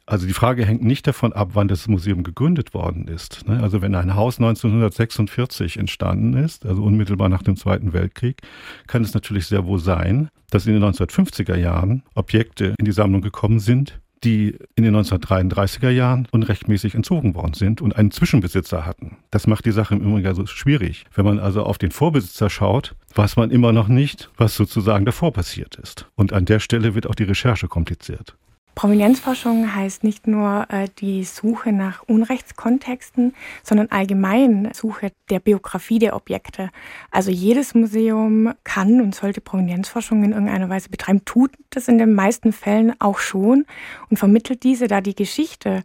Also 0.06 0.28
die 0.28 0.34
Frage 0.34 0.66
hängt 0.66 0.84
nicht 0.84 1.06
davon 1.08 1.34
ab, 1.34 1.50
wann 1.54 1.68
das 1.68 1.88
Museum 1.88 2.24
gegründet 2.24 2.74
worden 2.74 3.08
ist. 3.08 3.48
Ne? 3.48 3.62
Also 3.62 3.82
wenn 3.82 3.96
ein 3.96 4.16
Haus 4.16 4.38
1946 4.38 5.78
entstanden 5.78 6.34
ist, 6.34 6.66
also 6.66 6.84
unmittelbar 6.84 7.30
nach 7.30 7.44
dem 7.44 7.58
Zweiten 7.58 7.94
Weltkrieg, 7.94 8.42
kann 8.88 9.04
es 9.04 9.14
natürlich 9.14 9.48
sehr 9.48 9.66
wohl 9.66 9.80
sein, 9.80 10.30
dass 10.52 10.66
in 10.66 10.74
den 10.74 10.84
1950er 10.84 11.56
Jahren 11.56 12.04
Objekte 12.16 12.74
in 12.78 12.86
die 12.86 12.92
Sammlung 12.92 13.22
gekommen 13.22 13.60
sind, 13.60 14.00
die 14.24 14.58
in 14.76 14.84
den 14.84 14.96
1933er 14.96 15.90
Jahren 15.90 16.28
unrechtmäßig 16.32 16.96
entzogen 16.96 17.36
worden 17.36 17.54
sind 17.54 17.82
und 17.82 17.96
einen 17.96 18.12
Zwischenbesitzer 18.12 18.86
hatten. 18.86 19.18
Das 19.32 19.48
macht 19.48 19.66
die 19.66 19.72
Sache 19.72 19.96
im 19.96 20.02
Übrigen 20.02 20.36
so 20.36 20.46
schwierig. 20.46 21.06
Wenn 21.14 21.26
man 21.26 21.40
also 21.40 21.64
auf 21.64 21.78
den 21.78 21.92
Vorbesitzer 21.92 22.50
schaut, 22.50 22.96
weiß 23.16 23.36
man 23.38 23.52
immer 23.52 23.72
noch 23.72 23.88
nicht, 23.88 24.30
was 24.38 24.56
sozusagen 24.56 25.06
davor 25.06 25.34
passiert 25.34 25.76
ist. 25.76 26.08
Und 26.16 26.34
an 26.34 26.46
der 26.46 26.60
Stelle 26.60 26.96
wird 26.96 27.08
auch 27.08 27.16
die 27.16 27.24
Recherche 27.24 27.68
kompliziert. 27.68 28.36
Provenienzforschung 28.80 29.76
heißt 29.76 30.06
nicht 30.06 30.26
nur 30.26 30.66
äh, 30.70 30.88
die 31.00 31.26
Suche 31.26 31.74
nach 31.74 32.02
Unrechtskontexten, 32.04 33.36
sondern 33.62 33.90
allgemein 33.90 34.70
Suche 34.74 35.12
der 35.30 35.42
Biografie 35.42 36.00
der 36.00 36.16
Objekte. 36.16 36.70
Also 37.12 37.30
jedes 37.30 37.76
Museum 37.76 38.54
kann 38.64 39.02
und 39.02 39.14
sollte 39.14 39.42
Provenienzforschung 39.42 40.24
in 40.24 40.32
irgendeiner 40.32 40.70
Weise 40.70 40.88
betreiben, 40.88 41.26
tut 41.26 41.52
das 41.72 41.90
in 41.90 41.98
den 41.98 42.14
meisten 42.14 42.54
Fällen 42.54 42.94
auch 43.00 43.20
schon 43.20 43.66
und 44.10 44.16
vermittelt 44.16 44.64
diese, 44.64 44.88
da 44.88 45.02
die 45.02 45.14
Geschichte, 45.16 45.84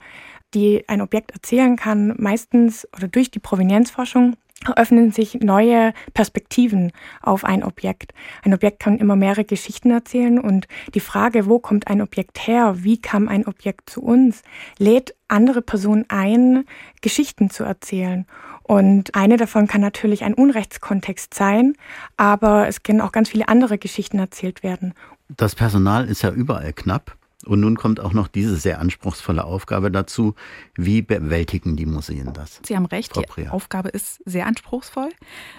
die 0.55 0.88
ein 0.88 1.01
Objekt 1.01 1.32
erzählen 1.32 1.74
kann, 1.74 2.14
meistens 2.16 2.86
oder 2.97 3.09
durch 3.09 3.28
die 3.28 3.40
Provenienzforschung 3.40 4.36
eröffnen 4.65 5.12
sich 5.12 5.35
neue 5.41 5.93
Perspektiven 6.15 6.93
auf 7.23 7.45
ein 7.45 7.62
Objekt. 7.62 8.12
Ein 8.43 8.55
Objekt 8.55 8.81
kann 8.81 8.99
immer 8.99 9.17
mehrere 9.17 9.45
Geschichten 9.45 9.91
erzählen 9.91 10.39
und 10.39 10.67
die 10.95 11.01
Frage, 11.01 11.47
wo 11.47 11.59
kommt 11.59 11.89
ein 11.89 12.03
Objekt 12.03 12.47
her, 12.47 12.77
wie 12.79 13.01
kam 13.01 13.29
ein 13.29 13.47
Objekt 13.47 13.91
zu 13.91 14.03
uns, 14.03 14.43
lädt 14.79 15.15
andere 15.29 15.62
Personen 15.62 16.05
ein, 16.09 16.65
Geschichten 17.01 17.51
zu 17.51 17.65
erzählen. 17.65 18.27
Und 18.62 19.15
eine 19.15 19.37
davon 19.37 19.67
kann 19.67 19.81
natürlich 19.81 20.25
ein 20.25 20.35
Unrechtskontext 20.35 21.35
sein, 21.35 21.75
aber 22.17 22.67
es 22.69 22.83
können 22.83 23.01
auch 23.01 23.12
ganz 23.12 23.29
viele 23.29 23.49
andere 23.49 23.79
Geschichten 23.79 24.19
erzählt 24.19 24.62
werden. 24.62 24.95
Das 25.29 25.55
Personal 25.55 26.07
ist 26.07 26.23
ja 26.23 26.31
überall 26.31 26.73
knapp. 26.73 27.17
Und 27.45 27.61
nun 27.61 27.76
kommt 27.76 28.01
auch 28.01 28.12
noch 28.12 28.28
diese 28.28 28.57
sehr 28.57 28.80
anspruchsvolle 28.80 29.45
Aufgabe 29.45 29.90
dazu. 29.90 30.34
Wie 30.74 31.03
bewältigen 31.03 31.76
die 31.76 31.86
Museen 31.86 32.32
das? 32.32 32.61
Sie 32.66 32.76
haben 32.76 32.86
recht, 32.86 33.12
die 33.16 33.49
Aufgabe 33.49 33.88
ist 33.90 34.20
sehr 34.24 34.47
anspruchsvoll. 34.47 35.11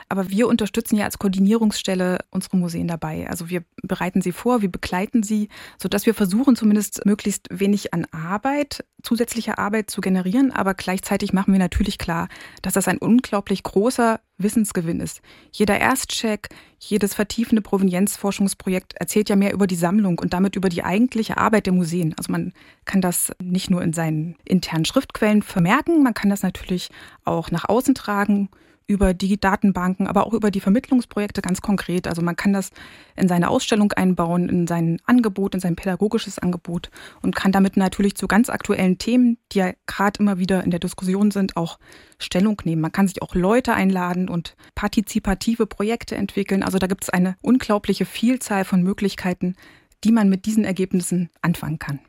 Aber 0.09 0.29
wir 0.29 0.47
unterstützen 0.47 0.97
ja 0.97 1.05
als 1.05 1.19
Koordinierungsstelle 1.19 2.19
unsere 2.31 2.57
Museen 2.57 2.88
dabei. 2.88 3.29
Also 3.29 3.49
wir 3.49 3.63
bereiten 3.83 4.21
sie 4.21 4.31
vor, 4.31 4.61
wir 4.61 4.71
begleiten 4.71 5.23
sie, 5.23 5.49
sodass 5.77 6.05
wir 6.05 6.13
versuchen, 6.13 6.55
zumindest 6.55 7.05
möglichst 7.05 7.47
wenig 7.51 7.93
an 7.93 8.05
Arbeit, 8.11 8.86
zusätzliche 9.03 9.57
Arbeit 9.57 9.89
zu 9.89 10.01
generieren. 10.01 10.51
Aber 10.51 10.73
gleichzeitig 10.73 11.33
machen 11.33 11.53
wir 11.53 11.59
natürlich 11.59 11.97
klar, 11.97 12.27
dass 12.61 12.73
das 12.73 12.88
ein 12.88 12.97
unglaublich 12.97 13.63
großer 13.63 14.19
Wissensgewinn 14.38 14.99
ist. 14.99 15.21
Jeder 15.51 15.79
Erstcheck, 15.79 16.49
jedes 16.79 17.13
vertiefende 17.13 17.61
Provenienzforschungsprojekt 17.61 18.93
erzählt 18.95 19.29
ja 19.29 19.36
mehr 19.36 19.53
über 19.53 19.67
die 19.67 19.75
Sammlung 19.75 20.19
und 20.19 20.33
damit 20.33 20.55
über 20.55 20.69
die 20.69 20.83
eigentliche 20.83 21.38
Arbeit 21.38 21.65
der 21.67 21.73
Museen. 21.73 22.13
Also 22.17 22.31
man 22.31 22.53
kann 22.86 23.01
das 23.01 23.31
nicht 23.41 23.69
nur 23.69 23.81
in 23.81 23.93
seinen 23.93 24.36
internen 24.43 24.86
Schriftquellen 24.86 25.41
vermerken, 25.41 26.03
man 26.03 26.13
kann 26.13 26.29
das 26.29 26.43
natürlich 26.43 26.89
auch 27.23 27.51
nach 27.51 27.69
außen 27.69 27.95
tragen 27.95 28.49
über 28.88 29.13
die 29.13 29.39
Datenbanken, 29.39 30.07
aber 30.07 30.27
auch 30.27 30.33
über 30.33 30.51
die 30.51 30.59
Vermittlungsprojekte 30.59 31.41
ganz 31.41 31.61
konkret. 31.61 32.07
Also 32.07 32.21
man 32.21 32.36
kann 32.36 32.53
das 32.53 32.71
in 33.15 33.27
seine 33.27 33.49
Ausstellung 33.49 33.91
einbauen, 33.93 34.49
in 34.49 34.67
sein 34.67 34.99
Angebot, 35.05 35.55
in 35.55 35.59
sein 35.59 35.75
pädagogisches 35.75 36.39
Angebot 36.39 36.91
und 37.21 37.36
kann 37.36 37.51
damit 37.51 37.77
natürlich 37.77 38.15
zu 38.15 38.27
ganz 38.27 38.49
aktuellen 38.49 38.97
Themen, 38.97 39.38
die 39.51 39.59
ja 39.59 39.71
gerade 39.88 40.19
immer 40.19 40.38
wieder 40.38 40.63
in 40.63 40.71
der 40.71 40.79
Diskussion 40.79 41.31
sind, 41.31 41.57
auch 41.57 41.79
Stellung 42.19 42.61
nehmen. 42.63 42.81
Man 42.81 42.91
kann 42.91 43.07
sich 43.07 43.21
auch 43.21 43.33
Leute 43.33 43.73
einladen 43.73 44.29
und 44.29 44.55
partizipative 44.75 45.65
Projekte 45.65 46.15
entwickeln. 46.15 46.63
Also 46.63 46.77
da 46.77 46.88
gibt 46.88 47.03
es 47.03 47.09
eine 47.09 47.36
unglaubliche 47.41 48.05
Vielzahl 48.05 48.65
von 48.65 48.83
Möglichkeiten, 48.83 49.55
die 50.03 50.11
man 50.11 50.29
mit 50.29 50.45
diesen 50.45 50.63
Ergebnissen 50.63 51.29
anfangen 51.41 51.79
kann. 51.79 51.99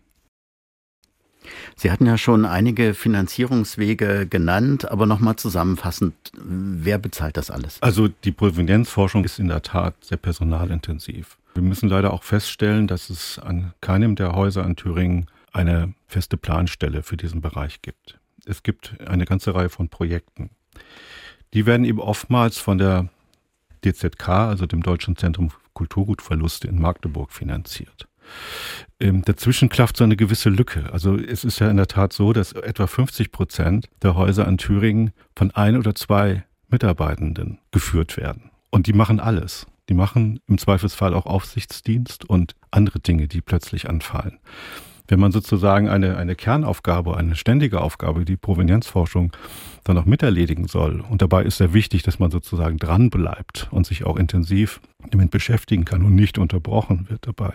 Sie 1.77 1.91
hatten 1.91 2.07
ja 2.07 2.19
schon 2.19 2.45
einige 2.45 2.95
Finanzierungswege 2.95 4.27
genannt, 4.27 4.91
aber 4.91 5.07
nochmal 5.07 5.37
zusammenfassend, 5.37 6.15
wer 6.35 6.99
bezahlt 6.99 7.37
das 7.37 7.51
alles? 7.51 7.83
Also 7.83 8.09
die 8.09 8.33
Provenienzforschung 8.33 9.25
ist 9.25 9.39
in 9.39 9.49
der 9.49 9.63
Tat 9.63 9.95
sehr 10.03 10.19
personalintensiv. 10.19 11.39
Wir 11.55 11.63
müssen 11.63 11.89
leider 11.89 12.13
auch 12.13 12.23
feststellen, 12.23 12.87
dass 12.87 13.11
es 13.11 13.39
an 13.39 13.73
keinem 13.81 14.15
der 14.15 14.33
Häuser 14.33 14.65
in 14.65 14.77
Thüringen 14.77 15.27
eine 15.53 15.95
feste 16.07 16.37
Planstelle 16.37 17.03
für 17.03 17.17
diesen 17.17 17.41
Bereich 17.41 17.81
gibt. 17.83 18.19
Es 18.45 18.63
gibt 18.63 18.95
eine 19.07 19.25
ganze 19.25 19.55
Reihe 19.55 19.71
von 19.71 19.89
Projekten. 19.89 20.51
Die 21.55 21.67
werden 21.67 21.85
eben 21.85 22.01
oftmals 22.01 22.59
von 22.59 22.79
der 22.79 23.09
DZK, 23.85 24.29
also 24.29 24.67
dem 24.67 24.83
Deutschen 24.83 25.17
Zentrum 25.17 25.51
Kulturgutverluste 25.73 26.69
in 26.69 26.81
Magdeburg, 26.81 27.33
finanziert. 27.33 28.09
Ähm, 28.99 29.23
dazwischen 29.23 29.69
klafft 29.69 29.97
so 29.97 30.05
eine 30.05 30.17
gewisse 30.17 30.49
Lücke. 30.49 30.93
Also 30.93 31.17
es 31.17 31.45
ist 31.45 31.59
ja 31.59 31.71
in 31.71 31.77
der 31.77 31.87
Tat 31.87 32.13
so, 32.13 32.33
dass 32.33 32.53
etwa 32.53 32.87
50 32.87 33.33
Prozent 33.33 33.89
der 34.03 34.15
Häuser 34.15 34.47
in 34.47 34.59
Thüringen 34.59 35.13
von 35.37 35.51
ein 35.51 35.77
oder 35.77 35.95
zwei 35.95 36.45
Mitarbeitenden 36.69 37.59
geführt 37.71 38.17
werden. 38.17 38.51
Und 38.71 38.87
die 38.87 38.93
machen 38.93 39.21
alles. 39.21 39.67
Die 39.89 39.95
machen 39.95 40.41
im 40.49 40.59
Zweifelsfall 40.59 41.15
auch 41.15 41.27
Aufsichtsdienst 41.27 42.25
und 42.25 42.55
andere 42.71 42.99
Dinge, 42.99 43.29
die 43.29 43.41
plötzlich 43.41 43.89
anfallen 43.89 44.39
wenn 45.09 45.21
man 45.21 45.33
sozusagen 45.33 45.89
eine, 45.89 46.17
eine 46.17 46.35
Kernaufgabe, 46.35 47.17
eine 47.17 47.37
ständige 47.37 47.81
Aufgabe, 47.81 48.25
die 48.25 48.37
Provenienzforschung 48.37 49.33
dann 49.85 49.99
auch 49.99 50.05
miterledigen 50.05 50.67
soll. 50.67 51.01
Und 51.01 51.23
dabei 51.23 51.45
ist 51.45 51.59
sehr 51.59 51.73
wichtig, 51.73 52.03
dass 52.03 52.19
man 52.19 52.31
sozusagen 52.31 52.79
dran 52.79 53.11
bleibt 53.11 53.69
und 53.71 53.87
sich 53.87 54.05
auch 54.05 54.17
intensiv 54.17 54.81
damit 55.11 55.31
beschäftigen 55.31 55.85
kann 55.85 56.03
und 56.03 56.15
nicht 56.15 56.39
unterbrochen 56.39 57.07
wird 57.09 57.27
dabei. 57.27 57.55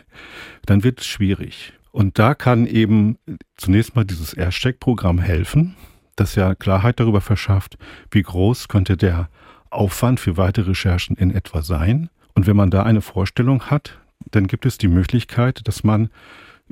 Dann 0.66 0.84
wird 0.84 1.02
es 1.02 1.08
schwierig. 1.08 1.74
Und 1.91 2.20
da 2.20 2.36
kann 2.36 2.66
eben 2.66 3.18
zunächst 3.58 3.95
mal 3.95 4.06
dieses 4.06 4.34
Aircheck-Programm 4.34 5.20
helfen, 5.20 5.76
das 6.16 6.36
ja 6.36 6.56
Klarheit 6.56 6.99
darüber 6.99 7.22
verschafft, 7.22 7.78
wie 8.12 8.22
groß 8.22 8.70
könnte 8.70 8.95
der 8.95 9.30
Aufwand 9.70 10.20
für 10.20 10.38
weitere 10.38 10.70
Recherchen 10.70 11.18
in 11.18 11.32
etwa 11.32 11.62
sein. 11.62 12.10
Und 12.34 12.47
wenn 12.47 12.56
man 12.56 12.72
da 12.72 12.84
eine 12.84 13.02
Vorstellung 13.02 13.64
hat, 13.64 13.99
dann 14.30 14.47
gibt 14.47 14.66
es 14.66 14.78
die 14.78 14.88
Möglichkeit, 14.88 15.68
dass 15.68 15.84
man 15.84 16.10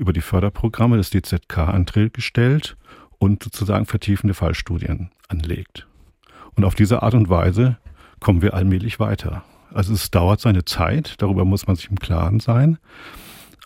über 0.00 0.14
die 0.14 0.22
Förderprogramme 0.22 0.96
des 0.96 1.10
DZK 1.10 1.58
Anträge 1.58 2.10
gestellt 2.10 2.76
und 3.18 3.42
sozusagen 3.42 3.84
vertiefende 3.84 4.32
Fallstudien 4.32 5.10
anlegt. 5.28 5.86
Und 6.56 6.64
auf 6.64 6.74
diese 6.74 7.02
Art 7.02 7.14
und 7.14 7.28
Weise 7.28 7.76
kommen 8.18 8.40
wir 8.40 8.54
allmählich 8.54 8.98
weiter. 8.98 9.44
Also 9.72 9.92
es 9.92 10.10
dauert 10.10 10.40
seine 10.40 10.64
Zeit, 10.64 11.14
darüber 11.18 11.44
muss 11.44 11.66
man 11.66 11.76
sich 11.76 11.90
im 11.90 11.98
Klaren 11.98 12.40
sein. 12.40 12.78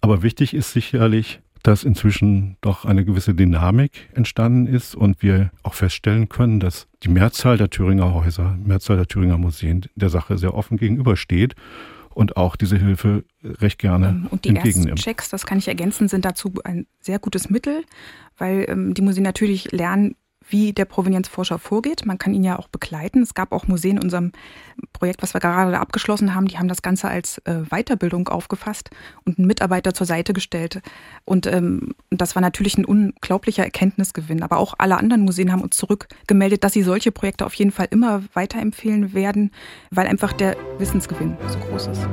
Aber 0.02 0.22
wichtig 0.22 0.54
ist 0.54 0.72
sicherlich, 0.72 1.40
dass 1.62 1.84
inzwischen 1.84 2.56
doch 2.60 2.84
eine 2.84 3.04
gewisse 3.04 3.34
Dynamik 3.34 4.10
entstanden 4.12 4.66
ist 4.66 4.94
und 4.94 5.22
wir 5.22 5.50
auch 5.62 5.72
feststellen 5.72 6.28
können, 6.28 6.60
dass 6.60 6.88
die 7.04 7.08
Mehrzahl 7.08 7.56
der 7.56 7.70
Thüringer 7.70 8.12
Häuser, 8.12 8.58
Mehrzahl 8.62 8.96
der 8.96 9.06
Thüringer 9.06 9.38
Museen 9.38 9.86
der 9.94 10.10
Sache 10.10 10.36
sehr 10.36 10.54
offen 10.54 10.76
gegenübersteht 10.76 11.54
und 12.14 12.36
auch 12.36 12.56
diese 12.56 12.76
Hilfe 12.76 13.24
recht 13.42 13.78
gerne 13.78 14.08
ähm, 14.08 14.26
und 14.30 14.44
die 14.44 14.50
entgegennimmt. 14.50 14.98
Checks, 14.98 15.28
das 15.28 15.46
kann 15.46 15.58
ich 15.58 15.68
ergänzen, 15.68 16.08
sind 16.08 16.24
dazu 16.24 16.54
ein 16.64 16.86
sehr 17.00 17.18
gutes 17.18 17.50
Mittel, 17.50 17.84
weil 18.38 18.66
ähm, 18.68 18.94
die 18.94 19.02
Museen 19.02 19.24
natürlich 19.24 19.72
lernen, 19.72 20.16
wie 20.48 20.72
der 20.72 20.84
Provenienzforscher 20.84 21.58
vorgeht. 21.58 22.06
Man 22.06 22.18
kann 22.18 22.34
ihn 22.34 22.44
ja 22.44 22.58
auch 22.58 22.68
begleiten. 22.68 23.22
Es 23.22 23.34
gab 23.34 23.52
auch 23.52 23.66
Museen 23.66 23.96
in 23.96 24.02
unserem 24.02 24.32
Projekt, 24.92 25.22
was 25.22 25.34
wir 25.34 25.40
gerade 25.40 25.78
abgeschlossen 25.78 26.34
haben, 26.34 26.46
die 26.46 26.58
haben 26.58 26.68
das 26.68 26.82
Ganze 26.82 27.08
als 27.08 27.38
äh, 27.38 27.62
Weiterbildung 27.70 28.28
aufgefasst 28.28 28.90
und 29.24 29.38
einen 29.38 29.46
Mitarbeiter 29.46 29.94
zur 29.94 30.06
Seite 30.06 30.32
gestellt. 30.32 30.80
Und 31.24 31.46
ähm, 31.46 31.94
das 32.10 32.34
war 32.34 32.42
natürlich 32.42 32.76
ein 32.78 32.84
unglaublicher 32.84 33.64
Erkenntnisgewinn. 33.64 34.42
Aber 34.42 34.58
auch 34.58 34.74
alle 34.78 34.96
anderen 34.96 35.24
Museen 35.24 35.52
haben 35.52 35.62
uns 35.62 35.76
zurückgemeldet, 35.76 36.64
dass 36.64 36.72
sie 36.72 36.82
solche 36.82 37.12
Projekte 37.12 37.46
auf 37.46 37.54
jeden 37.54 37.70
Fall 37.70 37.88
immer 37.90 38.22
weiterempfehlen 38.34 39.14
werden, 39.14 39.50
weil 39.90 40.06
einfach 40.06 40.32
der 40.32 40.56
Wissensgewinn 40.78 41.36
so 41.48 41.58
groß 41.58 41.88
ist. 41.88 42.08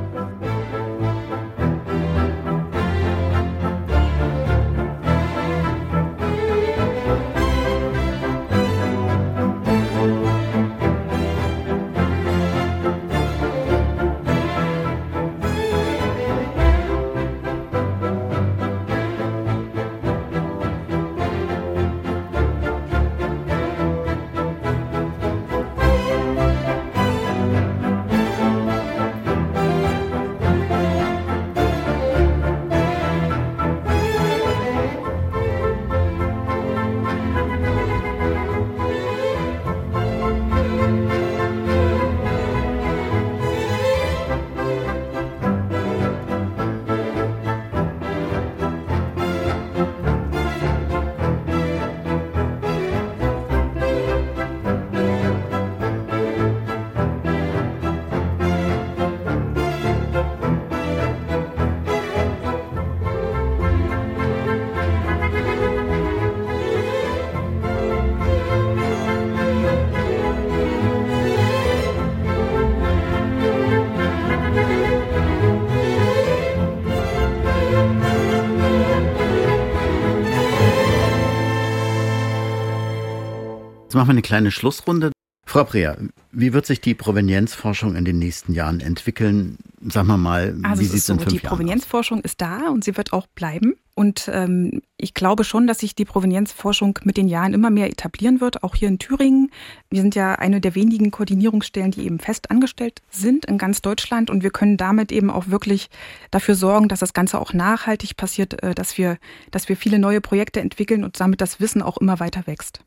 Jetzt 83.91 83.95
machen 83.97 84.07
wir 84.07 84.11
eine 84.11 84.21
kleine 84.21 84.51
Schlussrunde. 84.51 85.11
Frau 85.45 85.65
Preer, 85.65 85.97
wie 86.31 86.53
wird 86.53 86.65
sich 86.65 86.79
die 86.79 86.93
Provenienzforschung 86.93 87.97
in 87.97 88.05
den 88.05 88.19
nächsten 88.19 88.53
Jahren 88.53 88.79
entwickeln? 88.79 89.57
Sagen 89.81 90.07
wir 90.07 90.15
mal, 90.15 90.55
also 90.63 90.81
wie 90.81 90.85
sieht 90.85 90.99
es 90.99 91.07
so, 91.07 91.13
in 91.13 91.19
fünf 91.19 91.33
Die 91.33 91.35
Jahren 91.39 91.49
Provenienzforschung 91.49 92.19
aus? 92.19 92.23
ist 92.23 92.39
da 92.39 92.69
und 92.69 92.85
sie 92.85 92.95
wird 92.95 93.11
auch 93.11 93.27
bleiben. 93.27 93.73
Und 93.93 94.29
ähm, 94.31 94.81
ich 94.95 95.13
glaube 95.13 95.43
schon, 95.43 95.67
dass 95.67 95.79
sich 95.79 95.93
die 95.93 96.05
Provenienzforschung 96.05 96.99
mit 97.03 97.17
den 97.17 97.27
Jahren 97.27 97.53
immer 97.53 97.69
mehr 97.69 97.89
etablieren 97.89 98.39
wird, 98.39 98.63
auch 98.63 98.75
hier 98.75 98.87
in 98.87 98.97
Thüringen. 98.97 99.51
Wir 99.89 99.99
sind 100.01 100.15
ja 100.15 100.35
eine 100.35 100.61
der 100.61 100.73
wenigen 100.73 101.11
Koordinierungsstellen, 101.11 101.91
die 101.91 102.05
eben 102.05 102.19
fest 102.19 102.49
angestellt 102.49 103.01
sind 103.09 103.43
in 103.43 103.57
ganz 103.57 103.81
Deutschland. 103.81 104.29
Und 104.29 104.41
wir 104.41 104.51
können 104.51 104.77
damit 104.77 105.11
eben 105.11 105.29
auch 105.29 105.47
wirklich 105.49 105.89
dafür 106.31 106.55
sorgen, 106.55 106.87
dass 106.87 107.01
das 107.01 107.11
Ganze 107.11 107.37
auch 107.37 107.51
nachhaltig 107.51 108.15
passiert, 108.15 108.63
äh, 108.63 108.73
dass 108.73 108.97
wir, 108.97 109.17
dass 109.51 109.67
wir 109.67 109.75
viele 109.75 109.99
neue 109.99 110.21
Projekte 110.21 110.61
entwickeln 110.61 111.03
und 111.03 111.19
damit 111.19 111.41
das 111.41 111.59
Wissen 111.59 111.81
auch 111.81 111.97
immer 111.97 112.21
weiter 112.21 112.47
wächst. 112.47 112.85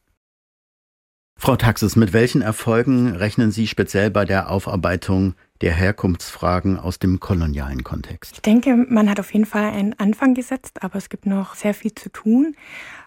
Frau 1.37 1.57
Taxis, 1.57 1.97
mit 1.97 2.13
welchen 2.13 2.43
Erfolgen 2.43 3.09
rechnen 3.09 3.51
Sie 3.51 3.67
speziell 3.67 4.11
bei 4.11 4.25
der 4.25 4.51
Aufarbeitung 4.51 5.35
der 5.61 5.73
Herkunftsfragen 5.73 6.79
aus 6.79 6.99
dem 6.99 7.21
kolonialen 7.21 7.85
Kontext? 7.85 8.33
Ich 8.35 8.43
denke, 8.43 8.77
man 8.77 9.11
hat 9.11 9.21
auf 9.21 9.33
jeden 9.33 9.47
Fall 9.47 9.65
einen 9.65 9.99
Anfang 9.99 10.35
gesetzt, 10.35 10.83
aber 10.83 10.97
es 10.97 11.09
gibt 11.09 11.27
noch 11.27 11.55
sehr 11.55 11.75
viel 11.75 11.95
zu 11.95 12.11
tun. 12.11 12.55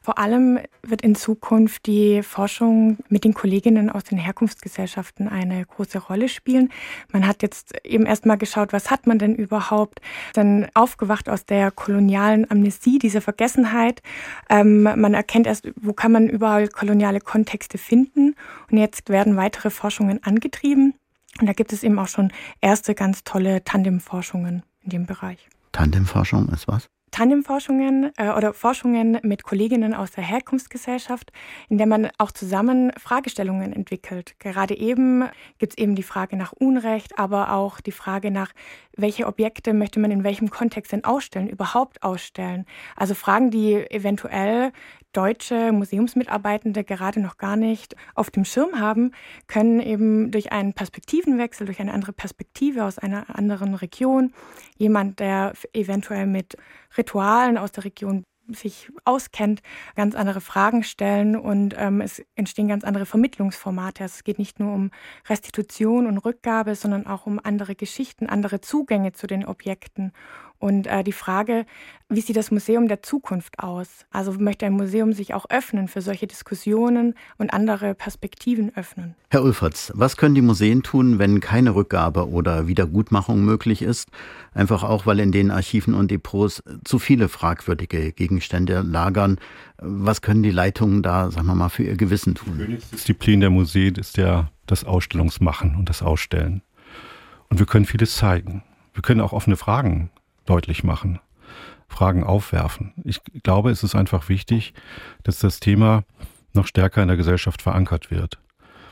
Vor 0.08 0.20
allem 0.20 0.58
wird 0.84 1.02
in 1.02 1.16
Zukunft 1.16 1.86
die 1.86 2.24
Forschung 2.24 2.98
mit 3.10 3.26
den 3.26 3.34
Kolleginnen 3.34 3.90
aus 3.90 4.06
den 4.06 4.18
Herkunftsgesellschaften 4.18 5.28
eine 5.28 5.66
große 5.66 5.98
Rolle 5.98 6.30
spielen. 6.30 6.70
Man 7.12 7.28
hat 7.28 7.42
jetzt 7.42 7.74
eben 7.84 8.06
erstmal 8.06 8.38
geschaut, 8.38 8.72
was 8.72 8.90
hat 8.90 9.06
man 9.06 9.20
denn 9.20 9.36
überhaupt? 9.36 10.00
Dann 10.32 10.68
aufgewacht 10.76 11.28
aus 11.28 11.46
der 11.46 11.72
kolonialen 11.72 12.50
Amnesie, 12.50 13.00
dieser 13.00 13.20
Vergessenheit. 13.20 14.02
Ähm, 14.50 14.84
man 14.84 15.14
erkennt 15.14 15.46
erst, 15.46 15.68
wo 15.76 15.92
kann 15.92 16.14
man 16.14 16.30
überall 16.30 16.70
koloniale 16.70 17.20
Kontexte 17.20 17.78
finden. 17.78 18.36
Und 18.72 18.78
jetzt 18.78 19.10
werden 19.10 19.36
weitere 19.36 19.70
Forschungen 19.70 20.24
angetrieben. 20.24 20.94
Und 21.42 21.48
da 21.48 21.52
gibt 21.52 21.74
es 21.74 21.84
eben 21.84 22.00
auch 22.00 22.08
schon 22.08 22.32
erste 22.62 22.96
ganz 22.96 23.26
tolle 23.26 23.66
Tandemforschungen 23.66 24.64
in 24.84 24.90
dem 24.90 25.06
Bereich. 25.06 25.50
Tandemforschung 25.74 26.48
ist 26.48 26.66
was? 26.70 26.88
Tandemforschungen 27.18 28.12
äh, 28.18 28.30
oder 28.30 28.54
Forschungen 28.54 29.18
mit 29.24 29.42
Kolleginnen 29.42 29.96
aus 29.96 30.12
der 30.12 30.24
Herkunftsgesellschaft, 30.24 31.32
in 31.68 31.80
der 31.80 31.88
man 31.88 32.10
auch 32.20 32.32
zusammen 32.32 32.92
Fragestellungen 32.96 33.74
entwickelt. 33.74 34.36
Gerade 34.38 34.78
eben 34.78 35.28
gibt 35.58 35.74
es 35.74 35.78
eben 35.80 35.96
die 35.96 36.04
Frage 36.04 36.38
nach 36.38 36.54
Unrecht, 36.54 37.18
aber 37.18 37.54
auch 37.54 37.82
die 37.82 37.92
Frage 37.92 38.30
nach, 38.30 38.54
welche 38.96 39.26
Objekte 39.26 39.74
möchte 39.74 40.00
man 40.00 40.12
in 40.12 40.24
welchem 40.24 40.52
Kontext 40.52 40.92
denn 40.92 41.06
ausstellen, 41.06 41.50
überhaupt 41.50 42.04
ausstellen. 42.04 42.66
Also 42.96 43.16
Fragen, 43.16 43.50
die 43.50 43.74
eventuell 43.90 44.72
deutsche 45.14 45.72
Museumsmitarbeitende 45.72 46.84
gerade 46.84 47.20
noch 47.20 47.38
gar 47.38 47.56
nicht 47.56 47.96
auf 48.16 48.30
dem 48.30 48.46
Schirm 48.46 48.80
haben, 48.80 49.12
können 49.48 49.80
eben 49.80 50.32
durch 50.32 50.52
einen 50.52 50.74
Perspektivenwechsel, 50.74 51.66
durch 51.66 51.80
eine 51.80 51.94
andere 51.94 52.14
Perspektive 52.14 52.84
aus 52.84 53.00
einer 53.00 53.36
anderen 53.36 53.74
Region, 53.74 54.34
jemand, 54.78 55.20
der 55.20 55.54
eventuell 55.74 56.28
mit 56.28 56.58
Ritualen 56.98 57.58
aus 57.58 57.72
der 57.72 57.86
Region 57.86 58.24
sich 58.50 58.90
auskennt, 59.04 59.62
ganz 59.96 60.16
andere 60.16 60.42
Fragen 60.42 60.84
stellen 60.84 61.36
und 61.36 61.76
ähm, 61.78 62.02
es 62.02 62.24
entstehen 62.36 62.68
ganz 62.68 62.84
andere 62.84 63.06
Vermittlungsformate. 63.06 64.04
Also 64.04 64.16
es 64.16 64.24
geht 64.24 64.40
nicht 64.40 64.60
nur 64.60 64.74
um 64.74 64.92
Restitution 65.28 66.08
und 66.08 66.18
Rückgabe, 66.20 66.76
sondern 66.76 67.08
auch 67.08 67.26
um 67.26 67.40
andere 67.44 67.76
Geschichten, 67.76 68.28
andere 68.28 68.62
Zugänge 68.62 69.12
zu 69.12 69.28
den 69.28 69.46
Objekten. 69.46 70.14
Und 70.60 70.88
äh, 70.88 71.04
die 71.04 71.12
Frage, 71.12 71.66
wie 72.10 72.22
sieht 72.22 72.38
das 72.38 72.52
Museum 72.52 72.88
der 72.88 73.04
Zukunft 73.04 73.60
aus? 73.60 74.06
Also 74.12 74.32
möchte 74.34 74.66
ein 74.66 74.74
Museum 74.74 75.14
sich 75.14 75.34
auch 75.34 75.46
öffnen 75.50 75.88
für 75.88 76.02
solche 76.02 76.26
Diskussionen 76.26 77.14
und 77.38 77.54
andere 77.54 77.94
Perspektiven 77.94 78.76
öffnen? 78.76 79.14
Herr 79.30 79.44
Ulfertz, 79.44 79.92
was 79.94 80.18
können 80.18 80.34
die 80.34 80.42
Museen 80.42 80.84
tun, 80.84 81.20
wenn 81.20 81.42
keine 81.42 81.76
Rückgabe 81.76 82.30
oder 82.30 82.68
Wiedergutmachung 82.68 83.44
möglich 83.44 83.82
ist? 83.82 84.10
Einfach 84.54 84.84
auch, 84.84 85.06
weil 85.06 85.20
in 85.20 85.32
den 85.32 85.52
Archiven 85.52 85.94
und 85.94 86.10
Depots 86.10 86.64
zu 86.86 86.98
viele 86.98 87.28
fragwürdige 87.30 88.12
Gegenstände 88.14 88.82
lagern. 88.82 89.38
Was 89.78 90.22
können 90.22 90.44
die 90.44 90.52
Leitungen 90.52 91.04
da, 91.04 91.30
sagen 91.30 91.48
wir 91.48 91.56
mal, 91.56 91.70
für 91.70 91.84
ihr 91.84 91.98
Gewissen 91.98 92.36
tun? 92.36 92.58
Die 92.58 92.78
Disziplin 92.96 93.42
der 93.42 93.50
Museen 93.52 93.96
ist 93.96 94.18
ja 94.18 94.50
das 94.66 94.86
Ausstellungsmachen 94.86 95.76
und 95.76 95.90
das 95.90 96.02
Ausstellen. 96.02 96.62
Und 97.50 97.60
wir 97.60 97.66
können 97.66 97.86
vieles 97.86 98.16
zeigen. 98.16 98.64
Wir 98.94 99.04
können 99.04 99.22
auch 99.22 99.34
offene 99.34 99.58
Fragen 99.58 100.10
deutlich 100.50 100.84
machen, 100.84 101.20
Fragen 101.88 102.24
aufwerfen. 102.24 102.94
Ich 103.04 103.22
glaube, 103.44 103.72
es 103.72 103.84
ist 103.84 103.96
einfach 103.96 104.30
wichtig, 104.30 104.74
dass 105.24 105.40
das 105.40 105.60
Thema 105.60 106.04
noch 106.54 106.68
stärker 106.68 107.02
in 107.02 107.08
der 107.08 107.18
Gesellschaft 107.18 107.62
verankert 107.62 108.12
wird. 108.12 108.40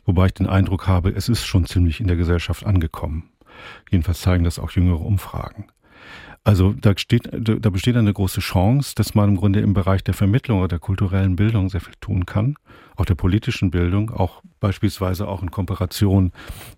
Wobei 0.06 0.28
ich 0.28 0.34
den 0.34 0.48
Eindruck 0.48 0.88
habe, 0.88 1.10
es 1.10 1.30
ist 1.30 1.46
schon 1.46 1.66
ziemlich 1.66 2.00
in 2.00 2.08
der 2.08 2.16
Gesellschaft 2.16 2.66
angekommen. 2.66 3.32
Jedenfalls 3.90 4.22
zeigen 4.22 4.44
das 4.44 4.60
auch 4.60 4.72
jüngere 4.72 5.02
Umfragen. 5.02 5.68
Also 6.46 6.76
da, 6.80 6.94
steht, 6.96 7.28
da 7.34 7.70
besteht 7.72 7.98
eine 7.98 8.14
große 8.14 8.40
Chance, 8.40 8.94
dass 8.96 9.16
man 9.16 9.30
im 9.30 9.36
Grunde 9.36 9.62
im 9.62 9.74
Bereich 9.74 10.04
der 10.04 10.14
Vermittlung 10.14 10.60
oder 10.60 10.68
der 10.68 10.80
kulturellen 10.80 11.36
Bildung 11.36 11.70
sehr 11.70 11.82
viel 11.82 11.96
tun 12.00 12.28
kann, 12.28 12.56
auch 12.96 13.06
der 13.06 13.16
politischen 13.16 13.72
Bildung, 13.72 14.12
auch 14.12 14.44
beispielsweise 14.60 15.28
auch 15.28 15.42
in 15.42 15.50
Kooperation 15.50 16.32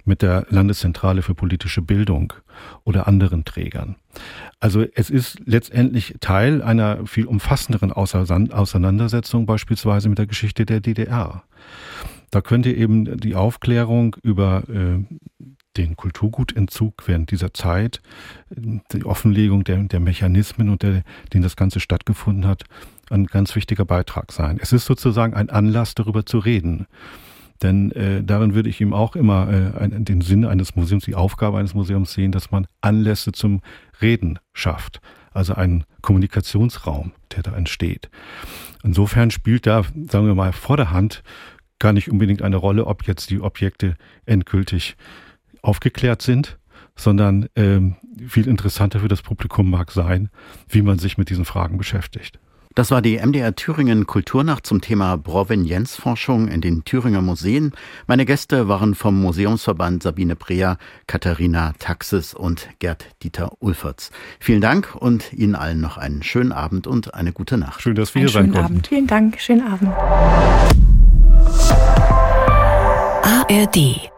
mit 0.05 0.21
der 0.21 0.47
Landeszentrale 0.49 1.21
für 1.21 1.35
politische 1.35 1.81
Bildung 1.81 2.31
oder 2.85 3.09
anderen 3.09 3.43
Trägern. 3.43 3.97
Also 4.61 4.85
es 4.95 5.09
ist 5.09 5.41
letztendlich 5.45 6.15
Teil 6.21 6.61
einer 6.61 7.05
viel 7.05 7.25
umfassenderen 7.25 7.91
Auseinandersetzung 7.91 9.45
beispielsweise 9.45 10.07
mit 10.07 10.17
der 10.17 10.27
Geschichte 10.27 10.65
der 10.65 10.79
DDR. 10.79 11.43
Da 12.31 12.39
könnte 12.39 12.71
eben 12.71 13.19
die 13.19 13.35
Aufklärung 13.35 14.15
über 14.23 14.63
äh, 14.69 15.03
den 15.77 15.95
Kulturgutentzug 15.95 17.07
während 17.07 17.31
dieser 17.31 17.53
Zeit, 17.53 18.01
die 18.49 19.05
Offenlegung 19.05 19.63
der, 19.63 19.77
der 19.83 19.99
Mechanismen, 19.99 20.69
unter 20.69 21.03
denen 21.33 21.43
das 21.43 21.55
Ganze 21.55 21.79
stattgefunden 21.79 22.47
hat, 22.47 22.63
ein 23.09 23.25
ganz 23.25 23.55
wichtiger 23.55 23.85
Beitrag 23.85 24.31
sein. 24.31 24.59
Es 24.61 24.73
ist 24.73 24.85
sozusagen 24.85 25.33
ein 25.33 25.49
Anlass, 25.49 25.95
darüber 25.95 26.25
zu 26.25 26.39
reden. 26.39 26.87
Denn 27.61 27.91
äh, 27.93 28.23
darin 28.23 28.53
würde 28.53 28.69
ich 28.69 28.81
ihm 28.81 28.93
auch 28.93 29.15
immer 29.15 29.49
äh, 29.51 29.79
ein, 29.79 30.05
den 30.05 30.21
Sinn 30.21 30.45
eines 30.45 30.75
Museums, 30.75 31.05
die 31.05 31.15
Aufgabe 31.15 31.57
eines 31.57 31.73
Museums 31.73 32.13
sehen, 32.13 32.31
dass 32.31 32.51
man 32.51 32.67
Anlässe 32.81 33.31
zum 33.31 33.61
Reden 34.01 34.39
schafft. 34.53 35.01
Also 35.31 35.53
einen 35.53 35.85
Kommunikationsraum, 36.01 37.13
der 37.35 37.43
da 37.43 37.55
entsteht. 37.55 38.09
Insofern 38.83 39.31
spielt 39.31 39.65
da, 39.65 39.83
sagen 39.83 40.27
wir 40.27 40.35
mal, 40.35 40.53
vor 40.53 40.77
der 40.77 40.91
Hand 40.91 41.23
gar 41.79 41.93
nicht 41.93 42.09
unbedingt 42.09 42.41
eine 42.41 42.55
Rolle, 42.55 42.85
ob 42.85 43.07
jetzt 43.07 43.29
die 43.29 43.41
Objekte 43.41 43.95
endgültig 44.25 44.95
aufgeklärt 45.61 46.21
sind, 46.21 46.57
sondern 46.95 47.47
ähm, 47.55 47.95
viel 48.27 48.47
interessanter 48.47 48.99
für 48.99 49.07
das 49.07 49.21
Publikum 49.21 49.69
mag 49.69 49.91
sein, 49.91 50.29
wie 50.67 50.81
man 50.81 50.99
sich 50.99 51.17
mit 51.17 51.29
diesen 51.29 51.45
Fragen 51.45 51.77
beschäftigt. 51.77 52.39
Das 52.77 52.91
war 52.91 53.01
die 53.01 53.17
MDR 53.17 53.55
Thüringen 53.55 54.05
Kulturnacht 54.05 54.67
zum 54.67 54.81
Thema 54.81 55.17
Provenienzforschung 55.17 56.47
in 56.47 56.61
den 56.61 56.85
Thüringer 56.85 57.23
Museen. 57.23 57.71
Meine 58.05 58.23
Gäste 58.23 58.67
waren 58.67 58.93
vom 58.93 59.19
Museumsverband 59.19 60.03
Sabine 60.03 60.35
Preer, 60.35 60.77
Katharina 61.07 61.73
Taxis 61.79 62.35
und 62.35 62.69
Gerd 62.77 63.07
Dieter 63.23 63.53
Ulferts. 63.61 64.11
Vielen 64.39 64.61
Dank 64.61 64.93
und 64.95 65.33
Ihnen 65.33 65.55
allen 65.55 65.81
noch 65.81 65.97
einen 65.97 66.21
schönen 66.21 66.51
Abend 66.51 66.85
und 66.85 67.15
eine 67.15 67.33
gute 67.33 67.57
Nacht. 67.57 67.81
Schön, 67.81 67.95
dass 67.95 68.13
wir 68.13 68.19
hier 68.19 68.29
sein 68.29 68.51
konnten. 68.51 68.65
Abend. 68.65 68.87
Vielen 68.89 69.07
Dank, 69.07 69.41
schönen 69.41 69.67
Abend. 69.67 69.91
ARD 73.23 74.11